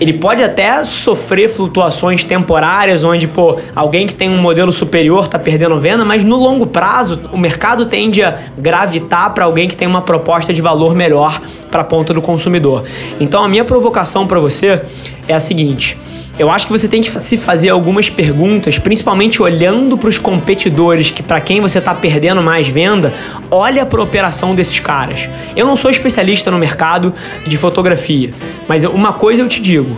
ele 0.00 0.12
pode 0.12 0.42
até 0.42 0.84
sofrer 0.84 1.48
flutuações 1.48 2.22
temporárias, 2.22 3.02
onde, 3.02 3.26
pô, 3.26 3.58
alguém 3.74 4.06
que 4.06 4.14
tem 4.14 4.28
um 4.28 4.38
modelo 4.38 4.72
superior 4.72 5.28
tá 5.28 5.38
perdendo 5.38 5.78
venda, 5.80 6.04
mas 6.04 6.22
no 6.22 6.36
longo 6.36 6.66
prazo 6.66 7.20
o 7.32 7.38
mercado 7.38 7.86
tende 7.86 8.22
a 8.22 8.38
gravitar 8.58 9.32
para 9.32 9.44
alguém 9.44 9.68
que 9.68 9.76
tem 9.76 9.88
uma 9.88 10.02
proposta 10.02 10.52
de 10.52 10.60
valor 10.60 10.94
melhor 10.94 11.40
para 11.70 11.80
a 11.80 11.84
ponta 11.84 12.12
do 12.12 12.20
consumidor. 12.20 12.84
Então 13.18 13.42
a 13.42 13.48
minha 13.48 13.64
provocação 13.64 14.26
para 14.26 14.38
você 14.38 14.82
é 15.26 15.34
a 15.34 15.40
seguinte: 15.40 15.98
eu 16.38 16.50
acho 16.50 16.66
que 16.66 16.72
você 16.72 16.86
tem 16.86 17.02
que 17.02 17.18
se 17.18 17.36
fazer 17.36 17.70
algumas 17.70 18.10
perguntas, 18.10 18.78
principalmente 18.78 19.42
olhando 19.42 19.96
para 19.96 20.08
os 20.08 20.18
competidores, 20.18 21.10
que 21.10 21.22
para 21.22 21.40
quem 21.40 21.60
você 21.60 21.78
está 21.78 21.94
perdendo 21.94 22.42
mais 22.42 22.68
venda, 22.68 23.14
olha 23.50 23.86
para 23.86 24.00
a 24.00 24.04
operação 24.04 24.54
desses 24.54 24.78
caras. 24.78 25.28
Eu 25.56 25.66
não 25.66 25.76
sou 25.76 25.90
especialista 25.90 26.50
no 26.50 26.58
mercado 26.58 27.14
de 27.46 27.56
fotografia, 27.56 28.32
mas 28.68 28.84
uma 28.84 29.14
coisa 29.14 29.42
eu 29.42 29.48
te 29.48 29.60
digo: 29.60 29.96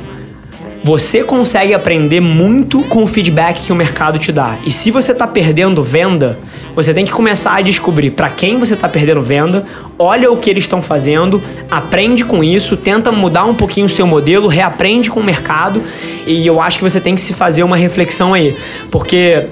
você 0.82 1.24
consegue 1.24 1.74
aprender 1.74 2.20
muito 2.20 2.82
com 2.82 3.02
o 3.02 3.06
feedback 3.06 3.60
que 3.62 3.72
o 3.72 3.76
mercado 3.76 4.18
te 4.18 4.30
dá. 4.30 4.56
E 4.64 4.70
se 4.70 4.90
você 4.90 5.12
está 5.12 5.26
perdendo 5.26 5.82
venda, 5.82 6.38
você 6.74 6.94
tem 6.94 7.04
que 7.04 7.12
começar 7.12 7.56
a 7.56 7.60
descobrir 7.60 8.10
para 8.10 8.30
quem 8.30 8.58
você 8.58 8.74
está 8.74 8.88
perdendo 8.88 9.20
venda, 9.20 9.64
olha 9.98 10.30
o 10.30 10.36
que 10.36 10.48
eles 10.48 10.64
estão 10.64 10.80
fazendo, 10.80 11.42
aprende 11.70 12.24
com 12.24 12.42
isso, 12.42 12.76
tenta 12.76 13.10
mudar 13.10 13.44
um 13.44 13.54
pouquinho 13.54 13.86
o 13.86 13.90
seu 13.90 14.06
modelo, 14.06 14.46
reaprende 14.46 15.10
com 15.10 15.20
o 15.20 15.24
mercado. 15.24 15.82
E 16.26 16.46
eu 16.46 16.60
acho 16.60 16.78
que 16.78 16.84
você 16.84 17.00
tem 17.00 17.14
que 17.14 17.20
se 17.20 17.32
fazer 17.32 17.62
uma 17.62 17.76
reflexão 17.76 18.34
aí, 18.34 18.56
porque 18.90 19.46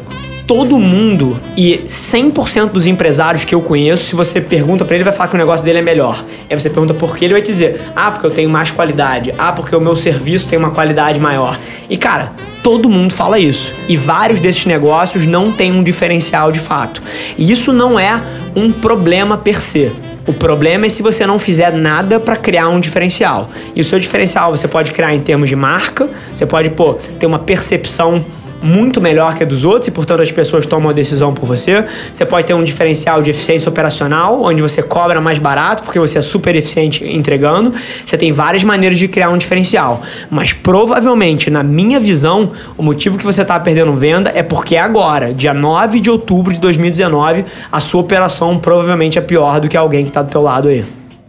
todo 0.47 0.79
mundo 0.79 1.39
e 1.57 1.79
100% 1.87 2.71
dos 2.71 2.87
empresários 2.87 3.45
que 3.45 3.55
eu 3.55 3.61
conheço, 3.61 4.05
se 4.05 4.15
você 4.15 4.41
pergunta 4.41 4.85
para 4.85 4.95
ele, 4.95 5.05
vai 5.05 5.13
falar 5.13 5.29
que 5.29 5.35
o 5.35 5.39
negócio 5.39 5.65
dele 5.65 5.81
é 5.81 5.83
melhor. 5.83 6.25
Aí 6.49 6.59
você 6.59 6.71
pergunta 6.71 6.95
por 6.95 7.17
que, 7.17 7.25
ele 7.25 7.35
vai 7.35 7.43
te 7.43 7.51
dizer: 7.51 7.81
"Ah, 7.97 8.13
porque 8.13 8.27
eu 8.27 8.31
tenho 8.31 8.49
mais 8.49 8.71
qualidade. 8.71 9.35
Ah, 9.37 9.53
porque 9.53 9.75
o 9.75 9.81
meu 9.81 9.97
serviço 9.97 10.47
tem 10.47 10.59
uma 10.59 10.71
qualidade 10.71 11.19
maior". 11.19 11.59
E 11.91 11.97
cara, 11.97 12.33
todo 12.63 12.89
mundo 12.89 13.13
fala 13.13 13.39
isso. 13.39 13.73
E 13.89 13.97
vários 13.97 14.39
desses 14.39 14.65
negócios 14.67 15.27
não 15.27 15.51
têm 15.51 15.73
um 15.73 15.83
diferencial 15.83 16.53
de 16.53 16.61
fato. 16.61 17.03
E 17.37 17.51
isso 17.51 17.73
não 17.73 17.99
é 17.99 18.23
um 18.55 18.71
problema 18.71 19.37
per 19.37 19.61
se. 19.61 19.91
O 20.27 20.33
problema 20.33 20.87
é 20.87 20.89
se 20.89 21.03
você 21.03 21.25
não 21.25 21.39
fizer 21.39 21.73
nada 21.73 22.19
para 22.19 22.35
criar 22.37 22.69
um 22.69 22.81
diferencial. 22.81 23.51
E 23.75 23.81
o 23.81 23.85
seu 23.85 23.99
diferencial 23.99 24.51
você 24.51 24.67
pode 24.67 24.91
criar 24.91 25.15
em 25.15 25.21
termos 25.21 25.49
de 25.49 25.55
marca, 25.55 26.09
você 26.35 26.45
pode 26.45 26.71
pô, 26.71 26.95
ter 26.95 27.27
uma 27.27 27.39
percepção 27.39 28.25
muito 28.67 29.01
melhor 29.01 29.35
que 29.35 29.45
a 29.45 29.47
dos 29.47 29.65
outros 29.65 29.89
e, 29.89 29.91
portanto, 29.91 30.23
as 30.23 30.33
pessoas 30.33 30.67
tomam 30.67 30.91
a 30.91 30.93
decisão 30.93 31.33
por 31.33 31.47
você. 31.47 31.85
Você 32.13 32.27
pode 32.27 32.47
ter 32.47 32.55
um 32.55 32.65
diferencial 32.65 33.23
de 33.23 33.31
eficiência 33.31 33.69
operacional, 33.69 34.43
onde 34.43 34.61
você 34.61 34.83
cobra 34.83 35.21
mais 35.21 35.39
barato 35.39 35.85
porque 35.85 35.99
você 35.99 36.19
é 36.19 36.23
super 36.23 36.55
eficiente 36.57 37.05
entregando. 37.05 37.73
Você 38.05 38.17
tem 38.19 38.33
várias 38.33 38.65
maneiras 38.65 38.99
de 38.99 39.07
criar 39.07 39.31
um 39.31 39.39
diferencial. 39.39 40.03
Mas 40.31 40.53
provavelmente, 40.53 41.49
na 41.49 41.63
minha 41.63 42.01
visão, 42.01 42.53
o 42.77 42.83
motivo 42.83 43.17
que 43.17 43.25
você 43.25 43.43
está 43.43 43.59
perdendo 43.61 43.93
venda 43.95 44.33
é 44.35 44.43
porque 44.43 44.77
agora, 44.77 45.33
dia 45.33 45.55
9 45.55 46.01
de 46.01 46.11
outubro 46.11 46.53
de 46.53 46.59
2019, 46.59 47.45
a 47.71 47.81
sua 47.81 48.01
operação 48.01 48.59
provavelmente 48.59 49.19
é 49.19 49.23
pior 49.23 49.61
do 49.61 49.69
que 49.69 49.77
alguém 49.77 50.03
que 50.03 50.11
está 50.11 50.23
do 50.23 50.31
teu 50.31 50.43
lado 50.43 50.69
aí. 50.69 50.85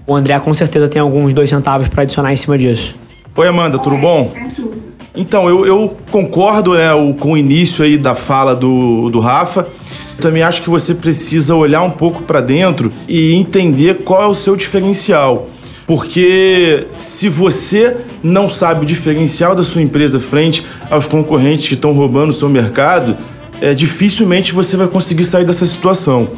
O 0.05 0.15
André 0.15 0.39
com 0.39 0.53
certeza 0.53 0.87
tem 0.87 1.01
alguns 1.01 1.33
dois 1.33 1.49
centavos 1.49 1.87
para 1.87 2.03
adicionar 2.03 2.31
em 2.31 2.37
cima 2.37 2.57
disso. 2.57 2.95
Oi, 3.35 3.47
Amanda, 3.47 3.77
tudo 3.77 3.97
bom? 3.97 4.33
Então, 5.17 5.49
eu, 5.49 5.65
eu 5.65 5.97
concordo 6.11 6.75
né, 6.75 6.89
com 7.19 7.31
o 7.31 7.37
início 7.37 7.83
aí 7.83 7.97
da 7.97 8.13
fala 8.13 8.55
do, 8.55 9.09
do 9.09 9.19
Rafa. 9.19 9.67
Também 10.21 10.43
acho 10.43 10.61
que 10.61 10.69
você 10.69 10.93
precisa 10.93 11.55
olhar 11.55 11.81
um 11.81 11.89
pouco 11.89 12.21
para 12.21 12.39
dentro 12.39 12.91
e 13.07 13.33
entender 13.33 14.03
qual 14.03 14.21
é 14.21 14.27
o 14.27 14.33
seu 14.35 14.55
diferencial. 14.55 15.49
Porque 15.87 16.85
se 16.97 17.27
você 17.29 17.97
não 18.21 18.47
sabe 18.47 18.83
o 18.83 18.85
diferencial 18.85 19.55
da 19.55 19.63
sua 19.63 19.81
empresa 19.81 20.19
frente 20.19 20.63
aos 20.89 21.07
concorrentes 21.07 21.67
que 21.67 21.73
estão 21.73 21.93
roubando 21.93 22.29
o 22.29 22.33
seu 22.33 22.49
mercado, 22.49 23.17
é, 23.61 23.73
dificilmente 23.73 24.53
você 24.53 24.77
vai 24.77 24.87
conseguir 24.87 25.23
sair 25.23 25.45
dessa 25.45 25.65
situação. 25.65 26.29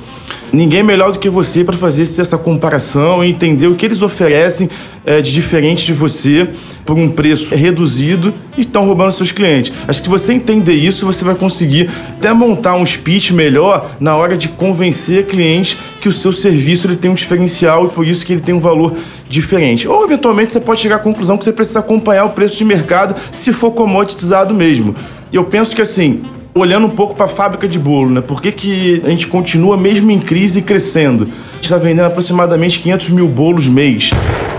Ninguém 0.51 0.81
melhor 0.81 1.11
do 1.11 1.19
que 1.19 1.29
você 1.29 1.63
para 1.63 1.77
fazer 1.77 2.01
essa 2.01 2.37
comparação 2.37 3.23
e 3.23 3.29
entender 3.29 3.67
o 3.67 3.75
que 3.75 3.85
eles 3.85 4.01
oferecem 4.01 4.69
é, 5.05 5.21
de 5.21 5.31
diferente 5.31 5.85
de 5.85 5.93
você 5.93 6.49
por 6.85 6.97
um 6.97 7.07
preço 7.07 7.53
reduzido 7.53 8.33
e 8.57 8.61
estão 8.61 8.85
roubando 8.85 9.11
seus 9.11 9.31
clientes. 9.31 9.71
Acho 9.87 10.01
que 10.01 10.05
se 10.05 10.09
você 10.09 10.33
entender 10.33 10.73
isso, 10.73 11.05
você 11.05 11.23
vai 11.23 11.35
conseguir 11.35 11.89
até 12.17 12.33
montar 12.33 12.75
um 12.75 12.85
speech 12.85 13.31
melhor 13.31 13.91
na 13.99 14.15
hora 14.15 14.35
de 14.35 14.47
convencer 14.47 15.27
clientes 15.27 15.77
que 16.01 16.09
o 16.09 16.11
seu 16.11 16.33
serviço 16.33 16.87
ele 16.87 16.95
tem 16.95 17.11
um 17.11 17.15
diferencial 17.15 17.85
e 17.85 17.89
por 17.89 18.07
isso 18.07 18.25
que 18.25 18.33
ele 18.33 18.41
tem 18.41 18.55
um 18.55 18.59
valor 18.59 18.95
diferente. 19.29 19.87
Ou 19.87 20.03
eventualmente 20.03 20.51
você 20.51 20.59
pode 20.59 20.81
chegar 20.81 20.95
à 20.95 20.99
conclusão 20.99 21.37
que 21.37 21.43
você 21.43 21.53
precisa 21.53 21.79
acompanhar 21.79 22.25
o 22.25 22.31
preço 22.31 22.55
de 22.55 22.65
mercado 22.65 23.15
se 23.31 23.53
for 23.53 23.71
comoditizado 23.71 24.53
mesmo. 24.53 24.95
E 25.31 25.35
eu 25.35 25.43
penso 25.43 25.75
que 25.75 25.81
assim, 25.81 26.23
olhando 26.53 26.87
um 26.87 26.89
pouco 26.89 27.15
para 27.15 27.25
a 27.25 27.29
fábrica 27.29 27.67
de 27.67 27.79
bolo, 27.79 28.09
né? 28.09 28.21
Por 28.21 28.41
que, 28.41 28.51
que 28.51 29.01
a 29.05 29.09
gente 29.09 29.27
continua 29.27 29.77
mesmo 29.77 30.11
em 30.11 30.19
crise 30.19 30.61
crescendo? 30.61 31.23
A 31.23 31.55
gente 31.55 31.63
está 31.63 31.77
vendendo 31.77 32.05
aproximadamente 32.05 32.79
500 32.79 33.09
mil 33.09 33.27
bolos 33.27 33.67
mês. 33.67 34.09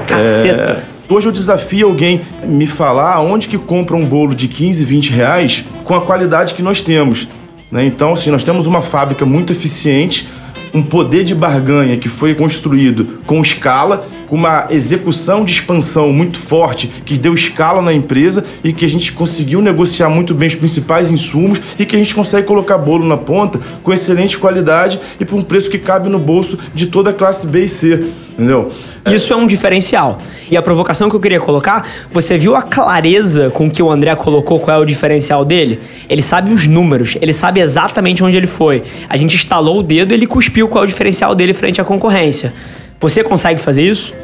Caceta. 0.06 0.86
É... 0.86 1.12
Hoje 1.12 1.26
eu 1.26 1.32
desafio 1.32 1.88
alguém 1.88 2.20
me 2.44 2.68
falar 2.68 3.20
onde 3.20 3.48
que 3.48 3.58
compra 3.58 3.96
um 3.96 4.06
bolo 4.06 4.32
de 4.32 4.46
15, 4.46 4.84
20 4.84 5.10
reais 5.10 5.64
com 5.82 5.94
a 5.94 6.00
qualidade 6.00 6.54
que 6.54 6.62
nós 6.62 6.80
temos. 6.80 7.26
Né? 7.70 7.84
Então, 7.84 8.12
assim, 8.12 8.30
nós 8.30 8.44
temos 8.44 8.66
uma 8.66 8.80
fábrica 8.80 9.26
muito 9.26 9.52
eficiente, 9.52 10.28
um 10.72 10.82
poder 10.82 11.24
de 11.24 11.34
barganha 11.34 11.96
que 11.96 12.08
foi 12.08 12.34
construído 12.34 13.20
com 13.26 13.40
escala, 13.40 14.08
com 14.26 14.36
uma 14.36 14.66
execução 14.70 15.44
de 15.44 15.52
expansão 15.52 16.12
muito 16.12 16.38
forte 16.38 16.86
que 17.04 17.18
deu 17.18 17.34
escala 17.34 17.82
na 17.82 17.92
empresa 17.92 18.44
e 18.62 18.72
que 18.72 18.84
a 18.84 18.88
gente 18.88 19.12
conseguiu 19.12 19.60
negociar 19.60 20.08
muito 20.08 20.34
bem 20.34 20.48
os 20.48 20.54
principais 20.54 21.10
insumos 21.10 21.60
e 21.78 21.84
que 21.84 21.96
a 21.96 21.98
gente 21.98 22.14
consegue 22.14 22.46
colocar 22.46 22.78
bolo 22.78 23.06
na 23.06 23.16
ponta 23.16 23.60
com 23.82 23.92
excelente 23.92 24.38
qualidade 24.38 25.00
e 25.18 25.24
por 25.24 25.36
um 25.36 25.42
preço 25.42 25.70
que 25.70 25.78
cabe 25.78 26.08
no 26.08 26.18
bolso 26.18 26.58
de 26.74 26.86
toda 26.86 27.10
a 27.10 27.14
classe 27.14 27.46
B 27.46 27.64
e 27.64 27.68
C. 27.68 28.04
Entendeu? 28.40 28.70
Isso 29.06 29.32
é 29.32 29.36
um 29.36 29.46
diferencial. 29.46 30.18
E 30.50 30.56
a 30.56 30.62
provocação 30.62 31.10
que 31.10 31.16
eu 31.16 31.20
queria 31.20 31.38
colocar, 31.38 31.86
você 32.10 32.38
viu 32.38 32.56
a 32.56 32.62
clareza 32.62 33.50
com 33.50 33.70
que 33.70 33.82
o 33.82 33.90
André 33.90 34.16
colocou 34.16 34.58
qual 34.58 34.78
é 34.78 34.80
o 34.80 34.84
diferencial 34.84 35.44
dele? 35.44 35.80
Ele 36.08 36.22
sabe 36.22 36.52
os 36.52 36.66
números, 36.66 37.18
ele 37.20 37.34
sabe 37.34 37.60
exatamente 37.60 38.24
onde 38.24 38.38
ele 38.38 38.46
foi. 38.46 38.82
A 39.08 39.16
gente 39.18 39.36
estalou 39.36 39.80
o 39.80 39.82
dedo 39.82 40.12
e 40.12 40.14
ele 40.14 40.26
cuspiu 40.26 40.68
qual 40.68 40.84
é 40.84 40.86
o 40.86 40.88
diferencial 40.88 41.34
dele 41.34 41.52
frente 41.52 41.80
à 41.80 41.84
concorrência. 41.84 42.52
Você 42.98 43.22
consegue 43.22 43.60
fazer 43.60 43.82
isso? 43.82 44.14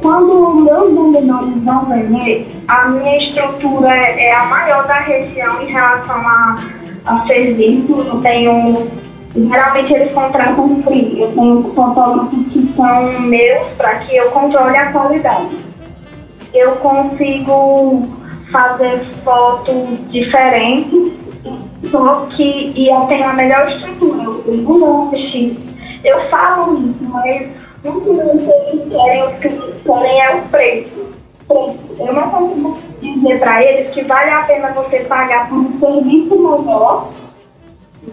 Quando 0.00 0.54
meus 0.54 1.14
vendedores 1.14 1.64
vão 1.64 1.84
vender, 1.86 2.46
a 2.66 2.88
minha 2.88 3.28
estrutura 3.28 3.88
é 3.88 4.32
a 4.32 4.44
maior 4.44 4.86
da 4.86 5.00
região 5.00 5.62
em 5.62 5.72
relação 5.72 6.16
a, 6.16 6.64
a 7.04 7.26
serviço. 7.26 7.92
Eu 7.92 8.20
tenho 8.20 8.88
Geralmente 9.36 9.92
eles 9.92 10.12
contratam 10.12 10.82
free. 10.82 11.20
Eu 11.20 11.30
tenho 11.32 11.62
fotógrafos 11.74 12.46
que 12.52 12.65
são 12.76 13.20
meus 13.22 13.68
para 13.70 13.96
que 14.00 14.14
eu 14.14 14.30
controle 14.30 14.76
a 14.76 14.92
qualidade. 14.92 15.58
Eu 16.54 16.76
consigo 16.76 18.08
fazer 18.52 19.04
fotos 19.24 20.10
diferentes, 20.10 21.12
só 21.90 22.26
que 22.36 22.72
e 22.76 22.88
eu 22.88 23.00
tenho 23.06 23.28
a 23.28 23.32
melhor 23.32 23.70
estrutura. 23.72 24.22
Eu 24.22 24.64
tenho. 24.64 25.56
Eu 26.04 26.20
falo 26.28 26.74
isso, 26.74 27.04
mas 27.10 27.48
simplesmente 27.82 28.50
eles 28.70 28.92
querem, 28.92 29.24
o 29.24 29.30
que 29.40 29.82
querem 29.82 30.20
é 30.20 30.34
o 30.36 30.42
preço. 30.42 31.16
Eu 31.48 32.12
não 32.12 32.30
consigo 32.30 32.78
dizer 33.00 33.38
para 33.38 33.62
eles 33.62 33.94
que 33.94 34.02
vale 34.02 34.30
a 34.30 34.42
pena 34.42 34.72
você 34.72 35.00
pagar 35.00 35.48
por 35.48 35.58
um 35.58 35.78
serviço 35.78 36.36
melhor 36.36 37.08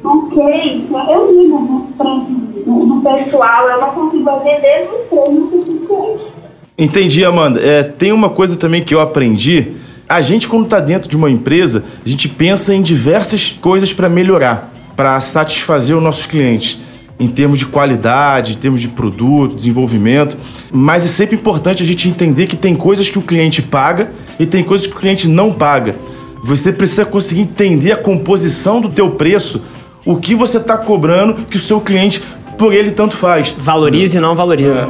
Ok, 0.01 0.87
eu 0.91 1.37
digo 1.37 1.57
dos 1.59 1.95
preços 1.97 2.65
do 2.65 3.01
pessoal, 3.01 3.67
eu 3.67 3.81
não 3.81 3.91
consigo 3.91 4.39
vender 4.39 4.89
nos 4.89 5.07
preços 5.07 5.49
suficientes. 5.49 6.43
Entendi, 6.77 7.23
Amanda. 7.23 7.59
É, 7.61 7.83
tem 7.83 8.11
uma 8.11 8.29
coisa 8.29 8.55
também 8.55 8.83
que 8.83 8.95
eu 8.95 8.99
aprendi. 8.99 9.73
A 10.09 10.21
gente, 10.21 10.47
quando 10.47 10.63
está 10.63 10.79
dentro 10.79 11.07
de 11.09 11.15
uma 11.15 11.29
empresa, 11.29 11.83
a 12.03 12.09
gente 12.09 12.27
pensa 12.27 12.73
em 12.73 12.81
diversas 12.81 13.49
coisas 13.61 13.93
para 13.93 14.09
melhorar, 14.09 14.73
para 14.95 15.19
satisfazer 15.21 15.95
os 15.95 16.01
nossos 16.01 16.25
clientes, 16.25 16.79
em 17.19 17.27
termos 17.27 17.59
de 17.59 17.67
qualidade, 17.67 18.53
em 18.53 18.57
termos 18.57 18.81
de 18.81 18.89
produto, 18.89 19.55
desenvolvimento. 19.55 20.37
Mas 20.71 21.05
é 21.05 21.07
sempre 21.07 21.35
importante 21.35 21.83
a 21.83 21.85
gente 21.85 22.09
entender 22.09 22.47
que 22.47 22.57
tem 22.57 22.75
coisas 22.75 23.09
que 23.09 23.19
o 23.19 23.21
cliente 23.21 23.61
paga 23.61 24.11
e 24.39 24.45
tem 24.45 24.63
coisas 24.63 24.87
que 24.87 24.93
o 24.93 24.99
cliente 24.99 25.27
não 25.27 25.53
paga. 25.53 25.95
Você 26.43 26.73
precisa 26.73 27.05
conseguir 27.05 27.41
entender 27.41 27.93
a 27.93 27.97
composição 27.97 28.81
do 28.81 28.89
teu 28.89 29.11
preço 29.11 29.61
o 30.05 30.17
que 30.17 30.35
você 30.35 30.57
está 30.57 30.77
cobrando 30.77 31.45
que 31.45 31.57
o 31.57 31.59
seu 31.59 31.79
cliente, 31.79 32.21
por 32.57 32.73
ele, 32.73 32.91
tanto 32.91 33.15
faz. 33.15 33.55
Valorize 33.57 34.17
e 34.17 34.19
não 34.19 34.35
valorize. 34.35 34.79
É. 34.79 34.87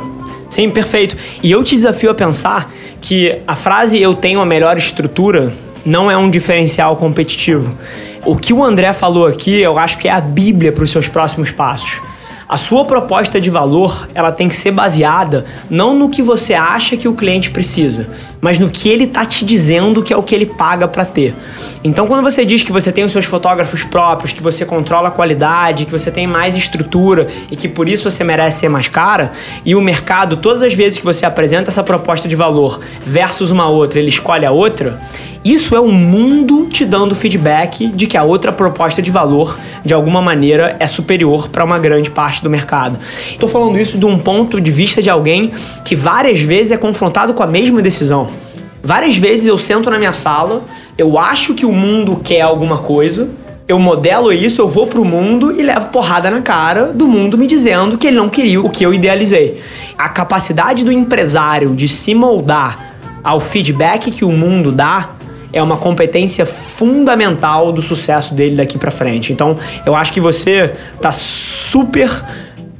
Sim, 0.49 0.69
perfeito. 0.69 1.17
E 1.41 1.51
eu 1.51 1.63
te 1.63 1.75
desafio 1.75 2.11
a 2.11 2.13
pensar 2.13 2.71
que 3.01 3.39
a 3.47 3.55
frase 3.55 4.01
eu 4.01 4.13
tenho 4.15 4.39
a 4.39 4.45
melhor 4.45 4.77
estrutura 4.77 5.51
não 5.85 6.09
é 6.09 6.17
um 6.17 6.29
diferencial 6.29 6.95
competitivo. 6.95 7.75
O 8.25 8.35
que 8.35 8.53
o 8.53 8.63
André 8.63 8.93
falou 8.93 9.27
aqui, 9.27 9.59
eu 9.59 9.77
acho 9.77 9.97
que 9.97 10.07
é 10.07 10.11
a 10.11 10.21
Bíblia 10.21 10.71
para 10.71 10.83
os 10.83 10.91
seus 10.91 11.07
próximos 11.07 11.51
passos. 11.51 12.01
A 12.47 12.57
sua 12.57 12.83
proposta 12.83 13.39
de 13.39 13.49
valor, 13.49 14.07
ela 14.13 14.31
tem 14.31 14.49
que 14.49 14.55
ser 14.55 14.71
baseada 14.71 15.45
não 15.69 15.97
no 15.97 16.09
que 16.09 16.21
você 16.21 16.53
acha 16.53 16.97
que 16.97 17.07
o 17.07 17.13
cliente 17.13 17.49
precisa, 17.49 18.09
mas 18.41 18.59
no 18.59 18.69
que 18.69 18.89
ele 18.89 19.07
tá 19.07 19.25
te 19.25 19.45
dizendo 19.45 20.03
que 20.03 20.11
é 20.11 20.17
o 20.17 20.21
que 20.21 20.35
ele 20.35 20.45
paga 20.45 20.87
para 20.87 21.05
ter. 21.05 21.33
Então, 21.83 22.05
quando 22.07 22.21
você 22.21 22.43
diz 22.43 22.61
que 22.61 22.71
você 22.71 22.91
tem 22.91 23.03
os 23.03 23.11
seus 23.11 23.25
fotógrafos 23.25 23.83
próprios, 23.83 24.33
que 24.33 24.43
você 24.43 24.65
controla 24.65 25.07
a 25.07 25.11
qualidade, 25.11 25.85
que 25.85 25.91
você 25.91 26.11
tem 26.11 26.27
mais 26.27 26.55
estrutura 26.55 27.27
e 27.49 27.55
que 27.55 27.67
por 27.67 27.87
isso 27.87 28.09
você 28.09 28.23
merece 28.23 28.59
ser 28.59 28.69
mais 28.69 28.87
cara, 28.87 29.31
e 29.65 29.75
o 29.75 29.81
mercado, 29.81 30.37
todas 30.37 30.61
as 30.61 30.73
vezes 30.73 30.99
que 30.99 31.05
você 31.05 31.25
apresenta 31.25 31.69
essa 31.69 31.83
proposta 31.83 32.27
de 32.27 32.35
valor 32.35 32.81
versus 33.05 33.51
uma 33.51 33.67
outra, 33.69 33.99
ele 33.99 34.09
escolhe 34.09 34.45
a 34.45 34.51
outra, 34.51 34.99
isso 35.43 35.75
é 35.75 35.79
o 35.79 35.91
mundo 35.91 36.67
te 36.67 36.85
dando 36.85 37.13
feedback 37.13 37.87
de 37.87 38.07
que 38.07 38.15
a 38.15 38.23
outra 38.23 38.51
proposta 38.51 39.01
de 39.01 39.11
valor, 39.11 39.59
de 39.83 39.93
alguma 39.93 40.21
maneira, 40.21 40.77
é 40.79 40.87
superior 40.87 41.49
para 41.49 41.65
uma 41.65 41.77
grande 41.77 42.09
parte 42.09 42.41
do 42.41 42.49
mercado. 42.49 42.97
Estou 43.29 43.49
falando 43.49 43.77
isso 43.77 43.97
de 43.97 44.05
um 44.05 44.17
ponto 44.17 44.61
de 44.61 44.71
vista 44.71 45.01
de 45.01 45.09
alguém 45.09 45.51
que 45.83 45.97
várias 45.97 46.39
vezes 46.39 46.71
é 46.71 46.77
confrontado 46.77 47.33
com 47.33 47.43
a 47.43 47.47
mesma 47.47 47.81
decisão. 47.81 48.29
Várias 48.81 49.17
vezes 49.17 49.45
eu 49.45 49.57
sento 49.57 49.89
na 49.89 49.97
minha 49.97 50.13
sala, 50.13 50.63
eu 50.97 51.17
acho 51.17 51.53
que 51.53 51.65
o 51.65 51.73
mundo 51.73 52.21
quer 52.23 52.41
alguma 52.41 52.77
coisa, 52.77 53.29
eu 53.67 53.79
modelo 53.79 54.31
isso, 54.31 54.61
eu 54.61 54.67
vou 54.67 54.87
pro 54.87 55.03
mundo 55.03 55.57
e 55.57 55.63
levo 55.63 55.89
porrada 55.89 56.31
na 56.31 56.41
cara 56.41 56.93
do 56.93 57.07
mundo 57.07 57.37
me 57.37 57.47
dizendo 57.47 57.97
que 57.97 58.07
ele 58.07 58.17
não 58.17 58.29
queria 58.29 58.61
o 58.61 58.69
que 58.69 58.85
eu 58.85 58.93
idealizei. 58.93 59.61
A 59.97 60.07
capacidade 60.07 60.85
do 60.85 60.91
empresário 60.91 61.75
de 61.75 61.87
se 61.87 62.13
moldar 62.15 62.93
ao 63.23 63.39
feedback 63.39 64.11
que 64.11 64.25
o 64.25 64.31
mundo 64.31 64.71
dá 64.71 65.11
é 65.53 65.61
uma 65.61 65.77
competência 65.77 66.45
fundamental 66.45 67.71
do 67.71 67.81
sucesso 67.81 68.33
dele 68.33 68.55
daqui 68.55 68.77
para 68.77 68.91
frente. 68.91 69.31
Então, 69.31 69.57
eu 69.85 69.95
acho 69.95 70.11
que 70.11 70.19
você 70.19 70.73
tá 70.99 71.11
super 71.11 72.09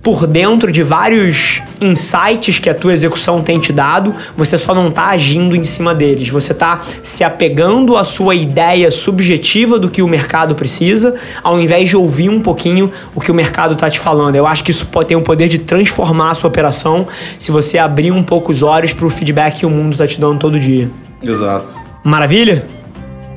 por 0.03 0.27
dentro 0.27 0.69
de 0.69 0.83
vários 0.83 1.61
insights 1.79 2.59
que 2.59 2.69
a 2.69 2.75
tua 2.75 2.91
execução 2.91 3.41
tem 3.41 3.57
te 3.57 3.71
dado, 3.71 4.13
você 4.35 4.57
só 4.57 4.75
não 4.75 4.89
está 4.89 5.07
agindo 5.07 5.55
em 5.55 5.63
cima 5.63 5.95
deles. 5.95 6.27
Você 6.27 6.51
está 6.51 6.81
se 7.01 7.23
apegando 7.23 7.95
à 7.95 8.03
sua 8.03 8.35
ideia 8.35 8.91
subjetiva 8.91 9.79
do 9.79 9.89
que 9.89 10.01
o 10.01 10.07
mercado 10.07 10.55
precisa, 10.55 11.15
ao 11.41 11.57
invés 11.57 11.87
de 11.87 11.95
ouvir 11.95 12.27
um 12.27 12.41
pouquinho 12.41 12.91
o 13.15 13.21
que 13.21 13.31
o 13.31 13.33
mercado 13.33 13.75
está 13.75 13.89
te 13.89 13.97
falando. 13.97 14.35
Eu 14.35 14.45
acho 14.45 14.61
que 14.61 14.71
isso 14.71 14.85
pode 14.87 15.07
ter 15.07 15.15
o 15.15 15.21
poder 15.21 15.47
de 15.47 15.59
transformar 15.59 16.31
a 16.31 16.35
sua 16.35 16.49
operação 16.49 17.07
se 17.39 17.49
você 17.49 17.77
abrir 17.77 18.11
um 18.11 18.23
pouco 18.23 18.51
os 18.51 18.61
olhos 18.61 18.91
para 18.91 19.07
o 19.07 19.09
feedback 19.09 19.59
que 19.59 19.65
o 19.65 19.69
mundo 19.69 19.93
está 19.93 20.05
te 20.05 20.19
dando 20.19 20.37
todo 20.37 20.59
dia. 20.59 20.89
Exato. 21.21 21.82
Maravilha? 22.03 22.65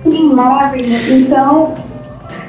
Sim, 0.02 0.32
maravilha. 0.32 0.98
Então, 1.08 1.74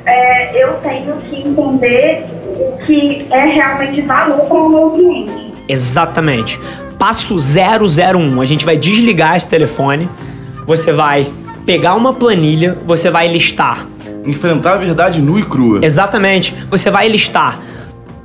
é, 0.06 0.64
eu 0.64 0.74
tenho 0.76 1.16
que 1.16 1.36
entender 1.36 2.26
o 2.46 2.78
que 2.86 3.28
é 3.30 3.46
realmente 3.46 4.02
valor 4.02 4.42
para 4.46 4.58
o 4.58 4.70
meu 4.70 4.90
cliente. 4.92 5.54
Exatamente. 5.68 6.60
Passo 6.98 7.36
001. 7.38 8.42
A 8.42 8.46
gente 8.46 8.66
vai 8.66 8.78
desligar 8.78 9.36
esse 9.36 9.48
telefone. 9.48 10.10
Você 10.66 10.92
vai 10.92 11.28
pegar 11.66 11.96
uma 11.96 12.14
planilha, 12.14 12.78
você 12.86 13.10
vai 13.10 13.28
listar. 13.28 13.86
Enfrentar 14.26 14.74
a 14.74 14.78
verdade 14.78 15.22
nua 15.22 15.40
e 15.40 15.44
crua. 15.44 15.80
Exatamente. 15.84 16.56
Você 16.70 16.90
vai 16.90 17.08
listar 17.08 17.60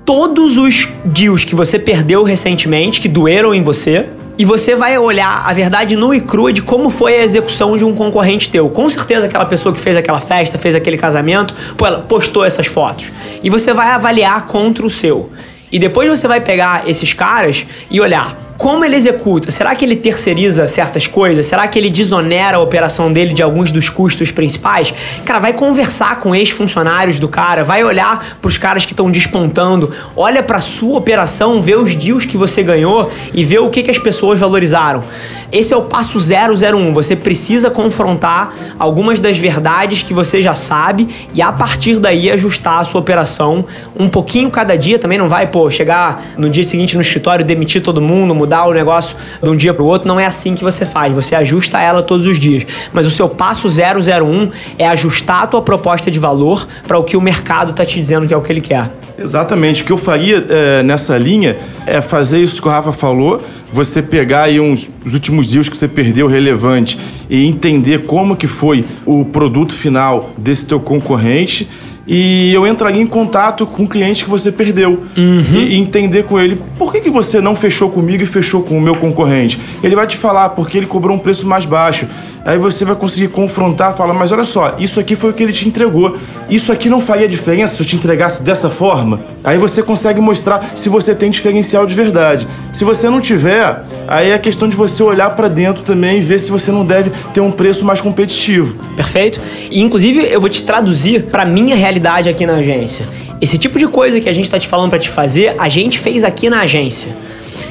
todos 0.05 0.57
os 0.57 0.89
deals 1.05 1.45
que 1.45 1.55
você 1.55 1.79
perdeu 1.79 2.23
recentemente, 2.23 3.01
que 3.01 3.09
doeram 3.09 3.55
em 3.55 3.63
você, 3.63 4.07
e 4.43 4.45
você 4.45 4.75
vai 4.75 4.99
olhar 4.99 5.45
a 5.47 5.53
verdade 5.53 5.95
nua 5.95 6.17
e 6.17 6.21
crua 6.21 6.53
de 6.53 6.61
como 6.61 6.91
foi 6.91 7.15
a 7.15 7.23
execução 7.23 7.77
de 7.79 7.85
um 7.85 7.95
concorrente 7.95 8.51
teu. 8.51 8.69
Com 8.69 8.91
certeza 8.91 9.27
aquela 9.27 9.47
pessoa 9.47 9.73
que 9.73 9.81
fez 9.81 9.97
aquela 9.97 10.19
festa, 10.19 10.59
fez 10.59 10.75
aquele 10.75 10.99
casamento, 10.99 11.55
pô, 11.77 11.87
ela 11.87 12.01
postou 12.01 12.45
essas 12.45 12.67
fotos. 12.67 13.13
E 13.41 13.49
você 13.49 13.73
vai 13.73 13.93
avaliar 13.93 14.49
contra 14.49 14.85
o 14.85 14.91
seu. 14.91 15.31
E 15.71 15.79
depois 15.79 16.09
você 16.09 16.27
vai 16.27 16.41
pegar 16.41 16.89
esses 16.89 17.13
caras 17.13 17.65
e 17.89 18.01
olhar 18.01 18.37
como 18.63 18.85
ele 18.85 18.95
executa? 18.95 19.51
Será 19.51 19.75
que 19.75 19.85
ele 19.85 19.97
terceiriza 19.97 20.69
certas 20.69 21.09
coisas? 21.09 21.47
Será 21.47 21.67
que 21.67 21.77
ele 21.77 21.91
desonera 21.91 22.59
a 22.59 22.61
operação 22.61 23.13
dele 23.13 23.35
de 23.35 23.43
alguns 23.43 23.73
dos 23.73 23.89
custos 23.89 24.31
principais? 24.31 24.95
Cara, 25.25 25.41
vai 25.41 25.53
conversar 25.53 26.21
com 26.21 26.33
ex-funcionários 26.33 27.19
do 27.19 27.27
cara, 27.27 27.65
vai 27.65 27.83
olhar 27.83 28.37
para 28.41 28.49
os 28.49 28.57
caras 28.57 28.85
que 28.87 28.93
estão 28.93 29.11
despontando, 29.11 29.93
olha 30.17 30.45
para 30.45 30.61
sua 30.61 30.97
operação, 30.97 31.61
vê 31.61 31.75
os 31.75 31.97
deals 31.97 32.25
que 32.25 32.37
você 32.37 32.63
ganhou 32.63 33.11
e 33.35 33.43
vê 33.45 33.59
o 33.59 33.69
que, 33.69 33.83
que 33.83 33.91
as 33.91 33.99
pessoas 33.99 34.39
valorizaram. 34.39 35.03
Esse 35.51 35.75
é 35.75 35.77
o 35.77 35.83
passo 35.83 36.19
001. 36.19 36.95
Você 36.95 37.17
precisa 37.17 37.69
confrontar 37.69 38.55
algumas 38.79 39.19
das 39.19 39.37
verdades 39.37 40.05
que 40.05 40.15
você 40.15 40.41
já 40.41 40.55
sabe 40.55 41.09
e 41.35 41.43
a 41.43 41.51
partir 41.51 41.99
daí 41.99 42.31
ajustar 42.31 42.79
a 42.79 42.85
sua 42.85 43.01
operação 43.01 43.65
um 43.99 44.09
pouquinho 44.09 44.53
cada 44.53 44.79
dia. 44.79 45.01
Também 45.01 45.19
não 45.19 45.29
vai, 45.29 45.49
pô, 45.49 45.69
chegar 45.69 46.23
no 46.39 46.49
dia 46.49 46.63
seguinte 46.63 46.95
no 46.95 47.03
escritório, 47.03 47.45
demitir 47.45 47.83
todo 47.83 48.01
mundo, 48.01 48.33
mudar 48.33 48.52
mudar 48.53 48.67
o 48.67 48.75
negócio 48.75 49.17
de 49.43 49.49
um 49.49 49.57
dia 49.57 49.73
para 49.73 49.83
o 49.83 49.87
outro, 49.87 50.07
não 50.07 50.21
é 50.21 50.27
assim 50.27 50.55
que 50.55 50.63
você 50.63 50.85
faz. 50.85 51.15
Você 51.15 51.35
ajusta 51.35 51.81
ela 51.81 52.03
todos 52.03 52.27
os 52.27 52.39
dias. 52.39 52.67
Mas 52.93 53.07
o 53.07 53.11
seu 53.11 53.29
passo 53.29 53.67
001 53.67 54.51
é 54.79 54.87
ajustar 54.87 55.45
a 55.45 55.47
tua 55.47 55.63
proposta 55.63 56.11
de 56.11 56.19
valor 56.19 56.69
para 56.87 56.99
o 56.99 57.05
que 57.05 57.17
o 57.17 57.21
mercado 57.21 57.71
está 57.71 57.85
te 57.85 57.99
dizendo 57.99 58.29
que 58.29 58.35
é 58.35 58.37
o 58.37 58.43
que 58.43 58.53
ele 58.53 58.61
quer. 58.61 58.91
Exatamente. 59.19 59.83
O 59.83 59.87
que 59.87 59.93
eu 59.93 59.99
faria 59.99 60.45
é, 60.49 60.83
nessa 60.83 61.17
linha 61.17 61.57
é 61.87 62.01
fazer 62.03 62.41
isso 62.41 62.61
que 62.61 62.69
o 62.69 62.71
Rafa 62.71 62.93
falou, 62.93 63.43
você 63.73 64.03
pegar 64.03 64.45
aí 64.45 64.61
uns, 64.61 64.91
os 65.05 65.15
últimos 65.15 65.47
dias 65.49 65.69
que 65.69 65.77
você 65.77 65.89
perdeu 65.89 66.27
relevante 66.27 66.99
e 67.31 67.47
entender 67.47 68.05
como 68.05 68.37
que 68.37 68.47
foi 68.47 68.85
o 69.07 69.25
produto 69.25 69.73
final 69.73 70.31
desse 70.37 70.67
teu 70.67 70.81
concorrente 70.81 71.69
e 72.07 72.53
eu 72.53 72.67
entraria 72.67 73.01
em 73.01 73.07
contato 73.07 73.67
com 73.67 73.85
o 73.85 73.89
cliente 73.89 74.25
que 74.25 74.31
você 74.31 74.51
perdeu 74.51 75.05
uhum. 75.17 75.43
e, 75.55 75.75
e, 75.75 75.77
entender 75.77 76.25
com 76.25 76.39
ele 76.39 76.61
por 76.77 76.93
que, 76.93 77.01
que 77.01 77.11
você 77.11 77.41
não 77.41 77.55
fechou 77.55 77.91
comigo 77.91 78.23
e 78.23 78.27
fechou 78.27 78.63
com 78.63 78.77
o 78.77 78.81
meu 78.81 78.95
concorrente. 78.95 79.61
Ele 79.83 79.95
vai 79.95 80.07
te 80.07 80.17
falar 80.17 80.51
porque 80.51 80.79
ele 80.79 80.87
cobrou 80.87 81.17
um 81.17 81.21
preço 81.21 81.47
mais 81.47 81.65
baixo. 81.65 82.07
Aí 82.45 82.59
você 82.59 82.85
vai 82.85 82.97
conseguir 82.97 83.29
confrontar, 83.29 83.97
falar, 83.97 84.15
mas 84.15 84.33
olha 84.33 84.45
só, 84.45 84.75
isso 84.79 84.99
aqui 84.99 85.15
foi 85.15 85.31
o 85.31 85.33
que 85.33 85.43
ele 85.43 85.53
te 85.53 85.69
entregou. 85.69 86.17
Isso 86.51 86.73
aqui 86.73 86.89
não 86.89 87.01
faria 87.01 87.29
diferença 87.29 87.77
se 87.77 87.83
eu 87.83 87.87
te 87.87 87.95
entregasse 87.95 88.43
dessa 88.43 88.69
forma? 88.69 89.21
Aí 89.45 89.59
você 89.59 89.83
consegue 89.83 90.21
mostrar 90.21 90.73
se 90.75 90.89
você 90.89 91.15
tem 91.15 91.31
diferencial 91.31 91.87
de 91.87 91.95
verdade. 91.95 92.49
Se 92.73 92.85
você 92.85 93.09
não 93.09 93.21
tiver, 93.21 93.85
aí 94.09 94.31
é 94.31 94.39
questão 94.39 94.69
de 94.69 94.77
você 94.77 95.03
olhar 95.03 95.31
para 95.31 95.49
dentro 95.49 95.83
também 95.83 96.19
e 96.19 96.21
ver 96.21 96.41
se 96.41 96.51
você 96.51 96.73
não 96.73 96.85
deve 96.85 97.11
ter 97.33 97.41
um 97.41 97.51
preço 97.51 97.85
mais 97.85 98.01
competitivo. 98.01 98.75
Perfeito. 98.97 99.41
E 99.71 99.81
inclusive 99.81 100.21
eu 100.25 100.41
vou 100.41 100.51
te 100.51 100.63
traduzir 100.63 101.25
para 101.25 101.45
minha 101.45 101.77
realidade 101.77 102.29
aqui 102.29 102.45
na 102.45 102.57
agência. 102.57 103.07
Esse 103.41 103.59
tipo 103.59 103.79
de 103.79 103.87
coisa 103.89 104.21
que 104.21 104.29
a 104.29 104.33
gente 104.33 104.45
está 104.45 104.59
te 104.59 104.69
falando 104.69 104.91
para 104.91 104.99
te 104.99 105.09
fazer, 105.09 105.55
a 105.59 105.69
gente 105.69 105.99
fez 105.99 106.25
aqui 106.25 106.49
na 106.49 106.61
agência. 106.61 107.13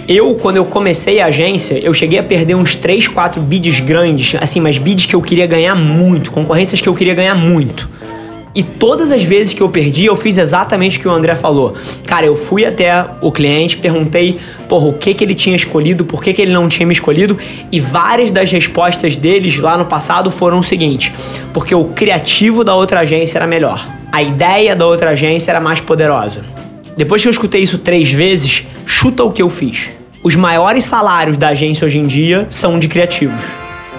Eu, 0.07 0.35
quando 0.35 0.57
eu 0.57 0.65
comecei 0.65 1.19
a 1.19 1.27
agência, 1.27 1.77
eu 1.77 1.93
cheguei 1.93 2.19
a 2.19 2.23
perder 2.23 2.55
uns 2.55 2.75
3, 2.75 3.07
4 3.07 3.41
bids 3.41 3.79
grandes, 3.79 4.35
assim, 4.41 4.59
mas 4.59 4.77
bids 4.77 5.05
que 5.05 5.15
eu 5.15 5.21
queria 5.21 5.45
ganhar 5.45 5.75
muito, 5.75 6.31
concorrências 6.31 6.81
que 6.81 6.89
eu 6.89 6.95
queria 6.95 7.13
ganhar 7.13 7.35
muito. 7.35 7.89
E 8.53 8.63
todas 8.63 9.11
as 9.11 9.23
vezes 9.23 9.53
que 9.53 9.61
eu 9.61 9.69
perdi, 9.69 10.05
eu 10.05 10.15
fiz 10.15 10.37
exatamente 10.37 10.97
o 10.97 11.01
que 11.01 11.07
o 11.07 11.11
André 11.11 11.35
falou. 11.35 11.73
Cara, 12.05 12.25
eu 12.25 12.35
fui 12.35 12.65
até 12.65 13.05
o 13.21 13.31
cliente, 13.31 13.77
perguntei, 13.77 14.39
porra, 14.67 14.87
o 14.87 14.93
que 14.93 15.13
que 15.13 15.23
ele 15.23 15.35
tinha 15.35 15.55
escolhido, 15.55 16.03
por 16.03 16.21
que 16.21 16.33
que 16.33 16.41
ele 16.41 16.51
não 16.51 16.67
tinha 16.67 16.85
me 16.85 16.93
escolhido, 16.93 17.37
e 17.71 17.79
várias 17.79 18.29
das 18.29 18.51
respostas 18.51 19.15
deles 19.15 19.57
lá 19.57 19.77
no 19.77 19.85
passado 19.85 20.29
foram 20.29 20.59
o 20.59 20.63
seguinte: 20.63 21.13
porque 21.53 21.73
o 21.73 21.85
criativo 21.85 22.63
da 22.63 22.75
outra 22.75 23.01
agência 23.01 23.37
era 23.37 23.47
melhor. 23.47 23.87
A 24.11 24.21
ideia 24.21 24.75
da 24.75 24.85
outra 24.85 25.11
agência 25.11 25.51
era 25.51 25.61
mais 25.61 25.79
poderosa. 25.79 26.43
Depois 27.01 27.19
que 27.19 27.27
eu 27.27 27.31
escutei 27.31 27.63
isso 27.63 27.79
três 27.79 28.11
vezes, 28.11 28.63
chuta 28.85 29.23
o 29.23 29.31
que 29.31 29.41
eu 29.41 29.49
fiz. 29.49 29.89
Os 30.21 30.35
maiores 30.35 30.85
salários 30.85 31.35
da 31.35 31.47
agência 31.47 31.83
hoje 31.83 31.97
em 31.97 32.05
dia 32.05 32.45
são 32.51 32.77
de 32.77 32.87
criativos. 32.87 33.41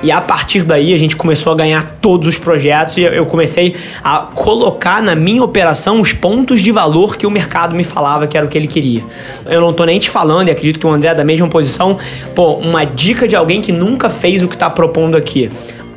E 0.04 0.12
a 0.12 0.20
partir 0.20 0.62
daí 0.62 0.94
a 0.94 0.96
gente 0.96 1.16
começou 1.16 1.52
a 1.52 1.56
ganhar 1.56 1.96
todos 2.00 2.28
os 2.28 2.38
projetos 2.38 2.96
e 2.96 3.00
eu 3.00 3.26
comecei 3.26 3.74
a 4.04 4.18
colocar 4.32 5.02
na 5.02 5.16
minha 5.16 5.42
operação 5.42 6.00
os 6.00 6.12
pontos 6.12 6.62
de 6.62 6.70
valor 6.70 7.16
que 7.16 7.26
o 7.26 7.30
mercado 7.30 7.74
me 7.74 7.82
falava 7.82 8.28
que 8.28 8.36
era 8.36 8.46
o 8.46 8.48
que 8.48 8.56
ele 8.56 8.68
queria. 8.68 9.02
Eu 9.46 9.60
não 9.60 9.72
tô 9.72 9.84
nem 9.84 9.98
te 9.98 10.08
falando, 10.08 10.46
e 10.46 10.52
acredito 10.52 10.78
que 10.78 10.86
o 10.86 10.90
André 10.90 11.08
é 11.08 11.14
da 11.16 11.24
mesma 11.24 11.48
posição, 11.48 11.98
pô, 12.36 12.52
uma 12.52 12.84
dica 12.84 13.26
de 13.26 13.34
alguém 13.34 13.60
que 13.60 13.72
nunca 13.72 14.08
fez 14.08 14.44
o 14.44 14.48
que 14.48 14.56
tá 14.56 14.70
propondo 14.70 15.16
aqui 15.16 15.50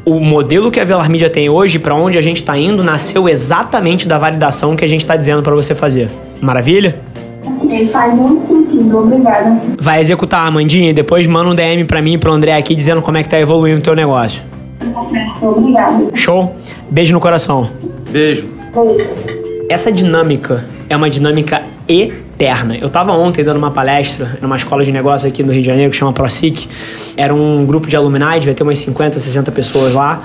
o 0.04 0.20
modelo 0.20 0.72
que 0.72 0.80
a 0.80 0.84
Velar 0.84 1.10
Media 1.10 1.30
tem 1.30 1.50
hoje, 1.50 1.80
para 1.80 1.94
onde 1.94 2.16
a 2.16 2.22
gente 2.22 2.38
está 2.38 2.56
indo, 2.56 2.84
nasceu 2.84 3.28
exatamente 3.28 4.08
da 4.08 4.20
validação 4.20 4.76
que 4.76 4.86
a 4.86 4.88
gente 4.88 5.02
está 5.02 5.16
dizendo 5.16 5.42
para 5.42 5.54
você 5.56 5.74
fazer. 5.74 6.10
Maravilha? 6.42 7.00
Ele 7.70 7.88
faz 7.90 8.14
muito 8.14 8.48
sentido, 8.48 8.98
obrigada. 8.98 9.60
Vai 9.80 10.00
executar, 10.00 10.48
Amandinha, 10.48 10.90
e 10.90 10.94
depois 10.94 11.26
manda 11.28 11.50
um 11.50 11.56
DM 11.56 11.86
para 11.86 12.02
mim 12.02 12.14
e 12.14 12.18
pro 12.18 12.32
André 12.32 12.56
aqui 12.56 12.76
dizendo 12.76 13.02
como 13.02 13.18
é 13.18 13.24
que 13.24 13.30
tá 13.30 13.40
evoluindo 13.40 13.80
o 13.80 13.84
teu 13.84 13.96
negócio. 13.96 14.42
Obrigada. 15.42 16.08
Show? 16.14 16.56
Beijo 16.90 17.14
no 17.14 17.20
coração. 17.20 17.70
Beijo. 18.10 18.50
Beijo. 18.74 19.06
Essa 19.70 19.92
dinâmica 19.92 20.64
é 20.90 20.96
uma 20.96 21.10
dinâmica 21.10 21.62
eterna. 21.88 22.76
Eu 22.76 22.88
estava 22.88 23.14
ontem 23.14 23.44
dando 23.44 23.58
uma 23.58 23.72
palestra 23.72 24.38
numa 24.42 24.56
escola 24.56 24.84
de 24.84 24.92
negócios 24.92 25.32
aqui 25.32 25.44
no 25.44 25.52
Rio 25.52 25.62
de 25.62 25.68
Janeiro 25.68 25.92
que 25.92 25.98
chama 25.98 26.14
ProSIC. 26.14 26.68
Era 27.18 27.34
um 27.34 27.66
grupo 27.66 27.88
de 27.88 27.96
alumni, 27.96 28.40
devia 28.40 28.54
ter 28.54 28.64
umas 28.64 28.80
50, 28.80 29.20
60 29.20 29.52
pessoas 29.52 29.94
lá. 29.94 30.22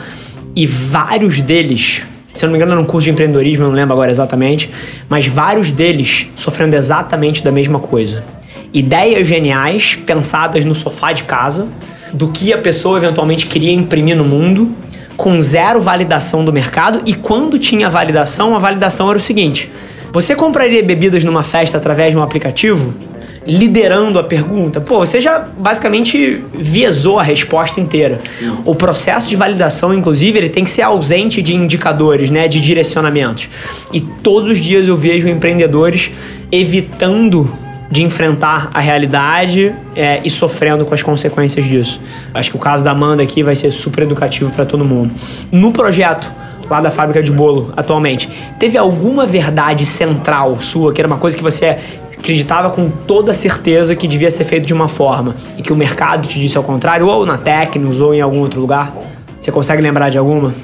E 0.54 0.66
vários 0.66 1.40
deles, 1.40 2.02
se 2.32 2.44
eu 2.44 2.46
não 2.46 2.52
me 2.52 2.58
engano, 2.58 2.72
era 2.72 2.80
um 2.80 2.84
curso 2.84 3.06
de 3.06 3.10
empreendedorismo, 3.10 3.64
não 3.64 3.72
lembro 3.72 3.92
agora 3.92 4.10
exatamente, 4.10 4.70
mas 5.08 5.26
vários 5.26 5.72
deles 5.72 6.28
sofrendo 6.36 6.76
exatamente 6.76 7.42
da 7.42 7.50
mesma 7.50 7.78
coisa. 7.78 8.24
Ideias 8.72 9.26
geniais 9.26 9.98
pensadas 10.06 10.64
no 10.64 10.74
sofá 10.74 11.12
de 11.12 11.24
casa, 11.24 11.66
do 12.12 12.28
que 12.28 12.52
a 12.52 12.58
pessoa 12.58 12.98
eventualmente 12.98 13.46
queria 13.46 13.72
imprimir 13.72 14.16
no 14.16 14.24
mundo, 14.24 14.72
com 15.16 15.40
zero 15.42 15.80
validação 15.80 16.44
do 16.44 16.52
mercado, 16.52 17.02
e 17.04 17.14
quando 17.14 17.58
tinha 17.58 17.90
validação, 17.90 18.54
a 18.54 18.58
validação 18.58 19.08
era 19.08 19.18
o 19.18 19.20
seguinte: 19.20 19.70
você 20.12 20.34
compraria 20.34 20.82
bebidas 20.82 21.22
numa 21.24 21.42
festa 21.42 21.76
através 21.76 22.12
de 22.12 22.16
um 22.16 22.22
aplicativo? 22.22 22.94
Liderando 23.50 24.16
a 24.16 24.22
pergunta, 24.22 24.80
pô, 24.80 25.00
você 25.00 25.20
já 25.20 25.40
basicamente 25.40 26.40
viesou 26.54 27.18
a 27.18 27.22
resposta 27.22 27.80
inteira. 27.80 28.20
Sim. 28.38 28.58
O 28.64 28.76
processo 28.76 29.28
de 29.28 29.34
validação, 29.34 29.92
inclusive, 29.92 30.38
ele 30.38 30.48
tem 30.48 30.62
que 30.62 30.70
ser 30.70 30.82
ausente 30.82 31.42
de 31.42 31.52
indicadores, 31.52 32.30
né, 32.30 32.46
de 32.46 32.60
direcionamentos. 32.60 33.48
E 33.92 34.00
todos 34.00 34.50
os 34.50 34.58
dias 34.58 34.86
eu 34.86 34.96
vejo 34.96 35.28
empreendedores 35.28 36.12
evitando 36.52 37.52
de 37.90 38.04
enfrentar 38.04 38.70
a 38.72 38.78
realidade 38.78 39.74
é, 39.96 40.20
e 40.24 40.30
sofrendo 40.30 40.84
com 40.84 40.94
as 40.94 41.02
consequências 41.02 41.66
disso. 41.66 42.00
Acho 42.32 42.50
que 42.50 42.56
o 42.56 42.60
caso 42.60 42.84
da 42.84 42.92
Amanda 42.92 43.20
aqui 43.20 43.42
vai 43.42 43.56
ser 43.56 43.72
super 43.72 44.04
educativo 44.04 44.52
para 44.52 44.64
todo 44.64 44.84
mundo. 44.84 45.12
No 45.50 45.72
projeto 45.72 46.30
lá 46.70 46.80
da 46.80 46.90
fábrica 46.90 47.22
de 47.22 47.32
bolo 47.32 47.72
atualmente, 47.76 48.28
teve 48.58 48.78
alguma 48.78 49.26
verdade 49.26 49.84
central 49.84 50.60
sua, 50.60 50.92
que 50.92 51.00
era 51.00 51.08
uma 51.08 51.18
coisa 51.18 51.36
que 51.36 51.42
você 51.42 51.76
acreditava 52.16 52.70
com 52.70 52.88
toda 52.88 53.34
certeza 53.34 53.96
que 53.96 54.06
devia 54.06 54.30
ser 54.30 54.44
feito 54.44 54.66
de 54.66 54.72
uma 54.72 54.88
forma 54.88 55.34
e 55.58 55.62
que 55.62 55.72
o 55.72 55.76
mercado 55.76 56.28
te 56.28 56.38
disse 56.38 56.56
ao 56.56 56.62
contrário, 56.62 57.06
ou 57.06 57.26
na 57.26 57.36
Tecnos 57.36 58.00
ou 58.00 58.14
em 58.14 58.20
algum 58.20 58.38
outro 58.40 58.60
lugar? 58.60 58.94
Você 59.40 59.50
consegue 59.50 59.82
lembrar 59.82 60.10
de 60.10 60.18
alguma? 60.18 60.54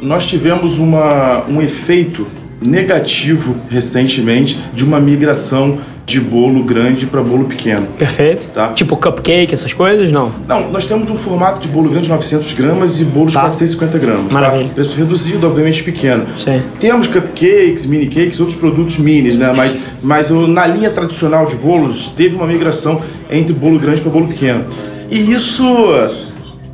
Nós 0.00 0.26
tivemos 0.26 0.78
uma, 0.78 1.44
um 1.48 1.60
efeito 1.60 2.26
negativo 2.60 3.56
recentemente 3.68 4.58
de 4.72 4.84
uma 4.84 5.00
migração 5.00 5.78
de 6.04 6.20
bolo 6.20 6.64
grande 6.64 7.06
para 7.06 7.22
bolo 7.22 7.44
pequeno. 7.44 7.86
Perfeito. 7.98 8.48
Tá. 8.48 8.68
Tipo 8.72 8.96
cupcake, 8.96 9.54
essas 9.54 9.72
coisas? 9.72 10.10
Não. 10.10 10.32
Não, 10.48 10.70
nós 10.70 10.84
temos 10.84 11.08
um 11.08 11.16
formato 11.16 11.60
de 11.60 11.68
bolo 11.68 11.88
grande 11.88 12.04
de 12.06 12.10
900 12.10 12.52
gramas 12.54 13.00
e 13.00 13.04
bolo 13.04 13.26
de 13.26 13.34
Tá. 13.34 13.42
450 13.42 13.98
gramas. 13.98 14.32
Maravilha. 14.32 14.68
Tá? 14.68 14.74
Preço 14.74 14.96
reduzido, 14.96 15.46
obviamente 15.46 15.82
pequeno. 15.82 16.24
Sim. 16.38 16.60
Temos 16.80 17.06
cupcakes, 17.06 17.86
mini 17.86 18.06
cakes, 18.06 18.40
outros 18.40 18.58
produtos 18.58 18.98
minis, 18.98 19.36
né? 19.36 19.52
Mas, 19.56 19.78
mas 20.02 20.30
na 20.30 20.66
linha 20.66 20.90
tradicional 20.90 21.46
de 21.46 21.56
bolos, 21.56 22.08
teve 22.16 22.34
uma 22.34 22.46
migração 22.46 23.00
entre 23.30 23.52
bolo 23.52 23.78
grande 23.78 24.00
para 24.00 24.10
bolo 24.10 24.26
pequeno. 24.28 24.64
E 25.10 25.32
isso 25.32 25.64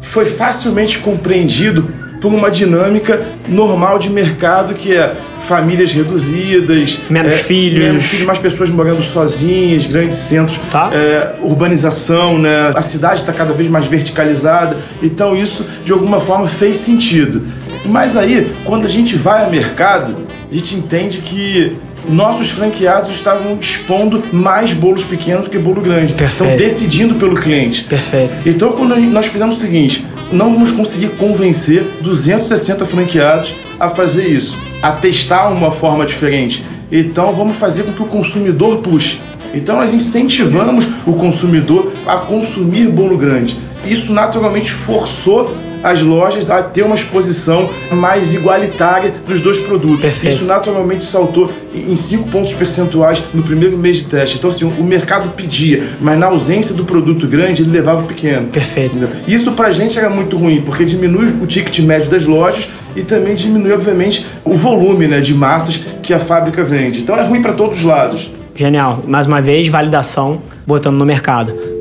foi 0.01 0.25
facilmente 0.25 0.99
compreendido 1.01 1.87
por 2.21 2.33
uma 2.33 2.51
dinâmica 2.51 3.27
normal 3.49 3.99
de 3.99 4.11
mercado 4.11 4.75
que 4.75 4.97
é 4.97 5.15
famílias 5.49 5.93
reduzidas, 5.93 7.01
Menos 7.11 7.33
é, 7.33 7.37
filhos. 7.39 7.83
menos 7.85 8.05
filhos, 8.05 8.27
mais 8.27 8.39
pessoas 8.39 8.71
morando 8.71 9.03
sozinhas, 9.03 9.87
grandes 9.87 10.19
centros, 10.19 10.59
Tá. 10.71 10.91
é, 10.93 11.35
urbanização, 11.43 12.39
né? 12.39 12.71
A 12.75 12.83
cidade 12.83 13.21
está 13.21 13.33
cada 13.33 13.53
vez 13.53 13.69
mais 13.69 13.87
verticalizada, 13.87 14.77
então 15.03 15.35
isso 15.37 15.65
de 15.85 15.93
alguma 15.93 16.21
forma 16.21 16.47
fez 16.47 16.77
sentido. 16.77 17.43
Mas 17.85 18.17
aí, 18.17 18.53
quando 18.65 18.85
a 18.85 18.89
gente 18.89 19.17
vai 19.17 19.45
ao 19.45 19.51
mercado, 19.51 20.17
a 20.51 20.55
gente 20.55 20.75
entende 20.75 21.19
que 21.19 21.77
nossos 22.09 22.51
franqueados 22.51 23.11
estavam 23.11 23.59
expondo 23.61 24.23
mais 24.33 24.73
bolos 24.73 25.05
pequenos 25.05 25.45
do 25.45 25.51
que 25.51 25.59
bolo 25.59 25.81
grande. 25.81 26.15
Perfeito. 26.15 26.43
Estão 26.53 26.57
decidindo 26.57 27.15
pelo 27.17 27.35
cliente. 27.37 27.85
Perfeito. 27.85 28.39
Então, 28.47 28.73
quando 28.73 28.97
nós 28.97 29.27
fizemos 29.27 29.57
o 29.57 29.61
seguinte, 29.61 30.07
não 30.33 30.53
vamos 30.53 30.71
conseguir 30.73 31.09
convencer 31.11 31.85
260 32.01 32.85
franqueados 32.87 33.55
a 33.79 33.89
fazer 33.89 34.27
isso, 34.27 34.57
a 34.83 34.93
testar 34.93 35.49
uma 35.49 35.71
forma 35.71 36.07
diferente. 36.07 36.65
Então, 36.91 37.33
vamos 37.33 37.57
fazer 37.57 37.85
com 37.85 37.93
que 37.93 38.03
o 38.03 38.07
consumidor 38.07 38.79
puxe. 38.79 39.21
Então, 39.55 39.77
nós 39.77 39.93
incentivamos 39.93 40.87
o 41.07 41.15
consumidor 41.15 41.93
a 42.07 42.19
consumir 42.19 42.89
bolo 42.89 43.17
grande. 43.17 43.59
Isso 43.85 44.13
naturalmente 44.13 44.71
forçou 44.71 45.57
as 45.83 46.03
lojas 46.03 46.51
a 46.51 46.63
ter 46.63 46.83
uma 46.83 46.95
exposição 46.95 47.71
mais 47.91 48.35
igualitária 48.35 49.13
dos 49.27 49.41
dois 49.41 49.59
produtos. 49.59 50.05
Perfeito. 50.05 50.37
Isso 50.37 50.45
naturalmente 50.45 51.05
saltou 51.05 51.53
em 51.75 51.95
5 51.95 52.29
pontos 52.29 52.53
percentuais 52.53 53.23
no 53.33 53.43
primeiro 53.43 53.77
mês 53.77 53.99
de 53.99 54.05
teste. 54.05 54.39
Então, 54.39 54.51
assim, 54.51 54.65
o 54.65 54.85
mercado 54.85 55.31
pedia, 55.31 55.83
mas 56.01 56.19
na 56.19 56.27
ausência 56.27 56.75
do 56.75 56.85
produto 56.85 57.27
grande, 57.27 57.63
ele 57.63 57.71
levava 57.71 58.03
o 58.03 58.07
pequeno. 58.07 58.49
Perfeito. 58.49 58.97
Entendeu? 58.97 59.11
Isso 59.27 59.53
pra 59.53 59.71
gente 59.71 59.99
era 59.99 60.11
muito 60.11 60.37
ruim, 60.37 60.63
porque 60.63 60.85
diminui 60.85 61.27
o 61.43 61.47
ticket 61.47 61.79
médio 61.81 62.11
das 62.11 62.25
lojas 62.25 62.69
e 62.97 63.03
também 63.03 63.35
diminui, 63.35 63.73
obviamente, 63.73 64.27
o 64.45 64.57
volume 64.57 65.07
né, 65.07 65.21
de 65.21 65.35
massas 65.35 65.77
que 66.03 66.13
a 66.13 66.19
fábrica 66.19 66.65
vende. 66.65 67.01
Então 67.01 67.17
é 67.17 67.23
ruim 67.23 67.43
pra 67.43 67.53
todos 67.53 67.79
os 67.79 67.85
lados. 67.85 68.31
Genial. 68.55 69.05
Mais 69.07 69.27
uma 69.27 69.41
vez, 69.41 69.69
validação 69.69 70.43
botando 70.67 70.97
no 70.97 71.07
mercado. 71.07 71.78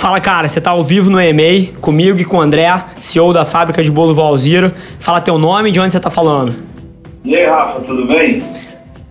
Fala, 0.00 0.18
cara, 0.18 0.48
você 0.48 0.62
tá 0.62 0.70
ao 0.70 0.82
vivo 0.82 1.10
no 1.10 1.20
EMEI, 1.20 1.74
comigo 1.78 2.18
e 2.18 2.24
com 2.24 2.38
o 2.38 2.40
André, 2.40 2.72
CEO 3.02 3.34
da 3.34 3.44
fábrica 3.44 3.82
de 3.82 3.90
bolo 3.90 4.14
Valziro. 4.14 4.72
Fala 4.98 5.20
teu 5.20 5.36
nome 5.36 5.68
e 5.68 5.72
de 5.72 5.78
onde 5.78 5.92
você 5.92 6.00
tá 6.00 6.08
falando. 6.08 6.54
E 7.22 7.36
aí, 7.36 7.44
Rafa, 7.44 7.80
tudo 7.80 8.06
bem? 8.06 8.42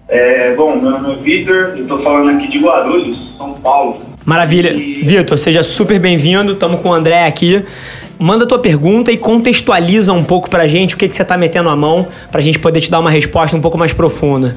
É, 0.07 0.55
bom, 0.55 0.75
meu 0.77 0.89
nome 0.89 1.13
é 1.13 1.17
Vitor, 1.17 1.75
eu 1.77 1.87
tô 1.87 1.99
falando 1.99 2.31
aqui 2.31 2.49
de 2.49 2.57
Guarulhos, 2.57 3.15
São 3.37 3.53
Paulo. 3.61 4.01
Maravilha. 4.25 4.71
E- 4.73 5.03
Vitor, 5.03 5.37
seja 5.37 5.61
super 5.61 5.99
bem-vindo. 5.99 6.53
Estamos 6.53 6.81
com 6.81 6.89
o 6.89 6.93
André 6.93 7.27
aqui. 7.27 7.63
Manda 8.17 8.47
tua 8.47 8.57
pergunta 8.57 9.11
e 9.11 9.17
contextualiza 9.17 10.11
um 10.11 10.23
pouco 10.23 10.49
pra 10.49 10.65
gente 10.65 10.95
o 10.95 10.97
que, 10.97 11.07
que 11.07 11.15
você 11.15 11.23
tá 11.23 11.37
metendo 11.37 11.69
a 11.69 11.75
mão 11.75 12.07
pra 12.31 12.41
gente 12.41 12.57
poder 12.57 12.81
te 12.81 12.89
dar 12.89 12.99
uma 12.99 13.11
resposta 13.11 13.55
um 13.55 13.61
pouco 13.61 13.77
mais 13.77 13.93
profunda. 13.93 14.55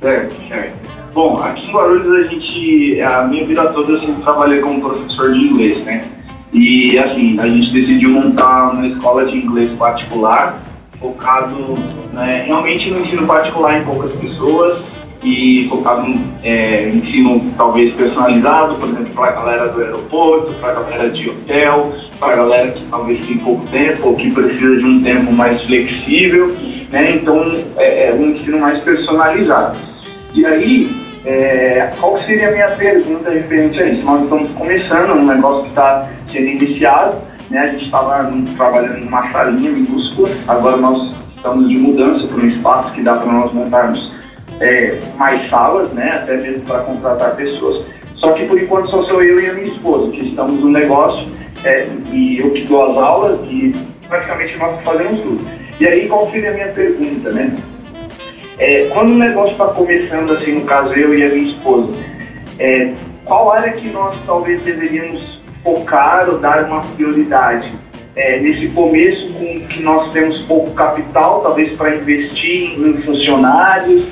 Certo, 0.00 0.34
certo. 0.48 0.81
Bom, 1.14 1.36
aqui 1.42 1.68
em 1.68 1.72
Guarulhos 1.72 2.24
a 2.24 2.28
gente, 2.28 3.00
a 3.02 3.24
minha 3.24 3.44
vida 3.44 3.66
toda 3.66 3.92
eu 3.92 4.00
sempre 4.00 4.22
trabalhei 4.22 4.60
como 4.60 4.80
professor 4.80 5.34
de 5.34 5.40
inglês, 5.40 5.78
né? 5.84 6.04
E 6.50 6.98
assim, 6.98 7.38
a 7.38 7.46
gente 7.46 7.70
decidiu 7.70 8.08
montar 8.10 8.70
uma 8.70 8.86
escola 8.86 9.26
de 9.26 9.36
inglês 9.36 9.70
particular, 9.72 10.62
focado 10.98 11.74
né, 12.14 12.44
realmente 12.46 12.90
no 12.90 13.00
ensino 13.00 13.26
particular 13.26 13.78
em 13.78 13.84
poucas 13.84 14.12
pessoas 14.12 14.78
e 15.22 15.66
focado 15.68 16.08
no 16.08 16.18
é, 16.42 16.88
ensino 16.88 17.52
talvez 17.58 17.94
personalizado, 17.94 18.76
por 18.76 18.88
exemplo, 18.88 19.12
para 19.14 19.32
a 19.32 19.32
galera 19.32 19.68
do 19.68 19.82
aeroporto, 19.82 20.54
para 20.54 20.70
a 20.70 20.82
galera 20.82 21.10
de 21.10 21.28
hotel, 21.28 21.92
para 22.18 22.32
a 22.32 22.36
galera 22.36 22.70
que 22.70 22.86
talvez 22.86 23.26
tem 23.26 23.36
pouco 23.36 23.66
tempo 23.66 24.08
ou 24.08 24.16
que 24.16 24.30
precisa 24.30 24.76
de 24.78 24.84
um 24.86 25.02
tempo 25.02 25.30
mais 25.30 25.62
flexível, 25.64 26.56
né? 26.90 27.16
Então 27.16 27.52
é, 27.76 28.08
é 28.08 28.14
um 28.14 28.30
ensino 28.30 28.58
mais 28.58 28.82
personalizado. 28.82 29.91
E 30.34 30.46
aí, 30.46 30.90
é, 31.26 31.92
qual 32.00 32.20
seria 32.22 32.48
a 32.48 32.52
minha 32.52 32.68
pergunta 32.70 33.30
referente 33.30 33.80
a 33.82 33.86
isso? 33.86 34.02
Nós 34.02 34.22
estamos 34.22 34.50
começando 34.52 35.10
um 35.10 35.26
negócio 35.26 35.64
que 35.64 35.68
está 35.68 36.08
sendo 36.30 36.46
iniciado, 36.46 37.18
né? 37.50 37.60
A 37.60 37.66
gente 37.66 37.84
estava 37.84 38.32
trabalhando 38.56 39.04
numa 39.04 39.30
salinha 39.30 39.70
minúscula, 39.70 40.30
agora 40.48 40.78
nós 40.78 41.14
estamos 41.36 41.68
de 41.68 41.76
mudança 41.76 42.26
para 42.26 42.36
um 42.38 42.48
espaço 42.48 42.92
que 42.92 43.02
dá 43.02 43.16
para 43.16 43.30
nós 43.30 43.52
montarmos 43.52 44.12
é, 44.60 44.98
mais 45.18 45.50
salas, 45.50 45.92
né? 45.92 46.08
Até 46.08 46.38
mesmo 46.38 46.62
para 46.62 46.80
contratar 46.80 47.36
pessoas. 47.36 47.84
Só 48.16 48.32
que 48.32 48.46
por 48.46 48.58
enquanto 48.58 48.88
só 48.88 49.02
sou 49.04 49.22
eu 49.22 49.38
e 49.38 49.50
a 49.50 49.52
minha 49.52 49.66
esposa, 49.66 50.10
que 50.12 50.28
estamos 50.28 50.60
no 50.60 50.70
negócio, 50.70 51.28
é, 51.64 51.86
e 52.10 52.38
eu 52.38 52.50
que 52.52 52.62
dou 52.62 52.90
as 52.90 52.96
aulas 52.96 53.40
e 53.50 53.74
praticamente 54.08 54.58
nós 54.58 54.80
fazemos 54.82 55.20
tudo. 55.20 55.44
E 55.78 55.86
aí, 55.86 56.08
qual 56.08 56.30
seria 56.30 56.52
a 56.52 56.54
minha 56.54 56.68
pergunta, 56.68 57.30
né? 57.32 57.54
É, 58.62 58.86
quando 58.92 59.10
o 59.10 59.18
negócio 59.18 59.50
está 59.54 59.66
começando, 59.66 60.34
assim, 60.34 60.52
no 60.52 60.60
caso 60.60 60.92
eu 60.92 61.18
e 61.18 61.24
a 61.24 61.28
minha 61.30 61.52
esposa, 61.52 61.92
é, 62.60 62.92
qual 63.24 63.50
área 63.50 63.72
que 63.72 63.88
nós 63.88 64.16
talvez 64.24 64.62
deveríamos 64.62 65.40
focar 65.64 66.28
ou 66.28 66.38
dar 66.38 66.66
uma 66.66 66.80
prioridade? 66.94 67.72
É, 68.14 68.38
nesse 68.38 68.68
começo, 68.68 69.34
com 69.34 69.60
que 69.66 69.82
nós 69.82 70.12
temos 70.12 70.42
pouco 70.42 70.70
capital, 70.74 71.40
talvez 71.40 71.76
para 71.76 71.96
investir 71.96 72.78
em 72.78 73.02
funcionários 73.02 74.06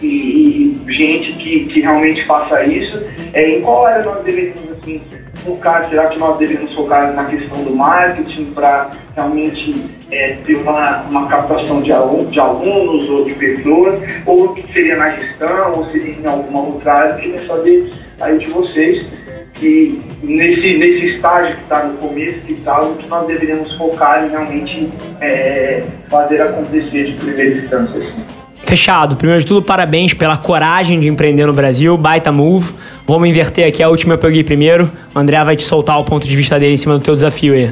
e, 0.00 0.06
e 0.06 0.92
gente 0.92 1.32
que, 1.32 1.64
que 1.64 1.80
realmente 1.80 2.24
faça 2.26 2.62
isso, 2.62 3.02
é, 3.32 3.58
em 3.58 3.60
qual 3.60 3.86
área 3.86 4.04
nós 4.04 4.22
deveríamos 4.22 4.70
assim, 4.70 5.02
focar? 5.46 5.88
Será 5.88 6.08
que 6.08 6.18
nós 6.18 6.36
deveríamos 6.36 6.74
focar 6.74 7.14
na 7.14 7.24
questão 7.24 7.62
do 7.64 7.74
marketing 7.74 8.52
para 8.52 8.90
realmente 9.14 9.86
é, 10.10 10.36
ter 10.44 10.56
uma, 10.56 11.02
uma 11.02 11.26
captação 11.28 11.80
de, 11.80 11.90
de 12.30 12.40
alunos 12.40 13.08
ou 13.08 13.24
de 13.24 13.32
pessoas? 13.34 14.02
Ou 14.26 14.52
que 14.52 14.70
seria 14.72 14.96
na 14.96 15.10
gestão, 15.10 15.78
ou 15.78 15.86
seria 15.86 16.14
em 16.14 16.26
alguma 16.26 16.60
outra 16.60 16.92
área? 16.92 17.12
Eu 17.12 17.18
queria 17.18 17.46
saber 17.46 17.92
aí 18.20 18.38
de 18.38 18.50
vocês 18.50 19.06
que 19.54 20.02
nesse, 20.22 20.76
nesse 20.76 21.16
estágio 21.16 21.56
que 21.56 21.62
está 21.62 21.84
no 21.84 21.96
começo 21.98 22.40
e 22.48 22.56
tal, 22.56 22.94
que 22.94 23.08
nós 23.08 23.26
deveríamos 23.26 23.72
focar 23.76 24.24
em 24.24 24.28
realmente 24.28 24.92
é, 25.20 25.82
fazer 26.08 26.42
acontecer 26.42 27.04
de 27.04 27.12
primeira 27.14 27.58
instância. 27.58 27.96
Assim. 27.96 28.35
Fechado. 28.66 29.14
Primeiro 29.14 29.40
de 29.40 29.46
tudo, 29.46 29.64
parabéns 29.64 30.12
pela 30.12 30.36
coragem 30.36 30.98
de 30.98 31.06
empreender 31.06 31.46
no 31.46 31.52
Brasil. 31.52 31.96
Baita 31.96 32.32
move. 32.32 32.72
Vamos 33.06 33.28
inverter 33.28 33.68
aqui. 33.68 33.80
A 33.80 33.88
última 33.88 34.14
eu 34.14 34.18
peguei 34.18 34.42
primeiro. 34.42 34.90
O 35.14 35.18
André 35.18 35.42
vai 35.44 35.54
te 35.54 35.62
soltar 35.62 36.00
o 36.00 36.04
ponto 36.04 36.26
de 36.26 36.34
vista 36.34 36.58
dele 36.58 36.74
em 36.74 36.76
cima 36.76 36.98
do 36.98 37.00
teu 37.00 37.14
desafio 37.14 37.54
aí. 37.54 37.70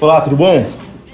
Olá, 0.00 0.20
tudo 0.20 0.34
bom? 0.34 0.66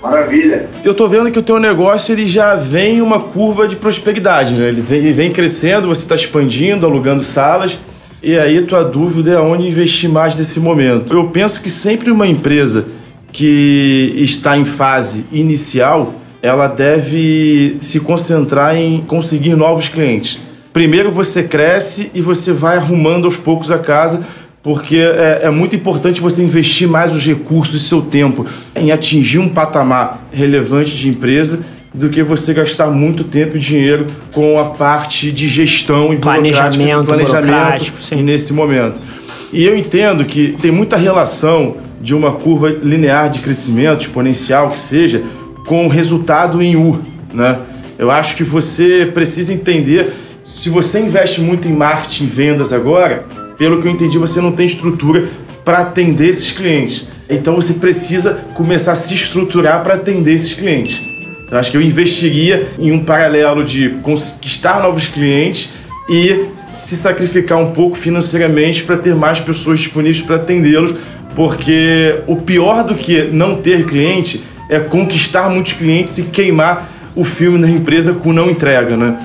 Maravilha. 0.02 0.66
Eu 0.82 0.94
tô 0.94 1.06
vendo 1.08 1.30
que 1.30 1.38
o 1.38 1.42
teu 1.42 1.60
negócio 1.60 2.14
ele 2.14 2.26
já 2.26 2.56
vem 2.56 3.02
uma 3.02 3.20
curva 3.20 3.68
de 3.68 3.76
prosperidade, 3.76 4.54
né? 4.54 4.68
Ele 4.68 4.80
vem, 4.80 4.98
ele 5.00 5.12
vem 5.12 5.30
crescendo, 5.30 5.88
você 5.88 6.00
está 6.00 6.14
expandindo, 6.14 6.86
alugando 6.86 7.22
salas. 7.22 7.78
E 8.22 8.38
aí 8.38 8.62
tua 8.62 8.82
dúvida 8.82 9.32
é 9.32 9.38
onde 9.38 9.68
investir 9.68 10.08
mais 10.08 10.34
nesse 10.36 10.58
momento. 10.58 11.12
Eu 11.12 11.24
penso 11.24 11.60
que 11.60 11.68
sempre 11.68 12.10
uma 12.10 12.26
empresa 12.26 12.86
que 13.30 14.14
está 14.16 14.56
em 14.56 14.64
fase 14.64 15.26
inicial, 15.30 16.14
ela 16.42 16.66
deve 16.66 17.76
se 17.80 18.00
concentrar 18.00 18.76
em 18.76 19.00
conseguir 19.00 19.54
novos 19.54 19.88
clientes. 19.88 20.40
Primeiro 20.72 21.10
você 21.10 21.44
cresce 21.44 22.10
e 22.12 22.20
você 22.20 22.52
vai 22.52 22.76
arrumando 22.76 23.26
aos 23.26 23.36
poucos 23.36 23.70
a 23.70 23.78
casa, 23.78 24.26
porque 24.62 24.96
é, 24.96 25.42
é 25.44 25.50
muito 25.50 25.76
importante 25.76 26.20
você 26.20 26.42
investir 26.42 26.88
mais 26.88 27.12
os 27.12 27.24
recursos 27.24 27.80
e 27.80 27.86
seu 27.86 28.02
tempo 28.02 28.44
em 28.74 28.90
atingir 28.90 29.38
um 29.38 29.48
patamar 29.48 30.26
relevante 30.32 30.96
de 30.96 31.08
empresa 31.08 31.64
do 31.94 32.08
que 32.08 32.22
você 32.22 32.54
gastar 32.54 32.88
muito 32.88 33.22
tempo 33.22 33.56
e 33.56 33.60
dinheiro 33.60 34.06
com 34.32 34.58
a 34.58 34.64
parte 34.64 35.30
de 35.30 35.46
gestão 35.46 36.12
e 36.12 36.16
Planejamento, 37.04 37.92
sim. 38.00 38.22
nesse 38.22 38.52
momento. 38.52 38.98
E 39.52 39.64
eu 39.64 39.76
entendo 39.76 40.24
que 40.24 40.56
tem 40.60 40.70
muita 40.70 40.96
relação 40.96 41.76
de 42.00 42.14
uma 42.14 42.32
curva 42.32 42.70
linear 42.82 43.28
de 43.30 43.40
crescimento, 43.40 44.00
exponencial 44.00 44.70
que 44.70 44.78
seja, 44.78 45.22
com 45.66 45.86
o 45.86 45.88
resultado 45.88 46.62
em 46.62 46.76
U, 46.76 47.00
né? 47.32 47.58
Eu 47.98 48.10
acho 48.10 48.36
que 48.36 48.42
você 48.42 49.10
precisa 49.12 49.52
entender, 49.52 50.12
se 50.44 50.68
você 50.68 51.00
investe 51.00 51.40
muito 51.40 51.68
em 51.68 51.72
marketing 51.72 52.26
vendas 52.26 52.72
agora, 52.72 53.24
pelo 53.56 53.80
que 53.80 53.86
eu 53.86 53.92
entendi, 53.92 54.18
você 54.18 54.40
não 54.40 54.52
tem 54.52 54.66
estrutura 54.66 55.28
para 55.64 55.78
atender 55.78 56.28
esses 56.28 56.50
clientes. 56.50 57.06
Então 57.28 57.54
você 57.54 57.74
precisa 57.74 58.44
começar 58.54 58.92
a 58.92 58.96
se 58.96 59.14
estruturar 59.14 59.82
para 59.82 59.94
atender 59.94 60.34
esses 60.34 60.52
clientes. 60.52 61.00
Então 61.44 61.58
acho 61.58 61.70
que 61.70 61.76
eu 61.76 61.82
investiria 61.82 62.68
em 62.78 62.90
um 62.92 63.04
paralelo 63.04 63.62
de 63.62 63.90
conquistar 64.02 64.82
novos 64.82 65.06
clientes 65.06 65.70
e 66.08 66.46
se 66.68 66.96
sacrificar 66.96 67.58
um 67.58 67.72
pouco 67.72 67.96
financeiramente 67.96 68.82
para 68.82 68.96
ter 68.96 69.14
mais 69.14 69.38
pessoas 69.38 69.78
disponíveis 69.78 70.24
para 70.24 70.36
atendê-los, 70.36 70.94
porque 71.34 72.16
o 72.26 72.36
pior 72.36 72.84
do 72.84 72.94
que 72.94 73.22
não 73.24 73.56
ter 73.62 73.86
cliente 73.86 74.42
é 74.72 74.80
conquistar 74.80 75.50
muitos 75.50 75.74
clientes 75.74 76.16
e 76.16 76.22
queimar 76.22 76.88
o 77.14 77.24
filme 77.24 77.60
da 77.60 77.68
empresa 77.68 78.14
com 78.14 78.32
não 78.32 78.48
entrega, 78.48 78.96
né? 78.96 79.18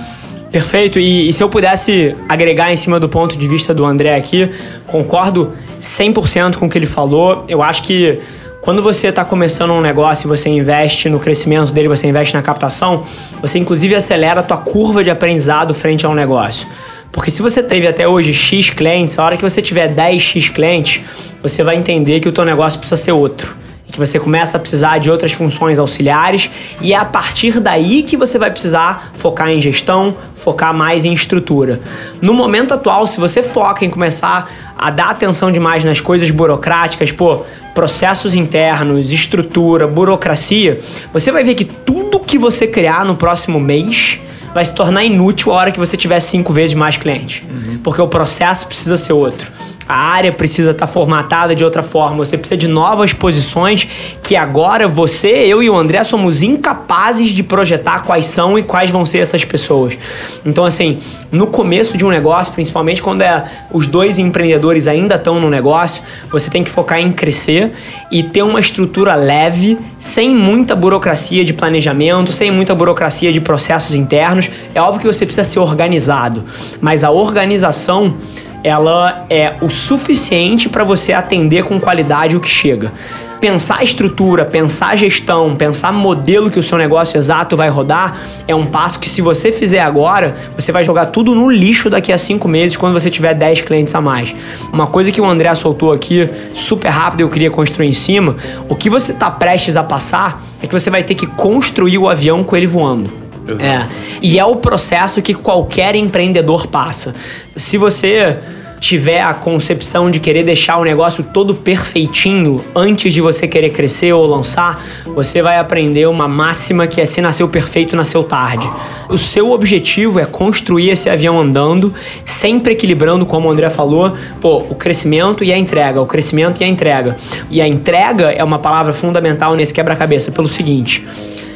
Perfeito. 0.51 0.99
E, 0.99 1.29
e, 1.29 1.33
se 1.33 1.41
eu 1.41 1.47
pudesse 1.47 2.13
agregar 2.27 2.71
em 2.71 2.75
cima 2.75 2.99
do 2.99 3.07
ponto 3.07 3.37
de 3.37 3.47
vista 3.47 3.73
do 3.73 3.85
André 3.85 4.13
aqui, 4.15 4.49
concordo 4.85 5.53
100% 5.81 6.55
com 6.57 6.65
o 6.65 6.69
que 6.69 6.77
ele 6.77 6.85
falou. 6.85 7.45
Eu 7.47 7.63
acho 7.63 7.83
que 7.83 8.19
quando 8.61 8.83
você 8.83 9.07
está 9.07 9.23
começando 9.23 9.71
um 9.71 9.79
negócio 9.79 10.27
e 10.27 10.27
você 10.27 10.49
investe 10.49 11.07
no 11.07 11.17
crescimento 11.17 11.71
dele, 11.71 11.87
você 11.87 12.07
investe 12.07 12.33
na 12.33 12.41
captação, 12.41 13.05
você 13.41 13.57
inclusive 13.57 13.95
acelera 13.95 14.41
a 14.41 14.43
tua 14.43 14.57
curva 14.57 15.01
de 15.01 15.09
aprendizado 15.09 15.73
frente 15.73 16.05
a 16.05 16.09
um 16.09 16.13
negócio. 16.13 16.67
Porque 17.09 17.31
se 17.31 17.41
você 17.41 17.63
teve 17.63 17.87
até 17.87 18.05
hoje 18.05 18.33
X 18.33 18.69
clientes, 18.69 19.17
a 19.17 19.23
hora 19.23 19.37
que 19.37 19.43
você 19.43 19.61
tiver 19.61 19.93
10X 19.95 20.51
clientes, 20.51 21.01
você 21.41 21.63
vai 21.63 21.77
entender 21.77 22.19
que 22.19 22.27
o 22.27 22.33
teu 22.33 22.43
negócio 22.43 22.77
precisa 22.79 23.01
ser 23.01 23.13
outro 23.13 23.66
que 23.91 23.97
você 23.97 24.19
começa 24.19 24.57
a 24.57 24.59
precisar 24.59 24.97
de 24.97 25.09
outras 25.09 25.31
funções 25.31 25.79
auxiliares 25.79 26.49
e 26.81 26.93
é 26.93 26.97
a 26.97 27.05
partir 27.05 27.59
daí 27.59 28.03
que 28.03 28.17
você 28.17 28.37
vai 28.37 28.51
precisar 28.51 29.11
focar 29.13 29.49
em 29.49 29.61
gestão, 29.61 30.15
focar 30.35 30.73
mais 30.73 31.05
em 31.05 31.13
estrutura. 31.13 31.79
No 32.21 32.33
momento 32.33 32.73
atual, 32.73 33.07
se 33.07 33.19
você 33.19 33.41
foca 33.41 33.85
em 33.85 33.89
começar 33.89 34.49
a 34.77 34.89
dar 34.89 35.09
atenção 35.09 35.51
demais 35.51 35.83
nas 35.85 36.01
coisas 36.01 36.29
burocráticas, 36.29 37.11
pô, 37.11 37.43
processos 37.73 38.33
internos, 38.33 39.11
estrutura, 39.11 39.87
burocracia, 39.87 40.79
você 41.13 41.31
vai 41.31 41.43
ver 41.43 41.55
que 41.55 41.65
tudo 41.65 42.19
que 42.19 42.37
você 42.37 42.67
criar 42.67 43.05
no 43.05 43.15
próximo 43.15 43.59
mês 43.59 44.19
vai 44.53 44.65
se 44.65 44.71
tornar 44.73 45.03
inútil 45.03 45.53
a 45.53 45.55
hora 45.55 45.71
que 45.71 45.79
você 45.79 45.95
tiver 45.95 46.19
cinco 46.19 46.51
vezes 46.51 46.75
mais 46.75 46.97
clientes. 46.97 47.43
Uhum. 47.49 47.79
Porque 47.83 48.01
o 48.01 48.07
processo 48.07 48.65
precisa 48.65 48.97
ser 48.97 49.13
outro 49.13 49.47
a 49.87 49.95
área 49.95 50.31
precisa 50.31 50.71
estar 50.71 50.85
tá 50.85 50.91
formatada 50.91 51.55
de 51.55 51.63
outra 51.63 51.81
forma, 51.81 52.17
você 52.17 52.37
precisa 52.37 52.57
de 52.57 52.67
novas 52.67 53.13
posições 53.13 53.87
que 54.21 54.35
agora 54.35 54.87
você, 54.87 55.27
eu 55.27 55.63
e 55.63 55.69
o 55.69 55.75
André 55.75 56.03
somos 56.03 56.41
incapazes 56.41 57.29
de 57.29 57.43
projetar 57.43 58.03
quais 58.03 58.27
são 58.27 58.59
e 58.59 58.63
quais 58.63 58.89
vão 58.89 59.05
ser 59.05 59.19
essas 59.19 59.45
pessoas. 59.45 59.97
Então, 60.45 60.65
assim, 60.65 60.99
no 61.31 61.47
começo 61.47 61.97
de 61.97 62.05
um 62.05 62.09
negócio, 62.09 62.53
principalmente 62.53 63.01
quando 63.01 63.21
é, 63.21 63.45
os 63.71 63.87
dois 63.87 64.17
empreendedores 64.17 64.87
ainda 64.87 65.15
estão 65.15 65.39
no 65.39 65.49
negócio, 65.49 66.01
você 66.29 66.49
tem 66.49 66.63
que 66.63 66.69
focar 66.69 66.99
em 66.99 67.11
crescer 67.11 67.71
e 68.11 68.23
ter 68.23 68.41
uma 68.41 68.59
estrutura 68.59 69.15
leve, 69.15 69.77
sem 69.97 70.29
muita 70.29 70.75
burocracia 70.75 71.43
de 71.45 71.53
planejamento, 71.53 72.31
sem 72.31 72.51
muita 72.51 72.75
burocracia 72.75 73.31
de 73.31 73.39
processos 73.39 73.95
internos. 73.95 74.49
É 74.73 74.81
óbvio 74.81 75.01
que 75.01 75.07
você 75.07 75.25
precisa 75.25 75.47
ser 75.47 75.59
organizado, 75.59 76.43
mas 76.81 77.03
a 77.03 77.11
organização 77.11 78.15
ela 78.63 79.25
é 79.29 79.55
o 79.61 79.69
suficiente 79.69 80.69
para 80.69 80.83
você 80.83 81.13
atender 81.13 81.63
com 81.63 81.79
qualidade 81.79 82.35
o 82.35 82.39
que 82.39 82.49
chega. 82.49 82.91
Pensar 83.39 83.83
estrutura, 83.83 84.45
pensar 84.45 84.95
gestão, 84.95 85.55
pensar 85.55 85.93
modelo 85.93 86.49
que 86.49 86.59
o 86.59 86.63
seu 86.63 86.75
negócio 86.75 87.17
exato 87.17 87.55
vai 87.55 87.69
rodar 87.69 88.17
é 88.47 88.55
um 88.55 88.65
passo 88.65 88.99
que, 88.99 89.07
se 89.07 89.21
você 89.21 89.51
fizer 89.51 89.79
agora, 89.79 90.35
você 90.55 90.71
vai 90.71 90.83
jogar 90.83 91.07
tudo 91.07 91.35
no 91.35 91.49
lixo 91.51 91.87
daqui 91.87 92.11
a 92.11 92.17
cinco 92.17 92.47
meses 92.47 92.75
quando 92.75 92.93
você 92.93 93.11
tiver 93.11 93.35
10 93.35 93.61
clientes 93.61 93.93
a 93.93 94.01
mais. 94.01 94.33
Uma 94.73 94.87
coisa 94.87 95.11
que 95.11 95.21
o 95.21 95.25
André 95.25 95.53
soltou 95.53 95.91
aqui, 95.91 96.27
super 96.51 96.89
rápido, 96.89 97.21
eu 97.21 97.29
queria 97.29 97.51
construir 97.51 97.87
em 97.87 97.93
cima: 97.93 98.35
o 98.67 98.75
que 98.75 98.89
você 98.89 99.11
está 99.11 99.29
prestes 99.29 99.77
a 99.77 99.83
passar 99.83 100.41
é 100.59 100.65
que 100.65 100.73
você 100.73 100.89
vai 100.89 101.03
ter 101.03 101.13
que 101.13 101.27
construir 101.27 101.99
o 101.99 102.09
avião 102.09 102.43
com 102.43 102.57
ele 102.57 102.65
voando. 102.65 103.26
Exato. 103.47 103.63
É. 103.63 103.87
E 104.21 104.39
é 104.39 104.45
o 104.45 104.55
processo 104.55 105.21
que 105.21 105.33
qualquer 105.33 105.95
empreendedor 105.95 106.67
passa. 106.67 107.15
Se 107.55 107.77
você 107.77 108.37
tiver 108.79 109.21
a 109.21 109.33
concepção 109.33 110.09
de 110.09 110.19
querer 110.19 110.43
deixar 110.43 110.77
o 110.77 110.83
negócio 110.83 111.23
todo 111.23 111.55
perfeitinho 111.55 112.63
antes 112.75 113.13
de 113.13 113.21
você 113.21 113.47
querer 113.47 113.71
crescer 113.71 114.13
ou 114.13 114.25
lançar, 114.25 114.83
você 115.05 115.41
vai 115.41 115.57
aprender 115.57 116.07
uma 116.07 116.27
máxima 116.27 116.87
que 116.87 117.01
é 117.01 117.05
se 117.05 117.21
nasceu 117.21 117.47
perfeito, 117.47 117.95
nasceu 117.95 118.23
tarde. 118.23 118.69
O 119.09 119.17
seu 119.17 119.51
objetivo 119.51 120.19
é 120.19 120.25
construir 120.25 120.89
esse 120.89 121.09
avião 121.09 121.39
andando, 121.39 121.93
sempre 122.23 122.73
equilibrando, 122.73 123.25
como 123.25 123.47
o 123.47 123.51
André 123.51 123.69
falou, 123.69 124.15
pô, 124.39 124.57
o 124.69 124.75
crescimento 124.75 125.43
e 125.43 125.51
a 125.51 125.57
entrega, 125.57 126.01
o 126.01 126.05
crescimento 126.05 126.61
e 126.61 126.63
a 126.63 126.67
entrega. 126.67 127.15
E 127.49 127.61
a 127.61 127.67
entrega 127.67 128.31
é 128.31 128.43
uma 128.43 128.59
palavra 128.59 128.93
fundamental 128.93 129.55
nesse 129.55 129.73
quebra-cabeça 129.73 130.31
pelo 130.31 130.47
seguinte: 130.47 131.05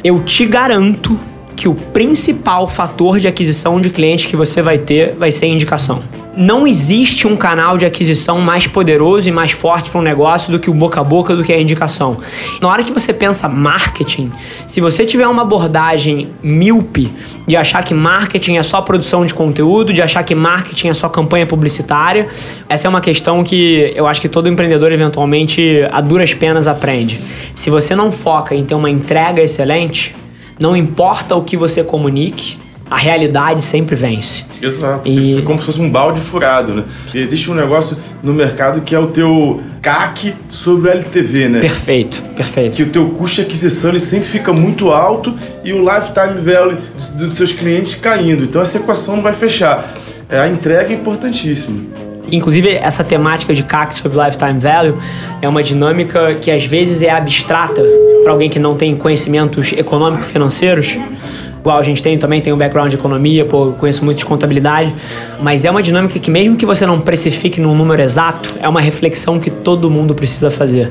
eu 0.02 0.20
te 0.20 0.44
garanto 0.46 1.18
que 1.56 1.68
o 1.68 1.74
principal 1.74 2.66
fator 2.68 3.18
de 3.18 3.28
aquisição 3.28 3.80
de 3.80 3.90
clientes 3.90 4.26
que 4.26 4.36
você 4.36 4.62
vai 4.62 4.78
ter 4.78 5.14
vai 5.14 5.30
ser 5.30 5.46
indicação. 5.46 6.02
Não 6.34 6.66
existe 6.66 7.26
um 7.26 7.36
canal 7.36 7.76
de 7.76 7.84
aquisição 7.84 8.40
mais 8.40 8.66
poderoso 8.66 9.28
e 9.28 9.32
mais 9.32 9.50
forte 9.50 9.90
para 9.90 10.00
um 10.00 10.02
negócio 10.02 10.50
do 10.50 10.58
que 10.58 10.70
o 10.70 10.74
boca 10.74 10.98
a 10.98 11.04
boca, 11.04 11.36
do 11.36 11.44
que 11.44 11.52
a 11.52 11.60
indicação. 11.60 12.16
Na 12.58 12.68
hora 12.68 12.82
que 12.82 12.90
você 12.90 13.12
pensa 13.12 13.50
marketing, 13.50 14.32
se 14.66 14.80
você 14.80 15.04
tiver 15.04 15.28
uma 15.28 15.42
abordagem 15.42 16.30
míope 16.42 17.12
de 17.46 17.54
achar 17.54 17.84
que 17.84 17.92
marketing 17.92 18.56
é 18.56 18.62
só 18.62 18.80
produção 18.80 19.26
de 19.26 19.34
conteúdo, 19.34 19.92
de 19.92 20.00
achar 20.00 20.22
que 20.22 20.34
marketing 20.34 20.88
é 20.88 20.94
só 20.94 21.06
campanha 21.06 21.44
publicitária, 21.44 22.28
essa 22.66 22.86
é 22.86 22.88
uma 22.88 23.02
questão 23.02 23.44
que 23.44 23.92
eu 23.94 24.06
acho 24.06 24.18
que 24.18 24.28
todo 24.28 24.48
empreendedor 24.48 24.90
eventualmente 24.90 25.86
a 25.92 26.00
duras 26.00 26.32
penas 26.32 26.66
aprende. 26.66 27.20
Se 27.54 27.68
você 27.68 27.94
não 27.94 28.10
foca 28.10 28.54
em 28.54 28.64
ter 28.64 28.74
uma 28.74 28.88
entrega 28.88 29.42
excelente, 29.42 30.14
não 30.62 30.76
importa 30.76 31.34
o 31.34 31.42
que 31.42 31.56
você 31.56 31.82
comunique, 31.82 32.56
a 32.88 32.96
realidade 32.96 33.64
sempre 33.64 33.96
vence. 33.96 34.44
Exato. 34.62 35.08
E... 35.08 35.40
É 35.40 35.42
como 35.42 35.58
se 35.58 35.66
fosse 35.66 35.80
um 35.80 35.90
balde 35.90 36.20
furado, 36.20 36.72
né? 36.72 36.84
E 37.12 37.18
existe 37.18 37.50
um 37.50 37.54
negócio 37.54 37.96
no 38.22 38.32
mercado 38.32 38.80
que 38.82 38.94
é 38.94 38.98
o 38.98 39.08
teu 39.08 39.60
CAC 39.80 40.34
sobre 40.48 40.88
o 40.88 40.92
LTV, 40.92 41.48
né? 41.48 41.60
Perfeito, 41.60 42.22
perfeito. 42.36 42.76
Que 42.76 42.84
o 42.84 42.90
teu 42.90 43.10
custo 43.10 43.40
de 43.40 43.48
aquisição 43.48 43.90
ele 43.90 43.98
sempre 43.98 44.28
fica 44.28 44.52
muito 44.52 44.92
alto 44.92 45.34
e 45.64 45.72
o 45.72 45.80
lifetime 45.80 46.40
value 46.40 46.78
dos 47.18 47.34
seus 47.34 47.52
clientes 47.52 47.96
caindo. 47.96 48.44
Então 48.44 48.62
essa 48.62 48.76
equação 48.76 49.16
não 49.16 49.22
vai 49.22 49.32
fechar. 49.32 49.94
É, 50.28 50.38
a 50.38 50.48
entrega 50.48 50.92
é 50.92 50.94
importantíssima. 50.94 52.01
Inclusive, 52.30 52.76
essa 52.76 53.02
temática 53.02 53.52
de 53.52 53.62
CAC 53.62 53.94
sobre 53.94 54.22
Lifetime 54.22 54.58
Value 54.58 54.98
é 55.40 55.48
uma 55.48 55.62
dinâmica 55.62 56.34
que 56.34 56.50
às 56.50 56.64
vezes 56.64 57.02
é 57.02 57.10
abstrata 57.10 57.82
para 58.22 58.32
alguém 58.32 58.48
que 58.48 58.58
não 58.58 58.76
tem 58.76 58.94
conhecimentos 58.96 59.72
econômico-financeiros. 59.72 60.96
Igual 61.58 61.78
a 61.78 61.82
gente 61.82 62.02
tem, 62.02 62.18
também 62.18 62.40
tem 62.40 62.52
um 62.52 62.56
background 62.56 62.90
de 62.90 62.96
economia, 62.96 63.44
pô, 63.44 63.72
conheço 63.72 64.04
muito 64.04 64.18
de 64.18 64.24
contabilidade, 64.24 64.92
mas 65.40 65.64
é 65.64 65.70
uma 65.70 65.80
dinâmica 65.80 66.18
que 66.18 66.30
mesmo 66.30 66.56
que 66.56 66.66
você 66.66 66.84
não 66.84 67.00
precifique 67.00 67.60
num 67.60 67.74
número 67.74 68.02
exato, 68.02 68.56
é 68.60 68.68
uma 68.68 68.80
reflexão 68.80 69.38
que 69.38 69.48
todo 69.48 69.88
mundo 69.88 70.12
precisa 70.12 70.50
fazer. 70.50 70.90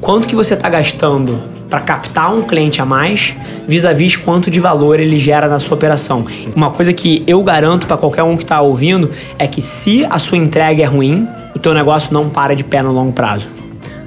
Quanto 0.00 0.28
que 0.28 0.36
você 0.36 0.54
está 0.54 0.68
gastando 0.68 1.40
para 1.72 1.80
captar 1.80 2.34
um 2.34 2.42
cliente 2.42 2.82
a 2.82 2.84
mais, 2.84 3.34
vis-a-vis 3.66 4.16
-vis 4.16 4.22
quanto 4.22 4.50
de 4.50 4.60
valor 4.60 5.00
ele 5.00 5.18
gera 5.18 5.48
na 5.48 5.58
sua 5.58 5.74
operação. 5.74 6.26
Uma 6.54 6.70
coisa 6.70 6.92
que 6.92 7.24
eu 7.26 7.42
garanto 7.42 7.86
para 7.86 7.96
qualquer 7.96 8.22
um 8.24 8.36
que 8.36 8.42
está 8.42 8.60
ouvindo 8.60 9.10
é 9.38 9.46
que 9.46 9.62
se 9.62 10.04
a 10.04 10.18
sua 10.18 10.36
entrega 10.36 10.82
é 10.82 10.84
ruim, 10.84 11.26
o 11.56 11.58
teu 11.58 11.72
negócio 11.72 12.12
não 12.12 12.28
para 12.28 12.54
de 12.54 12.62
pé 12.62 12.82
no 12.82 12.92
longo 12.92 13.12
prazo. 13.12 13.48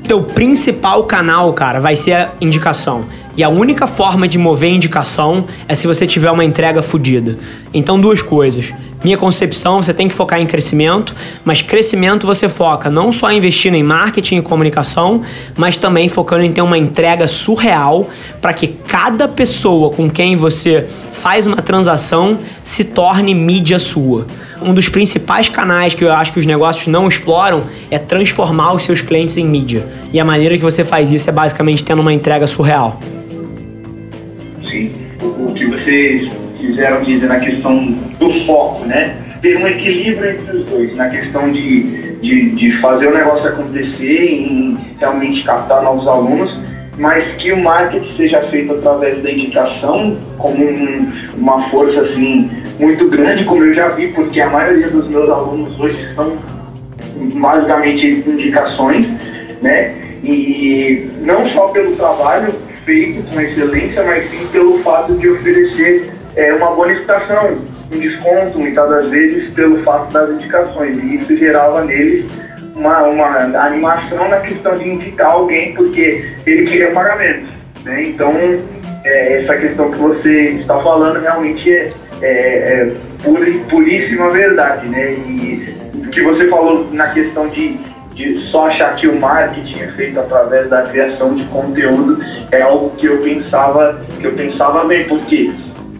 Teu 0.07 0.21
principal 0.21 1.05
canal, 1.05 1.51
cara, 1.53 1.79
vai 1.79 1.95
ser 1.95 2.13
a 2.13 2.31
indicação. 2.39 3.05
E 3.35 3.43
a 3.43 3.49
única 3.49 3.87
forma 3.87 4.27
de 4.27 4.37
mover 4.37 4.71
indicação 4.71 5.45
é 5.67 5.73
se 5.73 5.87
você 5.87 6.05
tiver 6.05 6.29
uma 6.29 6.45
entrega 6.45 6.83
fodida. 6.83 7.35
Então, 7.73 7.99
duas 7.99 8.21
coisas. 8.21 8.71
Minha 9.05 9.17
concepção, 9.19 9.83
você 9.83 9.93
tem 9.93 10.07
que 10.07 10.15
focar 10.15 10.41
em 10.41 10.47
crescimento, 10.47 11.15
mas 11.43 11.61
crescimento 11.61 12.25
você 12.25 12.49
foca 12.49 12.89
não 12.89 13.11
só 13.11 13.31
investindo 13.31 13.75
em 13.75 13.83
marketing 13.83 14.37
e 14.37 14.41
comunicação, 14.41 15.21
mas 15.55 15.77
também 15.77 16.09
focando 16.09 16.41
em 16.41 16.51
ter 16.51 16.61
uma 16.61 16.75
entrega 16.75 17.27
surreal 17.27 18.09
para 18.41 18.51
que 18.51 18.67
cada 18.67 19.27
pessoa 19.27 19.91
com 19.91 20.09
quem 20.09 20.35
você 20.35 20.87
faz 21.11 21.45
uma 21.45 21.57
transação 21.57 22.39
se 22.63 22.83
torne 22.83 23.35
mídia 23.35 23.77
sua. 23.77 24.25
Um 24.59 24.73
dos 24.73 24.89
principais 24.89 25.49
canais 25.49 25.93
que 25.93 26.03
eu 26.03 26.11
acho 26.11 26.33
que 26.33 26.39
os 26.39 26.45
negócios 26.47 26.87
não 26.87 27.07
exploram 27.07 27.65
é 27.91 27.99
transformar 27.99 28.73
os 28.73 28.81
seus 28.81 29.01
clientes 29.01 29.37
em 29.37 29.45
mídia. 29.45 29.85
E 30.11 30.19
a 30.19 30.25
maneira 30.25 30.57
que 30.57 30.63
você 30.63 30.83
faz 30.83 31.11
isso 31.11 31.29
é 31.29 31.31
basicamente 31.31 31.83
tendo 31.83 32.01
uma 32.01 32.11
entrega 32.11 32.47
surreal 32.47 32.99
sim, 34.75 34.91
o, 35.21 35.53
que 35.53 35.65
vocês 35.65 36.44
quiseram 36.65 37.01
dizer 37.03 37.27
na 37.27 37.39
questão 37.39 37.85
do 38.19 38.45
foco, 38.45 38.85
né? 38.85 39.15
Ter 39.41 39.57
um 39.57 39.67
equilíbrio 39.67 40.31
entre 40.31 40.57
os 40.57 40.69
dois, 40.69 40.97
na 40.97 41.09
questão 41.09 41.51
de, 41.51 42.17
de, 42.21 42.49
de 42.51 42.81
fazer 42.81 43.07
o 43.07 43.13
negócio 43.13 43.47
acontecer, 43.47 44.31
em 44.31 44.77
realmente 44.99 45.43
captar 45.43 45.83
novos 45.83 46.07
alunos, 46.07 46.57
mas 46.97 47.23
que 47.35 47.51
o 47.51 47.61
marketing 47.61 48.15
seja 48.15 48.41
feito 48.49 48.73
através 48.73 49.21
da 49.21 49.31
indicação 49.31 50.17
como 50.37 50.63
um, 50.63 51.11
uma 51.37 51.69
força 51.69 52.01
assim 52.01 52.49
muito 52.79 53.09
grande, 53.09 53.45
como 53.45 53.63
eu 53.63 53.73
já 53.73 53.89
vi, 53.89 54.07
porque 54.09 54.39
a 54.41 54.49
maioria 54.49 54.89
dos 54.89 55.07
meus 55.09 55.29
alunos 55.29 55.79
hoje 55.79 56.13
são 56.15 56.33
basicamente 57.35 58.23
indicações, 58.27 59.07
né? 59.61 59.93
E 60.23 61.07
não 61.21 61.47
só 61.49 61.67
pelo 61.67 61.95
trabalho 61.95 62.53
feito 62.83 63.23
com 63.29 63.39
excelência, 63.41 64.03
mas 64.03 64.25
sim 64.29 64.47
pelo 64.47 64.79
fato 64.79 65.13
de 65.15 65.29
oferecer 65.29 66.14
é, 66.35 66.53
uma 66.53 66.71
bonificação, 66.71 67.57
um 67.91 67.99
desconto, 67.99 68.59
muitas 68.59 68.89
das 68.89 69.09
vezes, 69.09 69.53
pelo 69.53 69.83
fato 69.83 70.11
das 70.11 70.29
indicações. 70.31 70.97
E 70.97 71.15
isso 71.15 71.37
gerava 71.37 71.83
neles 71.83 72.25
uma, 72.75 73.03
uma 73.03 73.27
animação 73.65 74.27
na 74.27 74.37
questão 74.41 74.73
de 74.73 74.89
indicar 74.89 75.31
alguém, 75.31 75.73
porque 75.73 76.25
ele 76.45 76.69
queria 76.69 76.91
pagamento. 76.91 77.51
Né? 77.83 78.03
Então, 78.03 78.33
é, 79.03 79.41
essa 79.41 79.55
questão 79.57 79.91
que 79.91 79.97
você 79.97 80.43
está 80.59 80.81
falando 80.81 81.19
realmente 81.19 81.71
é, 81.71 81.93
é, 82.21 82.27
é 82.27 82.91
pura, 83.23 83.45
puríssima 83.69 84.29
verdade. 84.29 84.87
Né? 84.87 85.11
E 85.11 85.75
o 85.93 86.09
que 86.09 86.21
você 86.21 86.47
falou 86.47 86.87
na 86.91 87.07
questão 87.09 87.47
de 87.47 87.79
de 88.15 88.39
só 88.45 88.67
achar 88.67 88.95
que 88.95 89.07
o 89.07 89.19
marketing 89.19 89.77
é 89.81 89.87
feito 89.89 90.17
através 90.17 90.69
da 90.69 90.83
criação 90.83 91.35
de 91.35 91.43
conteúdo 91.45 92.17
é 92.49 92.61
algo 92.61 92.91
que 92.91 93.07
eu 93.07 93.21
pensava 93.21 94.01
que 94.17 94.25
eu 94.25 94.31
pensava 94.31 94.85
bem 94.85 95.03
porque 95.03 95.51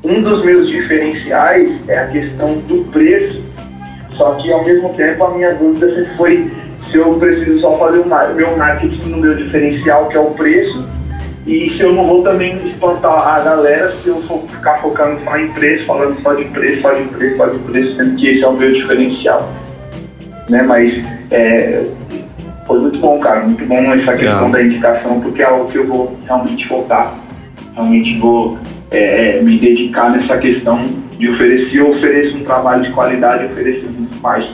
um 0.06 0.22
dos 0.22 0.46
meus 0.46 0.68
diferenciais 0.68 1.70
é 1.88 1.98
a 1.98 2.08
questão 2.08 2.60
do 2.60 2.84
preço 2.92 3.42
só 4.12 4.32
que 4.36 4.52
ao 4.52 4.64
mesmo 4.64 4.90
tempo 4.90 5.24
a 5.24 5.32
minha 5.32 5.54
dúvida 5.56 5.88
sempre 5.96 6.16
foi 6.16 6.52
se 6.90 6.98
eu 6.98 7.14
preciso 7.20 7.60
só 7.60 7.78
fazer 7.78 8.00
o 8.00 8.36
meu 8.36 8.58
marketing 8.58 9.10
no 9.10 9.18
meu 9.18 9.36
diferencial 9.36 10.08
que 10.08 10.16
é 10.16 10.20
o 10.20 10.32
preço 10.32 10.88
e 11.46 11.70
se 11.78 11.82
eu 11.82 11.94
não 11.94 12.08
vou 12.08 12.24
também 12.24 12.56
espantar 12.56 13.28
a 13.28 13.40
galera 13.40 13.92
se 13.92 14.08
eu 14.08 14.20
for 14.22 14.42
ficar 14.48 14.76
focando 14.82 15.24
só 15.24 15.38
em 15.38 15.50
preço, 15.50 15.86
falando 15.86 16.20
só 16.22 16.34
de 16.34 16.46
preço, 16.46 16.82
só 16.82 16.92
de 16.92 17.04
preço, 17.04 17.38
só 17.38 17.46
de 17.46 17.60
preço, 17.60 17.96
sendo 17.98 18.16
que 18.16 18.28
esse 18.28 18.44
é 18.44 18.48
o 18.48 18.54
meu 18.54 18.74
diferencial. 18.74 19.54
Né? 20.50 20.64
Mas 20.64 21.06
é, 21.30 21.86
foi 22.66 22.80
muito 22.80 23.00
bom, 23.00 23.20
cara. 23.20 23.42
Muito 23.42 23.64
bom 23.66 23.94
essa 23.94 24.14
questão 24.14 24.50
da 24.50 24.64
indicação, 24.64 25.22
porque 25.22 25.44
é 25.44 25.46
algo 25.46 25.70
que 25.70 25.78
eu 25.78 25.88
vou 25.88 26.18
realmente 26.26 26.68
focar. 26.68 27.14
Realmente 27.76 28.18
vou 28.18 28.58
é, 28.96 29.38
é, 29.38 29.42
me 29.42 29.60
dedicar 29.60 30.10
nessa 30.10 30.38
questão 30.38 30.82
de 31.20 31.30
oferecer, 31.30 31.78
eu 31.78 31.90
ofereço 31.90 32.38
um 32.38 32.44
trabalho 32.44 32.84
de 32.84 32.92
qualidade, 32.92 33.46
oferecer 33.46 33.90
muito 33.90 34.22
mais 34.22 34.46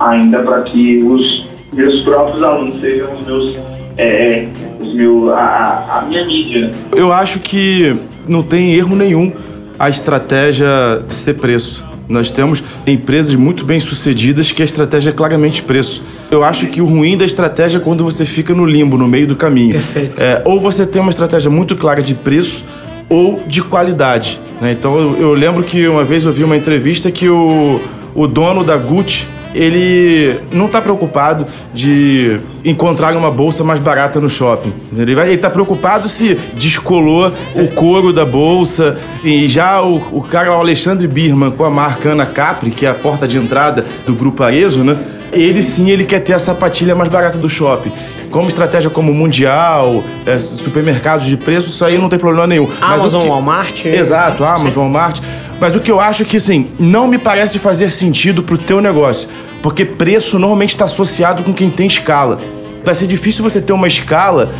ainda 0.00 0.40
para 0.40 0.62
que 0.62 0.98
os 0.98 1.46
meus 1.72 2.02
próprios 2.02 2.42
alunos 2.42 2.80
sejam 2.80 3.14
os 3.14 3.24
meus, 3.24 3.56
é, 3.96 4.06
é 4.06 4.48
os 4.80 4.92
meu, 4.94 5.32
a, 5.32 5.98
a 5.98 6.04
minha 6.08 6.24
mídia. 6.26 6.72
Eu 6.94 7.12
acho 7.12 7.38
que 7.38 7.96
não 8.26 8.42
tem 8.42 8.74
erro 8.74 8.96
nenhum 8.96 9.32
a 9.78 9.88
estratégia 9.88 10.68
ser 11.08 11.34
preço. 11.34 11.84
Nós 12.08 12.30
temos 12.30 12.62
empresas 12.86 13.34
muito 13.34 13.64
bem 13.64 13.80
sucedidas 13.80 14.52
que 14.52 14.60
a 14.60 14.64
estratégia 14.64 15.10
é 15.10 15.12
claramente 15.12 15.62
preço. 15.62 16.04
Eu 16.30 16.44
acho 16.44 16.66
que 16.66 16.80
o 16.80 16.84
ruim 16.84 17.16
da 17.16 17.24
estratégia 17.24 17.78
é 17.78 17.80
quando 17.80 18.04
você 18.04 18.24
fica 18.24 18.52
no 18.52 18.66
limbo, 18.66 18.98
no 18.98 19.08
meio 19.08 19.26
do 19.26 19.36
caminho. 19.36 19.72
Perfeito. 19.72 20.22
É, 20.22 20.42
ou 20.44 20.60
você 20.60 20.84
tem 20.84 21.00
uma 21.00 21.10
estratégia 21.10 21.50
muito 21.50 21.74
clara 21.76 22.02
de 22.02 22.14
preço 22.14 22.64
ou 23.08 23.42
de 23.46 23.62
qualidade. 23.62 24.40
Né? 24.60 24.72
Então 24.72 24.98
eu, 24.98 25.20
eu, 25.20 25.34
lembro 25.34 25.62
que 25.62 25.86
uma 25.86 26.04
vez 26.04 26.24
eu 26.24 26.32
vi 26.32 26.44
uma 26.44 26.56
entrevista 26.56 27.10
que 27.10 27.28
o, 27.28 27.80
o 28.14 28.26
dono 28.26 28.64
da 28.64 28.76
Gucci 28.76 29.26
ele 29.54 30.40
não 30.50 30.66
está 30.66 30.82
preocupado 30.82 31.46
de 31.72 32.40
encontrar 32.64 33.16
uma 33.16 33.30
bolsa 33.30 33.62
mais 33.62 33.78
barata 33.78 34.20
no 34.20 34.28
shopping. 34.28 34.72
Ele 34.96 35.14
está 35.32 35.48
preocupado 35.48 36.08
se 36.08 36.34
descolou 36.54 37.32
o 37.54 37.68
couro 37.68 38.12
da 38.12 38.24
bolsa. 38.24 38.98
E 39.22 39.46
já 39.46 39.80
o, 39.80 39.96
o 40.10 40.22
cara, 40.22 40.50
o 40.50 40.58
Alexandre 40.58 41.06
Birman, 41.06 41.52
com 41.52 41.64
a 41.64 41.70
marca 41.70 42.10
Ana 42.10 42.26
Capri, 42.26 42.72
que 42.72 42.84
é 42.84 42.90
a 42.90 42.94
porta 42.94 43.28
de 43.28 43.36
entrada 43.38 43.86
do 44.04 44.12
grupo 44.12 44.42
Arezo, 44.42 44.82
né? 44.82 44.98
Ele 45.32 45.62
sim, 45.62 45.88
ele 45.88 46.04
quer 46.04 46.20
ter 46.20 46.32
a 46.32 46.38
sapatilha 46.38 46.94
mais 46.94 47.08
barata 47.08 47.38
do 47.38 47.48
shopping 47.48 47.92
como 48.34 48.48
estratégia 48.48 48.90
como 48.90 49.14
Mundial, 49.14 50.02
é, 50.26 50.36
supermercados 50.40 51.24
de 51.24 51.36
preço, 51.36 51.68
isso 51.68 51.84
aí 51.84 51.96
não 51.96 52.08
tem 52.08 52.18
problema 52.18 52.48
nenhum. 52.48 52.68
Amazon, 52.80 53.22
que... 53.22 53.28
Walmart. 53.28 53.84
Exato, 53.84 54.42
Amazon, 54.42 54.70
Sim. 54.72 54.78
Walmart. 54.80 55.20
Mas 55.60 55.76
o 55.76 55.80
que 55.80 55.88
eu 55.88 56.00
acho 56.00 56.24
é 56.24 56.26
que, 56.26 56.38
assim, 56.38 56.68
não 56.76 57.06
me 57.06 57.16
parece 57.16 57.60
fazer 57.60 57.90
sentido 57.90 58.42
pro 58.42 58.58
teu 58.58 58.80
negócio. 58.80 59.28
Porque 59.62 59.84
preço 59.84 60.36
normalmente 60.36 60.70
está 60.70 60.86
associado 60.86 61.44
com 61.44 61.54
quem 61.54 61.70
tem 61.70 61.86
escala. 61.86 62.40
Vai 62.84 62.96
ser 62.96 63.06
difícil 63.06 63.44
você 63.44 63.60
ter 63.60 63.72
uma 63.72 63.86
escala 63.86 64.52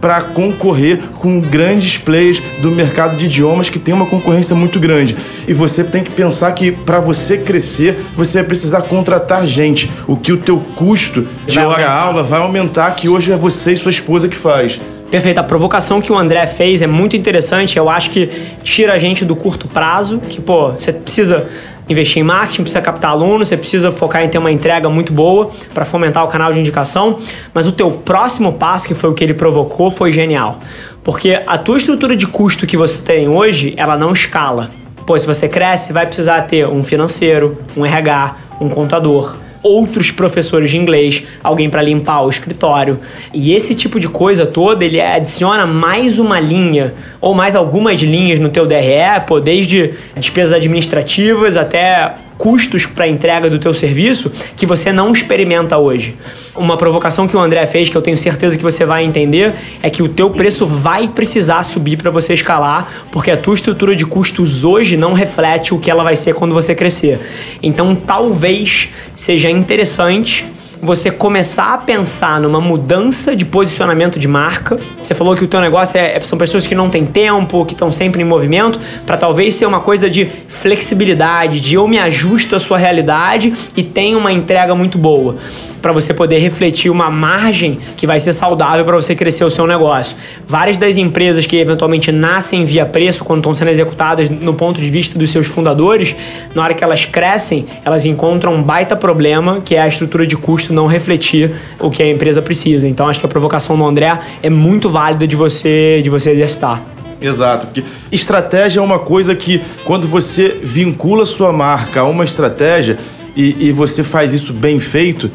para 0.00 0.22
concorrer 0.22 0.98
com 1.18 1.40
grandes 1.40 1.98
players 1.98 2.42
do 2.60 2.70
mercado 2.70 3.16
de 3.16 3.26
idiomas 3.26 3.68
que 3.68 3.78
tem 3.78 3.92
uma 3.92 4.06
concorrência 4.06 4.56
muito 4.56 4.80
grande. 4.80 5.16
E 5.46 5.52
você 5.52 5.84
tem 5.84 6.02
que 6.02 6.10
pensar 6.10 6.52
que 6.52 6.72
para 6.72 7.00
você 7.00 7.36
crescer, 7.38 8.06
você 8.14 8.38
vai 8.38 8.46
precisar 8.46 8.82
contratar 8.82 9.46
gente, 9.46 9.90
o 10.06 10.16
que 10.16 10.32
o 10.32 10.38
teu 10.38 10.58
custo 10.74 11.26
de 11.46 11.58
hora-aula 11.58 12.22
vai 12.22 12.40
aumentar, 12.40 12.92
que 12.92 13.08
hoje 13.08 13.32
é 13.32 13.36
você 13.36 13.72
e 13.72 13.76
sua 13.76 13.90
esposa 13.90 14.28
que 14.28 14.36
faz. 14.36 14.80
Perfeito. 15.10 15.38
A 15.38 15.42
provocação 15.42 16.00
que 16.00 16.12
o 16.12 16.16
André 16.16 16.46
fez 16.46 16.82
é 16.82 16.86
muito 16.86 17.16
interessante. 17.16 17.76
Eu 17.76 17.90
acho 17.90 18.10
que 18.10 18.26
tira 18.62 18.92
a 18.92 18.98
gente 18.98 19.24
do 19.24 19.34
curto 19.34 19.66
prazo, 19.66 20.20
que, 20.20 20.40
pô, 20.40 20.70
você 20.70 20.92
precisa 20.92 21.48
investir 21.88 22.22
em 22.22 22.22
marketing, 22.22 22.62
precisa 22.62 22.80
captar 22.80 23.10
alunos, 23.10 23.48
você 23.48 23.56
precisa 23.56 23.90
focar 23.90 24.22
em 24.22 24.28
ter 24.28 24.38
uma 24.38 24.52
entrega 24.52 24.88
muito 24.88 25.12
boa 25.12 25.50
para 25.74 25.84
fomentar 25.84 26.24
o 26.24 26.28
canal 26.28 26.52
de 26.52 26.60
indicação, 26.60 27.18
mas 27.52 27.66
o 27.66 27.72
teu 27.72 27.90
próximo 27.90 28.52
passo, 28.52 28.86
que 28.86 28.94
foi 28.94 29.10
o 29.10 29.14
que 29.14 29.24
ele 29.24 29.34
provocou, 29.34 29.90
foi 29.90 30.12
genial. 30.12 30.60
Porque 31.02 31.42
a 31.44 31.58
tua 31.58 31.78
estrutura 31.78 32.14
de 32.14 32.28
custo 32.28 32.64
que 32.64 32.76
você 32.76 33.02
tem 33.02 33.28
hoje, 33.28 33.74
ela 33.76 33.96
não 33.96 34.12
escala. 34.12 34.70
Pô, 35.04 35.18
se 35.18 35.26
você 35.26 35.48
cresce, 35.48 35.92
vai 35.92 36.06
precisar 36.06 36.42
ter 36.42 36.68
um 36.68 36.84
financeiro, 36.84 37.58
um 37.76 37.84
RH, 37.84 38.36
um 38.60 38.68
contador 38.68 39.34
outros 39.62 40.10
professores 40.10 40.70
de 40.70 40.76
inglês, 40.76 41.24
alguém 41.42 41.68
para 41.68 41.82
limpar 41.82 42.22
o 42.22 42.30
escritório. 42.30 42.98
E 43.32 43.52
esse 43.52 43.74
tipo 43.74 44.00
de 44.00 44.08
coisa 44.08 44.46
toda, 44.46 44.84
ele 44.84 45.00
adiciona 45.00 45.66
mais 45.66 46.18
uma 46.18 46.40
linha 46.40 46.94
ou 47.20 47.34
mais 47.34 47.54
algumas 47.54 48.00
linhas 48.00 48.40
no 48.40 48.48
teu 48.48 48.66
DRE, 48.66 49.20
pô, 49.26 49.40
desde 49.40 49.94
despesas 50.16 50.52
administrativas 50.54 51.56
até 51.56 52.14
custos 52.40 52.86
para 52.86 53.06
entrega 53.06 53.50
do 53.50 53.58
teu 53.58 53.74
serviço 53.74 54.32
que 54.56 54.64
você 54.64 54.90
não 54.90 55.12
experimenta 55.12 55.76
hoje. 55.76 56.16
Uma 56.56 56.74
provocação 56.74 57.28
que 57.28 57.36
o 57.36 57.38
André 57.38 57.66
fez, 57.66 57.90
que 57.90 57.96
eu 57.96 58.00
tenho 58.00 58.16
certeza 58.16 58.56
que 58.56 58.62
você 58.62 58.86
vai 58.86 59.04
entender, 59.04 59.54
é 59.82 59.90
que 59.90 60.02
o 60.02 60.08
teu 60.08 60.30
preço 60.30 60.66
vai 60.66 61.06
precisar 61.06 61.62
subir 61.64 61.98
para 61.98 62.10
você 62.10 62.32
escalar, 62.32 63.04
porque 63.12 63.30
a 63.30 63.36
tua 63.36 63.54
estrutura 63.54 63.94
de 63.94 64.06
custos 64.06 64.64
hoje 64.64 64.96
não 64.96 65.12
reflete 65.12 65.74
o 65.74 65.78
que 65.78 65.90
ela 65.90 66.02
vai 66.02 66.16
ser 66.16 66.34
quando 66.34 66.54
você 66.54 66.74
crescer. 66.74 67.20
Então, 67.62 67.94
talvez 67.94 68.88
seja 69.14 69.50
interessante 69.50 70.46
você 70.82 71.10
começar 71.10 71.74
a 71.74 71.78
pensar 71.78 72.40
numa 72.40 72.60
mudança 72.60 73.36
de 73.36 73.44
posicionamento 73.44 74.18
de 74.18 74.26
marca. 74.26 74.78
Você 75.00 75.14
falou 75.14 75.36
que 75.36 75.44
o 75.44 75.48
teu 75.48 75.60
negócio 75.60 75.98
é, 75.98 76.18
são 76.20 76.38
pessoas 76.38 76.66
que 76.66 76.74
não 76.74 76.88
têm 76.88 77.04
tempo, 77.04 77.66
que 77.66 77.74
estão 77.74 77.92
sempre 77.92 78.22
em 78.22 78.24
movimento, 78.24 78.80
para 79.04 79.16
talvez 79.16 79.54
ser 79.54 79.66
uma 79.66 79.80
coisa 79.80 80.08
de 80.08 80.30
flexibilidade, 80.48 81.60
de 81.60 81.74
eu 81.74 81.86
me 81.86 81.98
ajusto 81.98 82.56
à 82.56 82.60
sua 82.60 82.78
realidade 82.78 83.52
e 83.76 83.82
tenho 83.82 84.18
uma 84.18 84.32
entrega 84.32 84.74
muito 84.74 84.96
boa, 84.96 85.36
para 85.82 85.92
você 85.92 86.14
poder 86.14 86.38
refletir 86.38 86.90
uma 86.90 87.10
margem 87.10 87.78
que 87.96 88.06
vai 88.06 88.18
ser 88.18 88.32
saudável 88.32 88.84
para 88.84 88.96
você 88.96 89.14
crescer 89.14 89.44
o 89.44 89.50
seu 89.50 89.66
negócio. 89.66 90.16
Várias 90.46 90.76
das 90.76 90.96
empresas 90.96 91.46
que 91.46 91.56
eventualmente 91.56 92.10
nascem 92.10 92.64
via 92.64 92.86
preço 92.86 93.24
quando 93.24 93.40
estão 93.40 93.54
sendo 93.54 93.68
executadas 93.68 94.30
no 94.30 94.54
ponto 94.54 94.80
de 94.80 94.88
vista 94.88 95.18
dos 95.18 95.30
seus 95.30 95.46
fundadores, 95.46 96.14
na 96.54 96.62
hora 96.62 96.74
que 96.74 96.82
elas 96.82 97.04
crescem, 97.04 97.66
elas 97.84 98.06
encontram 98.06 98.54
um 98.54 98.62
baita 98.62 98.96
problema, 98.96 99.60
que 99.60 99.74
é 99.74 99.80
a 99.80 99.88
estrutura 99.88 100.26
de 100.26 100.36
custo 100.36 100.69
não 100.72 100.86
refletir 100.86 101.52
o 101.78 101.90
que 101.90 102.02
a 102.02 102.08
empresa 102.08 102.40
precisa. 102.40 102.88
Então 102.88 103.08
acho 103.08 103.20
que 103.20 103.26
a 103.26 103.28
provocação 103.28 103.76
do 103.76 103.84
André 103.84 104.18
é 104.42 104.50
muito 104.50 104.88
válida 104.90 105.26
de 105.26 105.36
você, 105.36 106.00
de 106.02 106.10
você 106.10 106.30
exercitar. 106.30 106.82
Exato, 107.20 107.66
porque 107.66 107.84
estratégia 108.10 108.80
é 108.80 108.82
uma 108.82 108.98
coisa 108.98 109.34
que 109.34 109.60
quando 109.84 110.06
você 110.06 110.58
vincula 110.62 111.26
sua 111.26 111.52
marca 111.52 112.00
a 112.00 112.04
uma 112.04 112.24
estratégia 112.24 112.98
e, 113.36 113.68
e 113.68 113.72
você 113.72 114.02
faz 114.02 114.32
isso 114.32 114.52
bem 114.52 114.80
feito, 114.80 115.30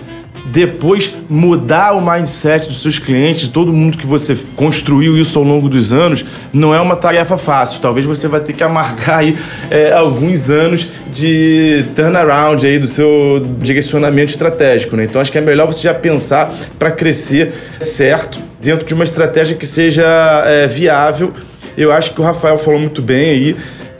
depois 0.45 1.15
mudar 1.29 1.93
o 1.93 2.01
mindset 2.01 2.67
dos 2.67 2.81
seus 2.81 2.99
clientes, 2.99 3.41
de 3.41 3.49
todo 3.49 3.73
mundo 3.73 3.97
que 3.97 4.05
você 4.05 4.37
construiu 4.55 5.17
isso 5.17 5.37
ao 5.39 5.43
longo 5.43 5.67
dos 5.67 5.91
anos, 5.91 6.23
não 6.53 6.73
é 6.73 6.79
uma 6.79 6.95
tarefa 6.95 7.37
fácil. 7.37 7.81
Talvez 7.81 8.05
você 8.05 8.27
vai 8.27 8.39
ter 8.39 8.53
que 8.53 8.63
amargar 8.63 9.19
aí 9.19 9.35
é, 9.69 9.91
alguns 9.91 10.49
anos 10.49 10.87
de 11.11 11.85
turnaround 11.95 12.65
aí 12.65 12.77
do 12.77 12.87
seu 12.87 13.45
direcionamento 13.59 14.31
estratégico, 14.31 14.95
né? 14.95 15.05
Então 15.05 15.19
acho 15.19 15.31
que 15.31 15.37
é 15.37 15.41
melhor 15.41 15.65
você 15.65 15.81
já 15.81 15.93
pensar 15.93 16.53
para 16.77 16.91
crescer 16.91 17.51
certo 17.79 18.39
dentro 18.61 18.85
de 18.85 18.93
uma 18.93 19.03
estratégia 19.03 19.55
que 19.55 19.65
seja 19.65 20.05
é, 20.45 20.67
viável. 20.67 21.33
Eu 21.77 21.91
acho 21.91 22.13
que 22.13 22.21
o 22.21 22.23
Rafael 22.23 22.57
falou 22.57 22.79
muito 22.79 23.01
bem 23.01 23.29
aí 23.29 23.55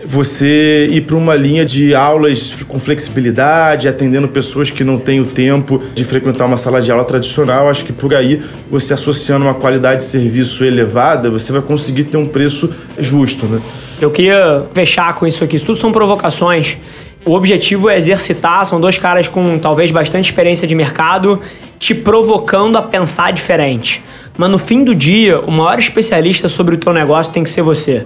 você 0.06 0.88
ir 0.92 1.02
para 1.02 1.16
uma 1.16 1.36
linha 1.36 1.66
de 1.66 1.96
aulas 1.96 2.54
com 2.68 2.80
flexibilidade, 2.80 3.88
atendendo 3.88 4.28
pessoas 4.28 4.70
que 4.70 4.84
não 4.84 5.00
têm 5.00 5.20
o 5.20 5.26
tempo 5.26 5.82
de 5.94 6.06
frequentar 6.06 6.46
uma 6.46 6.58
sala 6.58 6.82
de 6.82 6.92
aula 6.92 7.04
tradicional. 7.04 7.70
Acho 7.70 7.86
que 7.86 7.92
por 7.92 8.14
aí, 8.14 8.42
você 8.70 8.94
associando 8.94 9.46
uma 9.46 9.56
qualidade 9.56 10.02
de 10.02 10.06
serviço 10.06 10.64
elevada, 10.64 11.30
você 11.30 11.52
vai 11.52 11.62
conseguir 11.62 12.06
ter 12.06 12.18
um 12.18 12.28
preço 12.28 12.74
justo. 13.00 13.46
Né? 13.48 13.62
Eu 14.00 14.12
queria 14.12 14.66
fechar 14.74 15.16
com 15.16 15.26
isso 15.26 15.44
aqui. 15.44 15.56
Isso 15.56 15.66
tudo 15.66 15.80
são 15.80 15.92
provocações. 15.92 16.78
O 17.26 17.34
objetivo 17.34 17.90
é 17.90 17.98
exercitar, 17.98 18.64
são 18.68 18.80
dois 18.80 19.00
caras 19.00 19.28
com 19.28 19.58
talvez 19.58 19.90
bastante 19.90 20.30
experiência 20.30 20.68
de 20.68 20.76
mercado, 20.76 21.42
te 21.80 21.96
provocando 21.96 22.78
a 22.78 22.84
pensar 22.84 23.34
diferente. 23.34 24.04
Mas 24.38 24.50
no 24.50 24.60
fim 24.60 24.84
do 24.84 24.94
dia, 24.94 25.40
o 25.40 25.50
maior 25.50 25.80
especialista 25.80 26.48
sobre 26.48 26.76
o 26.76 26.78
teu 26.78 26.94
negócio 26.94 27.32
tem 27.32 27.44
que 27.44 27.50
ser 27.50 27.64
você. 27.64 28.06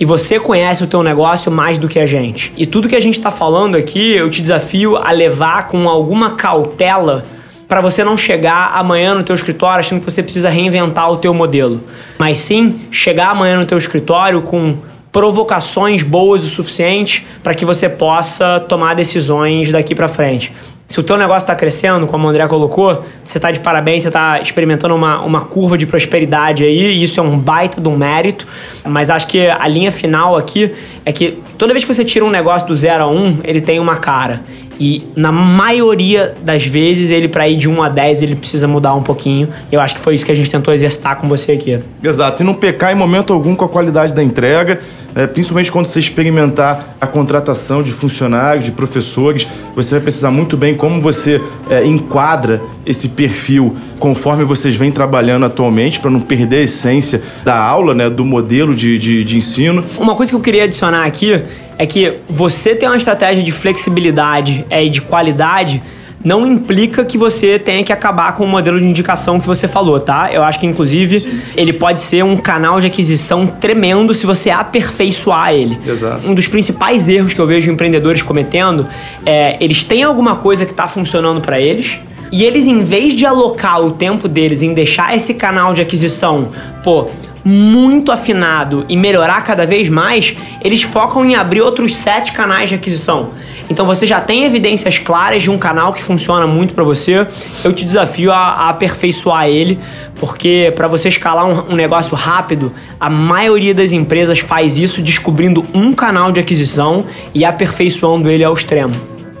E 0.00 0.04
você 0.06 0.40
conhece 0.40 0.82
o 0.82 0.86
teu 0.86 1.02
negócio 1.02 1.52
mais 1.52 1.76
do 1.76 1.86
que 1.86 1.98
a 1.98 2.06
gente. 2.06 2.50
E 2.56 2.64
tudo 2.64 2.88
que 2.88 2.96
a 2.96 3.00
gente 3.00 3.18
está 3.18 3.30
falando 3.30 3.76
aqui, 3.76 4.12
eu 4.12 4.30
te 4.30 4.40
desafio 4.40 4.96
a 4.96 5.10
levar 5.10 5.68
com 5.68 5.86
alguma 5.86 6.36
cautela 6.36 7.26
para 7.68 7.82
você 7.82 8.02
não 8.02 8.16
chegar 8.16 8.72
amanhã 8.72 9.14
no 9.14 9.22
teu 9.22 9.34
escritório 9.34 9.80
achando 9.80 10.00
que 10.00 10.10
você 10.10 10.22
precisa 10.22 10.48
reinventar 10.48 11.08
o 11.12 11.18
teu 11.18 11.34
modelo, 11.34 11.82
mas 12.18 12.38
sim 12.38 12.80
chegar 12.90 13.28
amanhã 13.28 13.60
no 13.60 13.66
teu 13.66 13.76
escritório 13.76 14.40
com 14.42 14.78
provocações 15.12 16.02
boas 16.02 16.42
o 16.44 16.46
suficiente 16.46 17.26
para 17.42 17.54
que 17.54 17.64
você 17.64 17.88
possa 17.88 18.58
tomar 18.58 18.94
decisões 18.94 19.70
daqui 19.70 19.94
para 19.94 20.08
frente. 20.08 20.52
Se 20.90 20.98
o 20.98 21.04
teu 21.04 21.16
negócio 21.16 21.44
está 21.44 21.54
crescendo, 21.54 22.04
como 22.08 22.26
o 22.26 22.30
André 22.30 22.48
colocou, 22.48 23.04
você 23.22 23.38
está 23.38 23.52
de 23.52 23.60
parabéns, 23.60 24.02
você 24.02 24.08
está 24.08 24.40
experimentando 24.40 24.92
uma, 24.92 25.24
uma 25.24 25.42
curva 25.42 25.78
de 25.78 25.86
prosperidade 25.86 26.64
aí, 26.64 26.94
e 26.94 27.04
isso 27.04 27.20
é 27.20 27.22
um 27.22 27.38
baita 27.38 27.80
de 27.80 27.86
um 27.86 27.96
mérito. 27.96 28.44
Mas 28.84 29.08
acho 29.08 29.28
que 29.28 29.46
a 29.46 29.68
linha 29.68 29.92
final 29.92 30.36
aqui 30.36 30.74
é 31.04 31.12
que 31.12 31.38
toda 31.56 31.72
vez 31.72 31.84
que 31.84 31.94
você 31.94 32.04
tira 32.04 32.24
um 32.24 32.30
negócio 32.30 32.66
do 32.66 32.74
zero 32.74 33.04
a 33.04 33.06
um, 33.06 33.38
ele 33.44 33.60
tem 33.60 33.78
uma 33.78 33.98
cara. 33.98 34.42
E 34.80 35.06
na 35.14 35.30
maioria 35.30 36.34
das 36.42 36.66
vezes, 36.66 37.10
ele 37.10 37.28
para 37.28 37.46
ir 37.46 37.56
de 37.56 37.68
1 37.68 37.82
a 37.82 37.88
10, 37.88 38.22
ele 38.22 38.34
precisa 38.34 38.66
mudar 38.66 38.94
um 38.94 39.02
pouquinho. 39.02 39.50
Eu 39.70 39.78
acho 39.78 39.94
que 39.94 40.00
foi 40.00 40.16
isso 40.16 40.24
que 40.24 40.32
a 40.32 40.34
gente 40.34 40.50
tentou 40.50 40.74
exercitar 40.74 41.18
com 41.18 41.28
você 41.28 41.52
aqui. 41.52 41.78
Exato, 42.02 42.42
e 42.42 42.46
não 42.46 42.54
pecar 42.54 42.90
em 42.90 42.96
momento 42.96 43.32
algum 43.32 43.54
com 43.54 43.64
a 43.64 43.68
qualidade 43.68 44.14
da 44.14 44.24
entrega, 44.24 44.80
né? 45.14 45.26
principalmente 45.26 45.70
quando 45.70 45.84
você 45.84 45.98
experimentar 45.98 46.96
a 46.98 47.06
contratação 47.06 47.82
de 47.82 47.92
funcionários, 47.92 48.64
de 48.64 48.72
professores, 48.72 49.46
você 49.82 49.94
vai 49.94 50.00
precisar 50.00 50.30
muito 50.30 50.56
bem 50.56 50.74
como 50.74 51.00
você 51.00 51.40
é, 51.68 51.84
enquadra 51.84 52.60
esse 52.84 53.08
perfil 53.08 53.76
conforme 53.98 54.44
vocês 54.44 54.76
vêm 54.76 54.90
trabalhando 54.90 55.44
atualmente, 55.46 56.00
para 56.00 56.10
não 56.10 56.20
perder 56.20 56.56
a 56.56 56.62
essência 56.62 57.22
da 57.44 57.56
aula, 57.56 57.94
né, 57.94 58.08
do 58.08 58.24
modelo 58.24 58.74
de, 58.74 58.98
de, 58.98 59.24
de 59.24 59.36
ensino. 59.36 59.84
Uma 59.98 60.14
coisa 60.14 60.30
que 60.30 60.36
eu 60.36 60.40
queria 60.40 60.64
adicionar 60.64 61.04
aqui 61.04 61.42
é 61.78 61.86
que 61.86 62.14
você 62.28 62.74
ter 62.74 62.86
uma 62.86 62.96
estratégia 62.96 63.42
de 63.42 63.52
flexibilidade 63.52 64.64
é, 64.68 64.84
e 64.84 64.90
de 64.90 65.00
qualidade 65.00 65.82
não 66.22 66.46
implica 66.46 67.04
que 67.04 67.16
você 67.16 67.58
tenha 67.58 67.82
que 67.82 67.92
acabar 67.92 68.34
com 68.34 68.44
o 68.44 68.46
modelo 68.46 68.78
de 68.78 68.86
indicação 68.86 69.40
que 69.40 69.46
você 69.46 69.66
falou, 69.66 69.98
tá? 69.98 70.30
Eu 70.32 70.42
acho 70.42 70.60
que, 70.60 70.66
inclusive, 70.66 71.40
ele 71.56 71.72
pode 71.72 72.00
ser 72.00 72.22
um 72.22 72.36
canal 72.36 72.78
de 72.80 72.86
aquisição 72.86 73.46
tremendo 73.46 74.12
se 74.12 74.26
você 74.26 74.50
aperfeiçoar 74.50 75.54
ele. 75.54 75.78
Exato. 75.86 76.26
Um 76.26 76.34
dos 76.34 76.46
principais 76.46 77.08
erros 77.08 77.32
que 77.32 77.40
eu 77.40 77.46
vejo 77.46 77.70
empreendedores 77.70 78.20
cometendo 78.20 78.86
é 79.24 79.56
eles 79.60 79.82
têm 79.82 80.02
alguma 80.02 80.36
coisa 80.36 80.66
que 80.66 80.72
está 80.72 80.86
funcionando 80.86 81.40
para 81.40 81.60
eles. 81.60 81.98
E 82.32 82.44
eles, 82.44 82.66
em 82.66 82.84
vez 82.84 83.14
de 83.14 83.26
alocar 83.26 83.80
o 83.80 83.90
tempo 83.92 84.28
deles 84.28 84.62
em 84.62 84.72
deixar 84.72 85.16
esse 85.16 85.34
canal 85.34 85.74
de 85.74 85.82
aquisição, 85.82 86.50
pô, 86.84 87.08
muito 87.44 88.12
afinado 88.12 88.84
e 88.88 88.96
melhorar 88.96 89.42
cada 89.42 89.66
vez 89.66 89.88
mais, 89.88 90.36
eles 90.62 90.82
focam 90.82 91.24
em 91.24 91.34
abrir 91.34 91.60
outros 91.60 91.96
sete 91.96 92.32
canais 92.32 92.68
de 92.68 92.74
aquisição. 92.76 93.30
Então 93.70 93.86
você 93.86 94.04
já 94.04 94.20
tem 94.20 94.44
evidências 94.44 94.98
claras 94.98 95.44
de 95.44 95.48
um 95.48 95.56
canal 95.56 95.92
que 95.92 96.02
funciona 96.02 96.44
muito 96.44 96.74
para 96.74 96.82
você. 96.82 97.24
Eu 97.62 97.72
te 97.72 97.84
desafio 97.84 98.32
a, 98.32 98.36
a 98.36 98.68
aperfeiçoar 98.70 99.46
ele, 99.46 99.78
porque 100.16 100.72
para 100.74 100.88
você 100.88 101.08
escalar 101.08 101.46
um, 101.46 101.72
um, 101.72 101.76
negócio 101.76 102.16
rápido, 102.16 102.72
a 102.98 103.08
maioria 103.08 103.72
das 103.72 103.92
empresas 103.92 104.40
faz 104.40 104.76
isso 104.76 105.00
descobrindo 105.00 105.64
um 105.72 105.92
canal 105.92 106.32
de 106.32 106.40
aquisição 106.40 107.06
e 107.32 107.44
aperfeiçoando 107.44 108.28
ele 108.28 108.42
ao 108.42 108.52
extremo. 108.52 108.94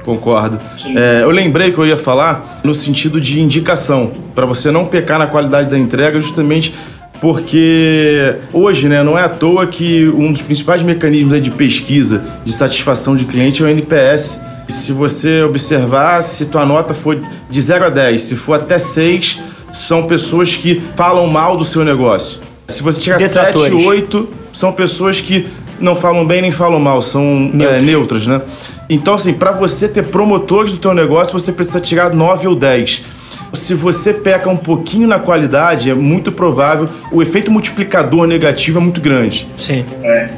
Concordo. 0.04 0.60
É, 0.96 1.22
eu 1.22 1.30
lembrei 1.30 1.72
que 1.72 1.78
eu 1.78 1.86
ia 1.86 1.96
falar 1.96 2.60
no 2.62 2.74
sentido 2.74 3.20
de 3.20 3.40
indicação, 3.40 4.12
para 4.34 4.46
você 4.46 4.70
não 4.70 4.86
pecar 4.86 5.18
na 5.18 5.26
qualidade 5.26 5.68
da 5.68 5.78
entrega, 5.78 6.20
justamente 6.20 6.72
porque 7.20 8.34
hoje, 8.52 8.88
né, 8.88 9.02
não 9.02 9.18
é 9.18 9.24
à 9.24 9.28
toa 9.28 9.66
que 9.66 10.08
um 10.08 10.32
dos 10.32 10.40
principais 10.40 10.82
mecanismos 10.82 11.40
de 11.42 11.50
pesquisa 11.50 12.24
de 12.44 12.52
satisfação 12.52 13.14
de 13.14 13.24
cliente 13.24 13.62
é 13.62 13.66
o 13.66 13.68
NPS. 13.68 14.40
Se 14.68 14.92
você 14.92 15.42
observar, 15.42 16.22
se 16.22 16.46
tua 16.46 16.64
nota 16.64 16.94
for 16.94 17.20
de 17.50 17.60
0 17.60 17.86
a 17.86 17.90
10, 17.90 18.22
se 18.22 18.36
for 18.36 18.54
até 18.54 18.78
6, 18.78 19.40
são 19.72 20.04
pessoas 20.04 20.56
que 20.56 20.82
falam 20.96 21.26
mal 21.26 21.56
do 21.56 21.64
seu 21.64 21.84
negócio. 21.84 22.40
Se 22.68 22.82
você 22.82 23.00
tiver 23.00 23.28
7, 23.28 23.58
8, 23.58 24.28
são 24.52 24.72
pessoas 24.72 25.20
que 25.20 25.46
não 25.80 25.96
falam 25.96 26.26
bem 26.26 26.42
nem 26.42 26.52
falam 26.52 26.78
mal, 26.78 27.02
são 27.02 27.50
é, 27.58 27.80
neutras, 27.80 28.26
né? 28.26 28.40
Então, 28.88 29.14
assim, 29.14 29.32
para 29.32 29.52
você 29.52 29.88
ter 29.88 30.04
promotores 30.04 30.72
do 30.72 30.78
teu 30.78 30.94
negócio, 30.94 31.32
você 31.32 31.52
precisa 31.52 31.80
tirar 31.80 32.14
9 32.14 32.48
ou 32.48 32.54
10. 32.54 33.04
Se 33.52 33.74
você 33.74 34.14
peca 34.14 34.48
um 34.48 34.56
pouquinho 34.56 35.08
na 35.08 35.18
qualidade, 35.18 35.90
é 35.90 35.94
muito 35.94 36.30
provável 36.30 36.88
o 37.10 37.22
efeito 37.22 37.50
multiplicador 37.50 38.26
negativo 38.26 38.78
é 38.78 38.82
muito 38.82 39.00
grande. 39.00 39.48
Sim. 39.56 39.84
É. 40.02 40.28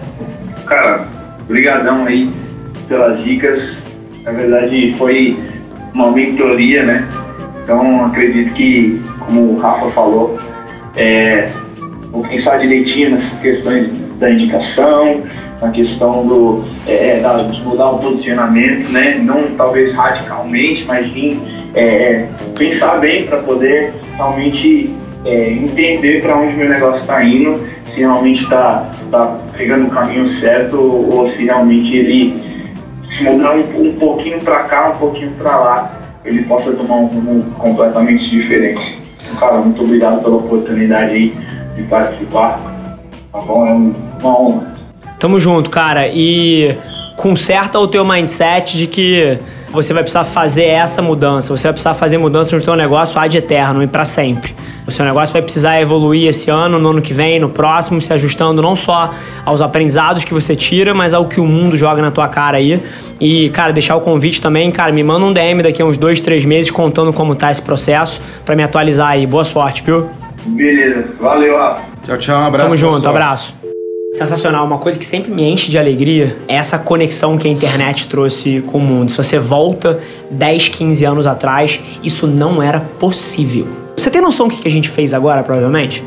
Cara, 0.67 1.07
brigadão 1.47 2.07
aí 2.07 2.31
pelas 2.89 3.23
dicas. 3.23 3.61
Na 4.25 4.33
verdade, 4.33 4.95
foi 4.97 5.39
uma 5.93 6.11
mentoria, 6.13 6.85
né? 6.85 7.09
Então, 7.63 8.07
acredito 8.07 8.55
que, 8.55 9.01
como 9.21 9.53
o 9.53 9.59
Rafa 9.59 9.91
falou, 9.91 10.39
é, 10.97 11.49
vou 12.11 12.23
pensar 12.23 12.59
direitinho 12.59 13.17
nessas 13.17 13.41
questões 13.41 13.91
da 14.19 14.31
indicação, 14.31 15.23
na 15.61 15.71
questão 15.71 16.27
do, 16.27 16.65
é, 16.87 17.21
é 17.21 17.49
de 17.51 17.63
mudar 17.63 17.91
o 17.91 17.99
posicionamento, 17.99 18.91
né? 18.91 19.21
Não 19.23 19.51
talvez 19.57 19.95
radicalmente, 19.95 20.85
mas 20.85 21.13
sim 21.13 21.41
é, 21.75 21.85
é 21.85 22.29
pensar 22.57 22.99
bem 22.99 23.27
para 23.27 23.39
poder 23.39 23.93
realmente 24.17 24.95
é, 25.25 25.51
entender 25.51 26.23
para 26.23 26.37
onde 26.37 26.55
meu 26.55 26.69
negócio 26.69 27.01
está 27.01 27.25
indo, 27.25 27.61
se 27.87 28.01
realmente 28.01 28.43
está 28.43 28.91
tá 29.11 29.39
pegando 29.57 29.87
o 29.87 29.91
caminho 29.91 30.31
certo 30.41 30.77
ou 30.77 31.31
se 31.33 31.45
realmente 31.45 31.97
ele 31.97 32.43
se 33.17 33.23
mudar 33.25 33.55
um, 33.55 33.89
um 33.89 33.93
pouquinho 33.95 34.41
para 34.41 34.65
cá, 34.65 34.91
um 34.91 34.99
pouquinho 34.99 35.33
para 35.33 35.57
lá, 35.57 36.01
ele 36.25 36.43
possa 36.43 36.73
tomar 36.73 36.97
um 36.97 37.07
rumo 37.07 37.43
completamente 37.59 38.29
diferente. 38.31 39.01
Cara, 39.39 39.59
muito 39.59 39.83
obrigado 39.83 40.23
pela 40.23 40.37
oportunidade 40.37 41.13
aí 41.13 41.35
de 41.75 41.83
participar. 41.85 42.61
Tá 43.33 43.41
bom? 43.41 43.67
É 43.67 44.23
uma 44.23 44.41
honra. 44.41 44.75
Tamo 45.19 45.39
junto, 45.39 45.71
cara. 45.71 46.09
E 46.09 46.77
conserta 47.17 47.79
o 47.79 47.87
teu 47.87 48.05
mindset 48.05 48.77
de 48.77 48.87
que 48.87 49.39
você 49.73 49.93
vai 49.93 50.03
precisar 50.03 50.25
fazer 50.25 50.65
essa 50.65 51.01
mudança, 51.01 51.57
você 51.57 51.65
vai 51.65 51.73
precisar 51.73 51.95
fazer 51.95 52.19
mudança 52.19 52.55
no 52.55 52.61
seu 52.61 52.77
negócio 52.77 53.19
ad 53.19 53.37
eterno 53.37 53.83
e 53.83 53.87
para 53.87 54.05
sempre. 54.05 54.55
O 54.87 54.91
seu 54.91 55.05
negócio 55.05 55.33
vai 55.33 55.43
precisar 55.43 55.81
evoluir 55.81 56.29
esse 56.29 56.51
ano, 56.51 56.79
no 56.79 56.91
ano 56.91 57.01
que 57.01 57.15
vem, 57.15 57.39
no 57.39 57.49
próximo, 57.49 58.01
se 58.01 58.13
ajustando 58.13 58.61
não 58.61 58.75
só 58.75 59.13
aos 59.45 59.61
aprendizados 59.61 60.25
que 60.25 60.35
você 60.35 60.57
tira, 60.57 60.93
mas 60.93 61.15
ao 61.15 61.27
que 61.27 61.41
o 61.41 61.47
mundo 61.47 61.77
joga 61.77 62.03
na 62.03 62.11
tua 62.11 62.29
cara 62.29 62.59
aí. 62.59 62.83
E, 63.21 63.49
cara, 63.51 63.73
deixar 63.73 63.97
o 63.97 64.01
convite 64.01 64.41
também, 64.41 64.71
cara, 64.73 64.93
me 64.93 65.03
manda 65.03 65.25
um 65.25 65.33
DM 65.33 65.63
daqui 65.63 65.81
a 65.81 65.85
uns 65.85 65.97
dois, 65.97 66.21
três 66.21 66.45
meses 66.45 66.71
contando 66.71 67.13
como 67.13 67.37
tá 67.37 67.51
esse 67.51 67.63
processo 67.63 68.21
para 68.45 68.57
me 68.57 68.63
atualizar 68.63 69.11
aí. 69.11 69.27
Boa 69.27 69.45
sorte, 69.45 69.83
viu? 69.83 70.09
Beleza, 70.45 71.05
valeu, 71.21 71.57
Rafa. 71.57 71.83
Tchau, 72.05 72.19
tchau, 72.19 72.43
um 72.43 72.47
abraço. 72.47 72.69
Tamo 72.69 72.79
junto, 72.79 73.09
abraço. 73.09 73.62
Sensacional. 74.13 74.67
Uma 74.67 74.77
coisa 74.77 74.99
que 74.99 75.07
sempre 75.07 75.31
me 75.31 75.43
enche 75.43 75.71
de 75.71 75.79
alegria 75.79 76.37
é 76.47 76.57
essa 76.57 76.79
conexão 76.79 77.39
que 77.39 77.49
a 77.49 77.51
internet 77.51 78.09
trouxe 78.09 78.61
com 78.67 78.77
o 78.77 78.81
mundo. 78.81 79.11
Se 79.11 79.17
você 79.17 79.39
volta 79.39 79.99
10, 80.31 80.69
15 80.69 81.05
anos 81.07 81.27
atrás, 81.27 81.81
isso 82.03 82.27
não 82.27 82.63
era 82.63 82.79
possível. 82.79 83.67
Você 83.97 84.11
tem 84.11 84.21
noção 84.21 84.49
do 84.49 84.55
que 84.55 84.69
a 84.69 84.71
gente 84.71 84.91
fez 84.91 85.15
agora, 85.15 85.43
provavelmente? 85.43 86.05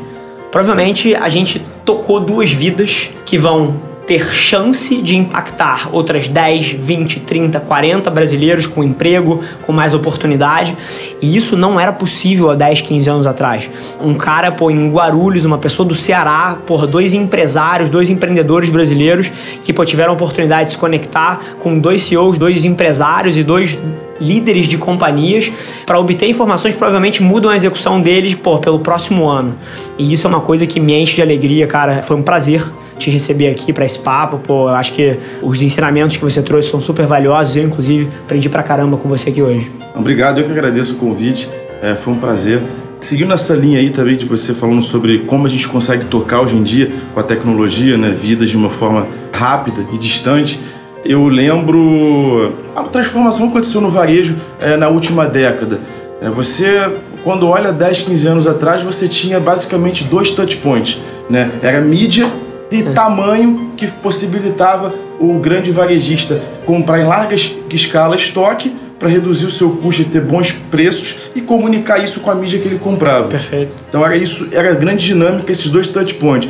Provavelmente 0.52 1.16
a 1.16 1.28
gente 1.28 1.60
tocou 1.84 2.20
duas 2.20 2.52
vidas 2.52 3.10
que 3.24 3.36
vão 3.36 3.74
ter 4.06 4.32
chance 4.32 5.02
de 5.02 5.16
impactar 5.16 5.88
outras 5.92 6.28
10, 6.28 6.72
20, 6.72 7.20
30, 7.20 7.60
40 7.60 8.08
brasileiros 8.10 8.66
com 8.66 8.84
emprego, 8.84 9.42
com 9.62 9.72
mais 9.72 9.94
oportunidade. 9.94 10.76
E 11.20 11.36
isso 11.36 11.56
não 11.56 11.78
era 11.78 11.92
possível 11.92 12.50
há 12.50 12.54
10, 12.54 12.82
15 12.82 13.10
anos 13.10 13.26
atrás. 13.26 13.68
Um 14.00 14.14
cara, 14.14 14.52
pô, 14.52 14.70
em 14.70 14.90
Guarulhos, 14.90 15.44
uma 15.44 15.58
pessoa 15.58 15.88
do 15.88 15.94
Ceará, 15.94 16.56
por 16.66 16.86
dois 16.86 17.12
empresários, 17.14 17.90
dois 17.90 18.08
empreendedores 18.08 18.70
brasileiros 18.70 19.30
que 19.64 19.72
pô, 19.72 19.84
tiveram 19.84 20.12
a 20.12 20.14
oportunidade 20.14 20.66
de 20.66 20.70
se 20.72 20.78
conectar 20.78 21.40
com 21.58 21.78
dois 21.78 22.04
CEOs, 22.04 22.38
dois 22.38 22.64
empresários 22.64 23.36
e 23.36 23.42
dois 23.42 23.76
líderes 24.20 24.66
de 24.66 24.78
companhias 24.78 25.50
para 25.84 25.98
obter 25.98 26.28
informações 26.28 26.72
que 26.72 26.78
provavelmente 26.78 27.22
mudam 27.22 27.50
a 27.50 27.56
execução 27.56 28.00
deles 28.00 28.34
pô, 28.34 28.58
pelo 28.58 28.78
próximo 28.78 29.28
ano. 29.28 29.54
E 29.98 30.12
isso 30.12 30.26
é 30.26 30.30
uma 30.30 30.40
coisa 30.40 30.66
que 30.66 30.78
me 30.78 30.94
enche 30.94 31.16
de 31.16 31.22
alegria, 31.22 31.66
cara. 31.66 32.02
Foi 32.02 32.16
um 32.16 32.22
prazer 32.22 32.64
te 32.98 33.10
receber 33.10 33.48
aqui 33.48 33.72
para 33.72 33.84
esse 33.84 33.98
papo. 33.98 34.38
Pô, 34.38 34.68
eu 34.68 34.74
acho 34.74 34.92
que 34.92 35.18
os 35.42 35.60
ensinamentos 35.60 36.16
que 36.16 36.22
você 36.22 36.42
trouxe 36.42 36.70
são 36.70 36.80
super 36.80 37.06
valiosos. 37.06 37.56
Eu, 37.56 37.64
inclusive, 37.64 38.08
aprendi 38.24 38.48
pra 38.48 38.62
caramba 38.62 38.96
com 38.96 39.08
você 39.08 39.30
aqui 39.30 39.42
hoje. 39.42 39.70
Obrigado, 39.94 40.38
eu 40.38 40.44
que 40.44 40.50
agradeço 40.50 40.94
o 40.94 40.96
convite. 40.96 41.48
É, 41.82 41.94
foi 41.94 42.14
um 42.14 42.18
prazer. 42.18 42.60
Seguindo 43.00 43.32
essa 43.32 43.54
linha 43.54 43.78
aí 43.78 43.90
também 43.90 44.16
de 44.16 44.24
você 44.24 44.54
falando 44.54 44.82
sobre 44.82 45.20
como 45.20 45.46
a 45.46 45.50
gente 45.50 45.68
consegue 45.68 46.06
tocar 46.06 46.40
hoje 46.40 46.56
em 46.56 46.62
dia 46.62 46.90
com 47.12 47.20
a 47.20 47.22
tecnologia, 47.22 47.96
né, 47.96 48.10
vidas 48.10 48.48
de 48.48 48.56
uma 48.56 48.70
forma 48.70 49.06
rápida 49.32 49.84
e 49.92 49.98
distante, 49.98 50.58
eu 51.04 51.28
lembro 51.28 52.54
a 52.74 52.82
transformação 52.84 53.46
que 53.46 53.52
aconteceu 53.52 53.80
no 53.80 53.90
varejo 53.90 54.34
é, 54.58 54.76
na 54.76 54.88
última 54.88 55.26
década. 55.26 55.78
É, 56.20 56.30
você 56.30 56.90
quando 57.26 57.48
olha 57.48 57.72
10, 57.72 58.02
15 58.02 58.28
anos 58.28 58.46
atrás, 58.46 58.82
você 58.82 59.08
tinha 59.08 59.40
basicamente 59.40 60.04
dois 60.04 60.30
touch 60.30 60.58
points, 60.58 61.00
né? 61.28 61.50
Era 61.60 61.80
mídia 61.80 62.30
e 62.70 62.82
tamanho 62.82 63.72
que 63.76 63.86
possibilitava 63.86 64.94
o 65.18 65.38
grande 65.38 65.70
varejista 65.70 66.40
comprar 66.64 67.00
em 67.00 67.04
larga 67.04 67.34
escala 67.70 68.16
estoque 68.16 68.74
para 68.98 69.08
reduzir 69.08 69.46
o 69.46 69.50
seu 69.50 69.70
custo 69.70 70.02
e 70.02 70.04
ter 70.04 70.22
bons 70.22 70.52
preços 70.52 71.30
e 71.34 71.40
comunicar 71.40 71.98
isso 71.98 72.20
com 72.20 72.30
a 72.30 72.34
mídia 72.34 72.58
que 72.58 72.66
ele 72.66 72.78
comprava. 72.78 73.28
Perfeito. 73.28 73.76
Então 73.88 74.04
era 74.04 74.16
isso, 74.16 74.48
era 74.52 74.72
a 74.72 74.74
grande 74.74 75.04
dinâmica 75.04 75.52
esses 75.52 75.70
dois 75.70 75.86
touch 75.88 76.14
points. 76.14 76.48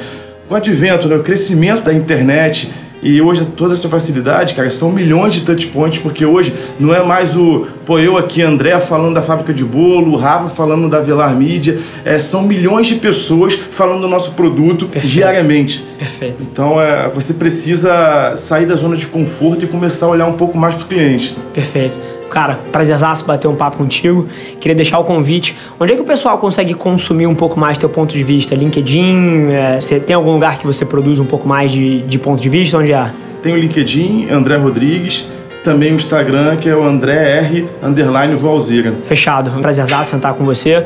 Com 0.49 0.55
o 0.55 0.57
advento, 0.57 1.09
né, 1.09 1.17
o 1.17 1.23
crescimento 1.23 1.83
da 1.83 1.93
internet 1.93 2.73
e 3.07 3.23
hoje 3.23 3.47
toda 3.57 3.75
essa 3.75 3.89
facilidade, 3.89 4.55
cara, 4.55 4.69
são 4.71 4.91
milhões 4.91 5.35
de 5.35 5.43
touch 5.43 5.67
points, 5.69 5.99
porque 5.99 6.27
hoje 6.27 6.53
não 6.79 6.95
é 6.95 7.03
mais 7.05 7.37
o, 7.37 7.67
pô, 7.85 7.99
eu 7.99 8.17
aqui, 8.17 8.43
André, 8.43 8.79
falando 8.81 9.15
da 9.15 9.23
fábrica 9.23 9.55
de 9.55 9.65
bolo, 9.65 10.13
o 10.13 10.17
Rafa 10.17 10.49
falando 10.49 10.89
da 10.89 11.01
Velar 11.01 11.35
Mídia, 11.37 11.79
é, 12.05 12.19
são 12.19 12.43
milhões 12.43 12.89
de 12.89 12.97
pessoas 12.97 13.55
falando 13.55 14.01
do 14.01 14.09
nosso 14.09 14.33
produto 14.33 14.87
Perfeito. 14.87 15.13
diariamente. 15.13 15.85
Perfeito. 15.99 16.43
Então 16.43 16.81
é, 16.81 17.09
você 17.09 17.35
precisa 17.35 18.37
sair 18.37 18.67
da 18.67 18.75
zona 18.75 18.97
de 18.97 19.07
conforto 19.07 19.65
e 19.65 19.69
começar 19.69 20.07
a 20.07 20.09
olhar 20.09 20.27
um 20.27 20.35
pouco 20.35 20.59
mais 20.59 20.75
para 20.75 20.85
o 20.85 20.89
cliente. 20.89 21.37
Perfeito. 21.55 22.16
Cara, 22.31 22.59
prazerzaço 22.73 23.25
bater 23.25 23.49
um 23.49 23.55
papo 23.55 23.77
contigo. 23.77 24.29
Queria 24.61 24.75
deixar 24.75 24.99
o 24.99 25.05
convite. 25.05 25.57
Onde 25.79 25.93
é 25.93 25.97
que 25.97 26.03
o 26.03 26.05
pessoal 26.05 26.39
consegue 26.39 26.75
consumir 26.75 27.27
um 27.27 27.35
pouco 27.35 27.59
mais 27.59 27.79
teu 27.79 27.89
ponto 27.89 28.13
de 28.13 28.23
vista? 28.23 28.55
LinkedIn? 28.55 29.51
É, 29.51 29.81
você 29.81 30.01
tem 30.01 30.15
algum 30.15 30.33
lugar 30.33 30.59
que 30.59 30.67
você 30.67 30.85
produz 30.85 31.19
um 31.19 31.25
pouco 31.25 31.47
mais 31.47 31.73
de, 31.73 32.01
de 32.03 32.19
ponto 32.19 32.43
de 32.43 32.49
vista? 32.49 32.79
Onde 32.79 32.93
é? 32.93 33.11
Tem 33.43 33.53
o 33.53 33.57
LinkedIn, 33.57 34.29
André 34.31 34.57
Rodrigues, 34.57 35.29
também 35.63 35.93
o 35.93 35.97
Instagram, 35.97 36.57
que 36.57 36.69
é 36.69 36.77
o 36.77 36.85
André 36.85 37.39
R. 37.39 37.69
Underline 37.83 38.35
Valzeira. 38.35 38.93
Fechado. 39.05 39.51
Prazerzaço 39.61 40.11
sentar 40.11 40.35
com 40.35 40.45
você. 40.45 40.85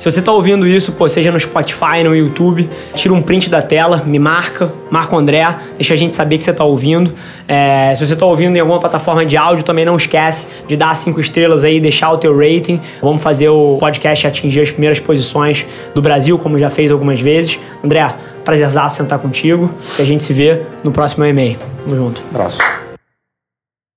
Se 0.00 0.10
você 0.10 0.20
está 0.20 0.32
ouvindo 0.32 0.66
isso, 0.66 0.92
pô, 0.92 1.06
seja 1.10 1.30
no 1.30 1.38
Spotify, 1.38 2.02
no 2.02 2.16
YouTube, 2.16 2.66
tira 2.94 3.12
um 3.12 3.20
print 3.20 3.50
da 3.50 3.60
tela, 3.60 3.98
me 3.98 4.18
marca, 4.18 4.72
marca 4.90 5.14
o 5.14 5.18
André, 5.18 5.46
deixa 5.76 5.92
a 5.92 5.96
gente 5.96 6.14
saber 6.14 6.38
que 6.38 6.44
você 6.44 6.52
está 6.52 6.64
ouvindo. 6.64 7.12
É, 7.46 7.92
se 7.94 8.06
você 8.06 8.14
está 8.14 8.24
ouvindo 8.24 8.56
em 8.56 8.60
alguma 8.60 8.80
plataforma 8.80 9.26
de 9.26 9.36
áudio, 9.36 9.62
também 9.62 9.84
não 9.84 9.98
esquece 9.98 10.46
de 10.66 10.74
dar 10.74 10.96
cinco 10.96 11.20
estrelas 11.20 11.64
aí, 11.64 11.78
deixar 11.78 12.10
o 12.12 12.16
teu 12.16 12.34
rating. 12.34 12.80
Vamos 13.02 13.20
fazer 13.20 13.50
o 13.50 13.76
podcast 13.78 14.26
atingir 14.26 14.62
as 14.62 14.70
primeiras 14.70 14.98
posições 14.98 15.66
do 15.94 16.00
Brasil, 16.00 16.38
como 16.38 16.58
já 16.58 16.70
fez 16.70 16.90
algumas 16.90 17.20
vezes. 17.20 17.60
André, 17.84 18.10
prazerzaço 18.42 18.96
sentar 18.96 19.18
contigo 19.18 19.70
e 19.98 20.00
a 20.00 20.04
gente 20.06 20.24
se 20.24 20.32
vê 20.32 20.62
no 20.82 20.92
próximo 20.92 21.26
e-mail. 21.26 21.58
Tamo 21.84 21.94
junto. 21.94 22.22
Abraço. 22.30 22.79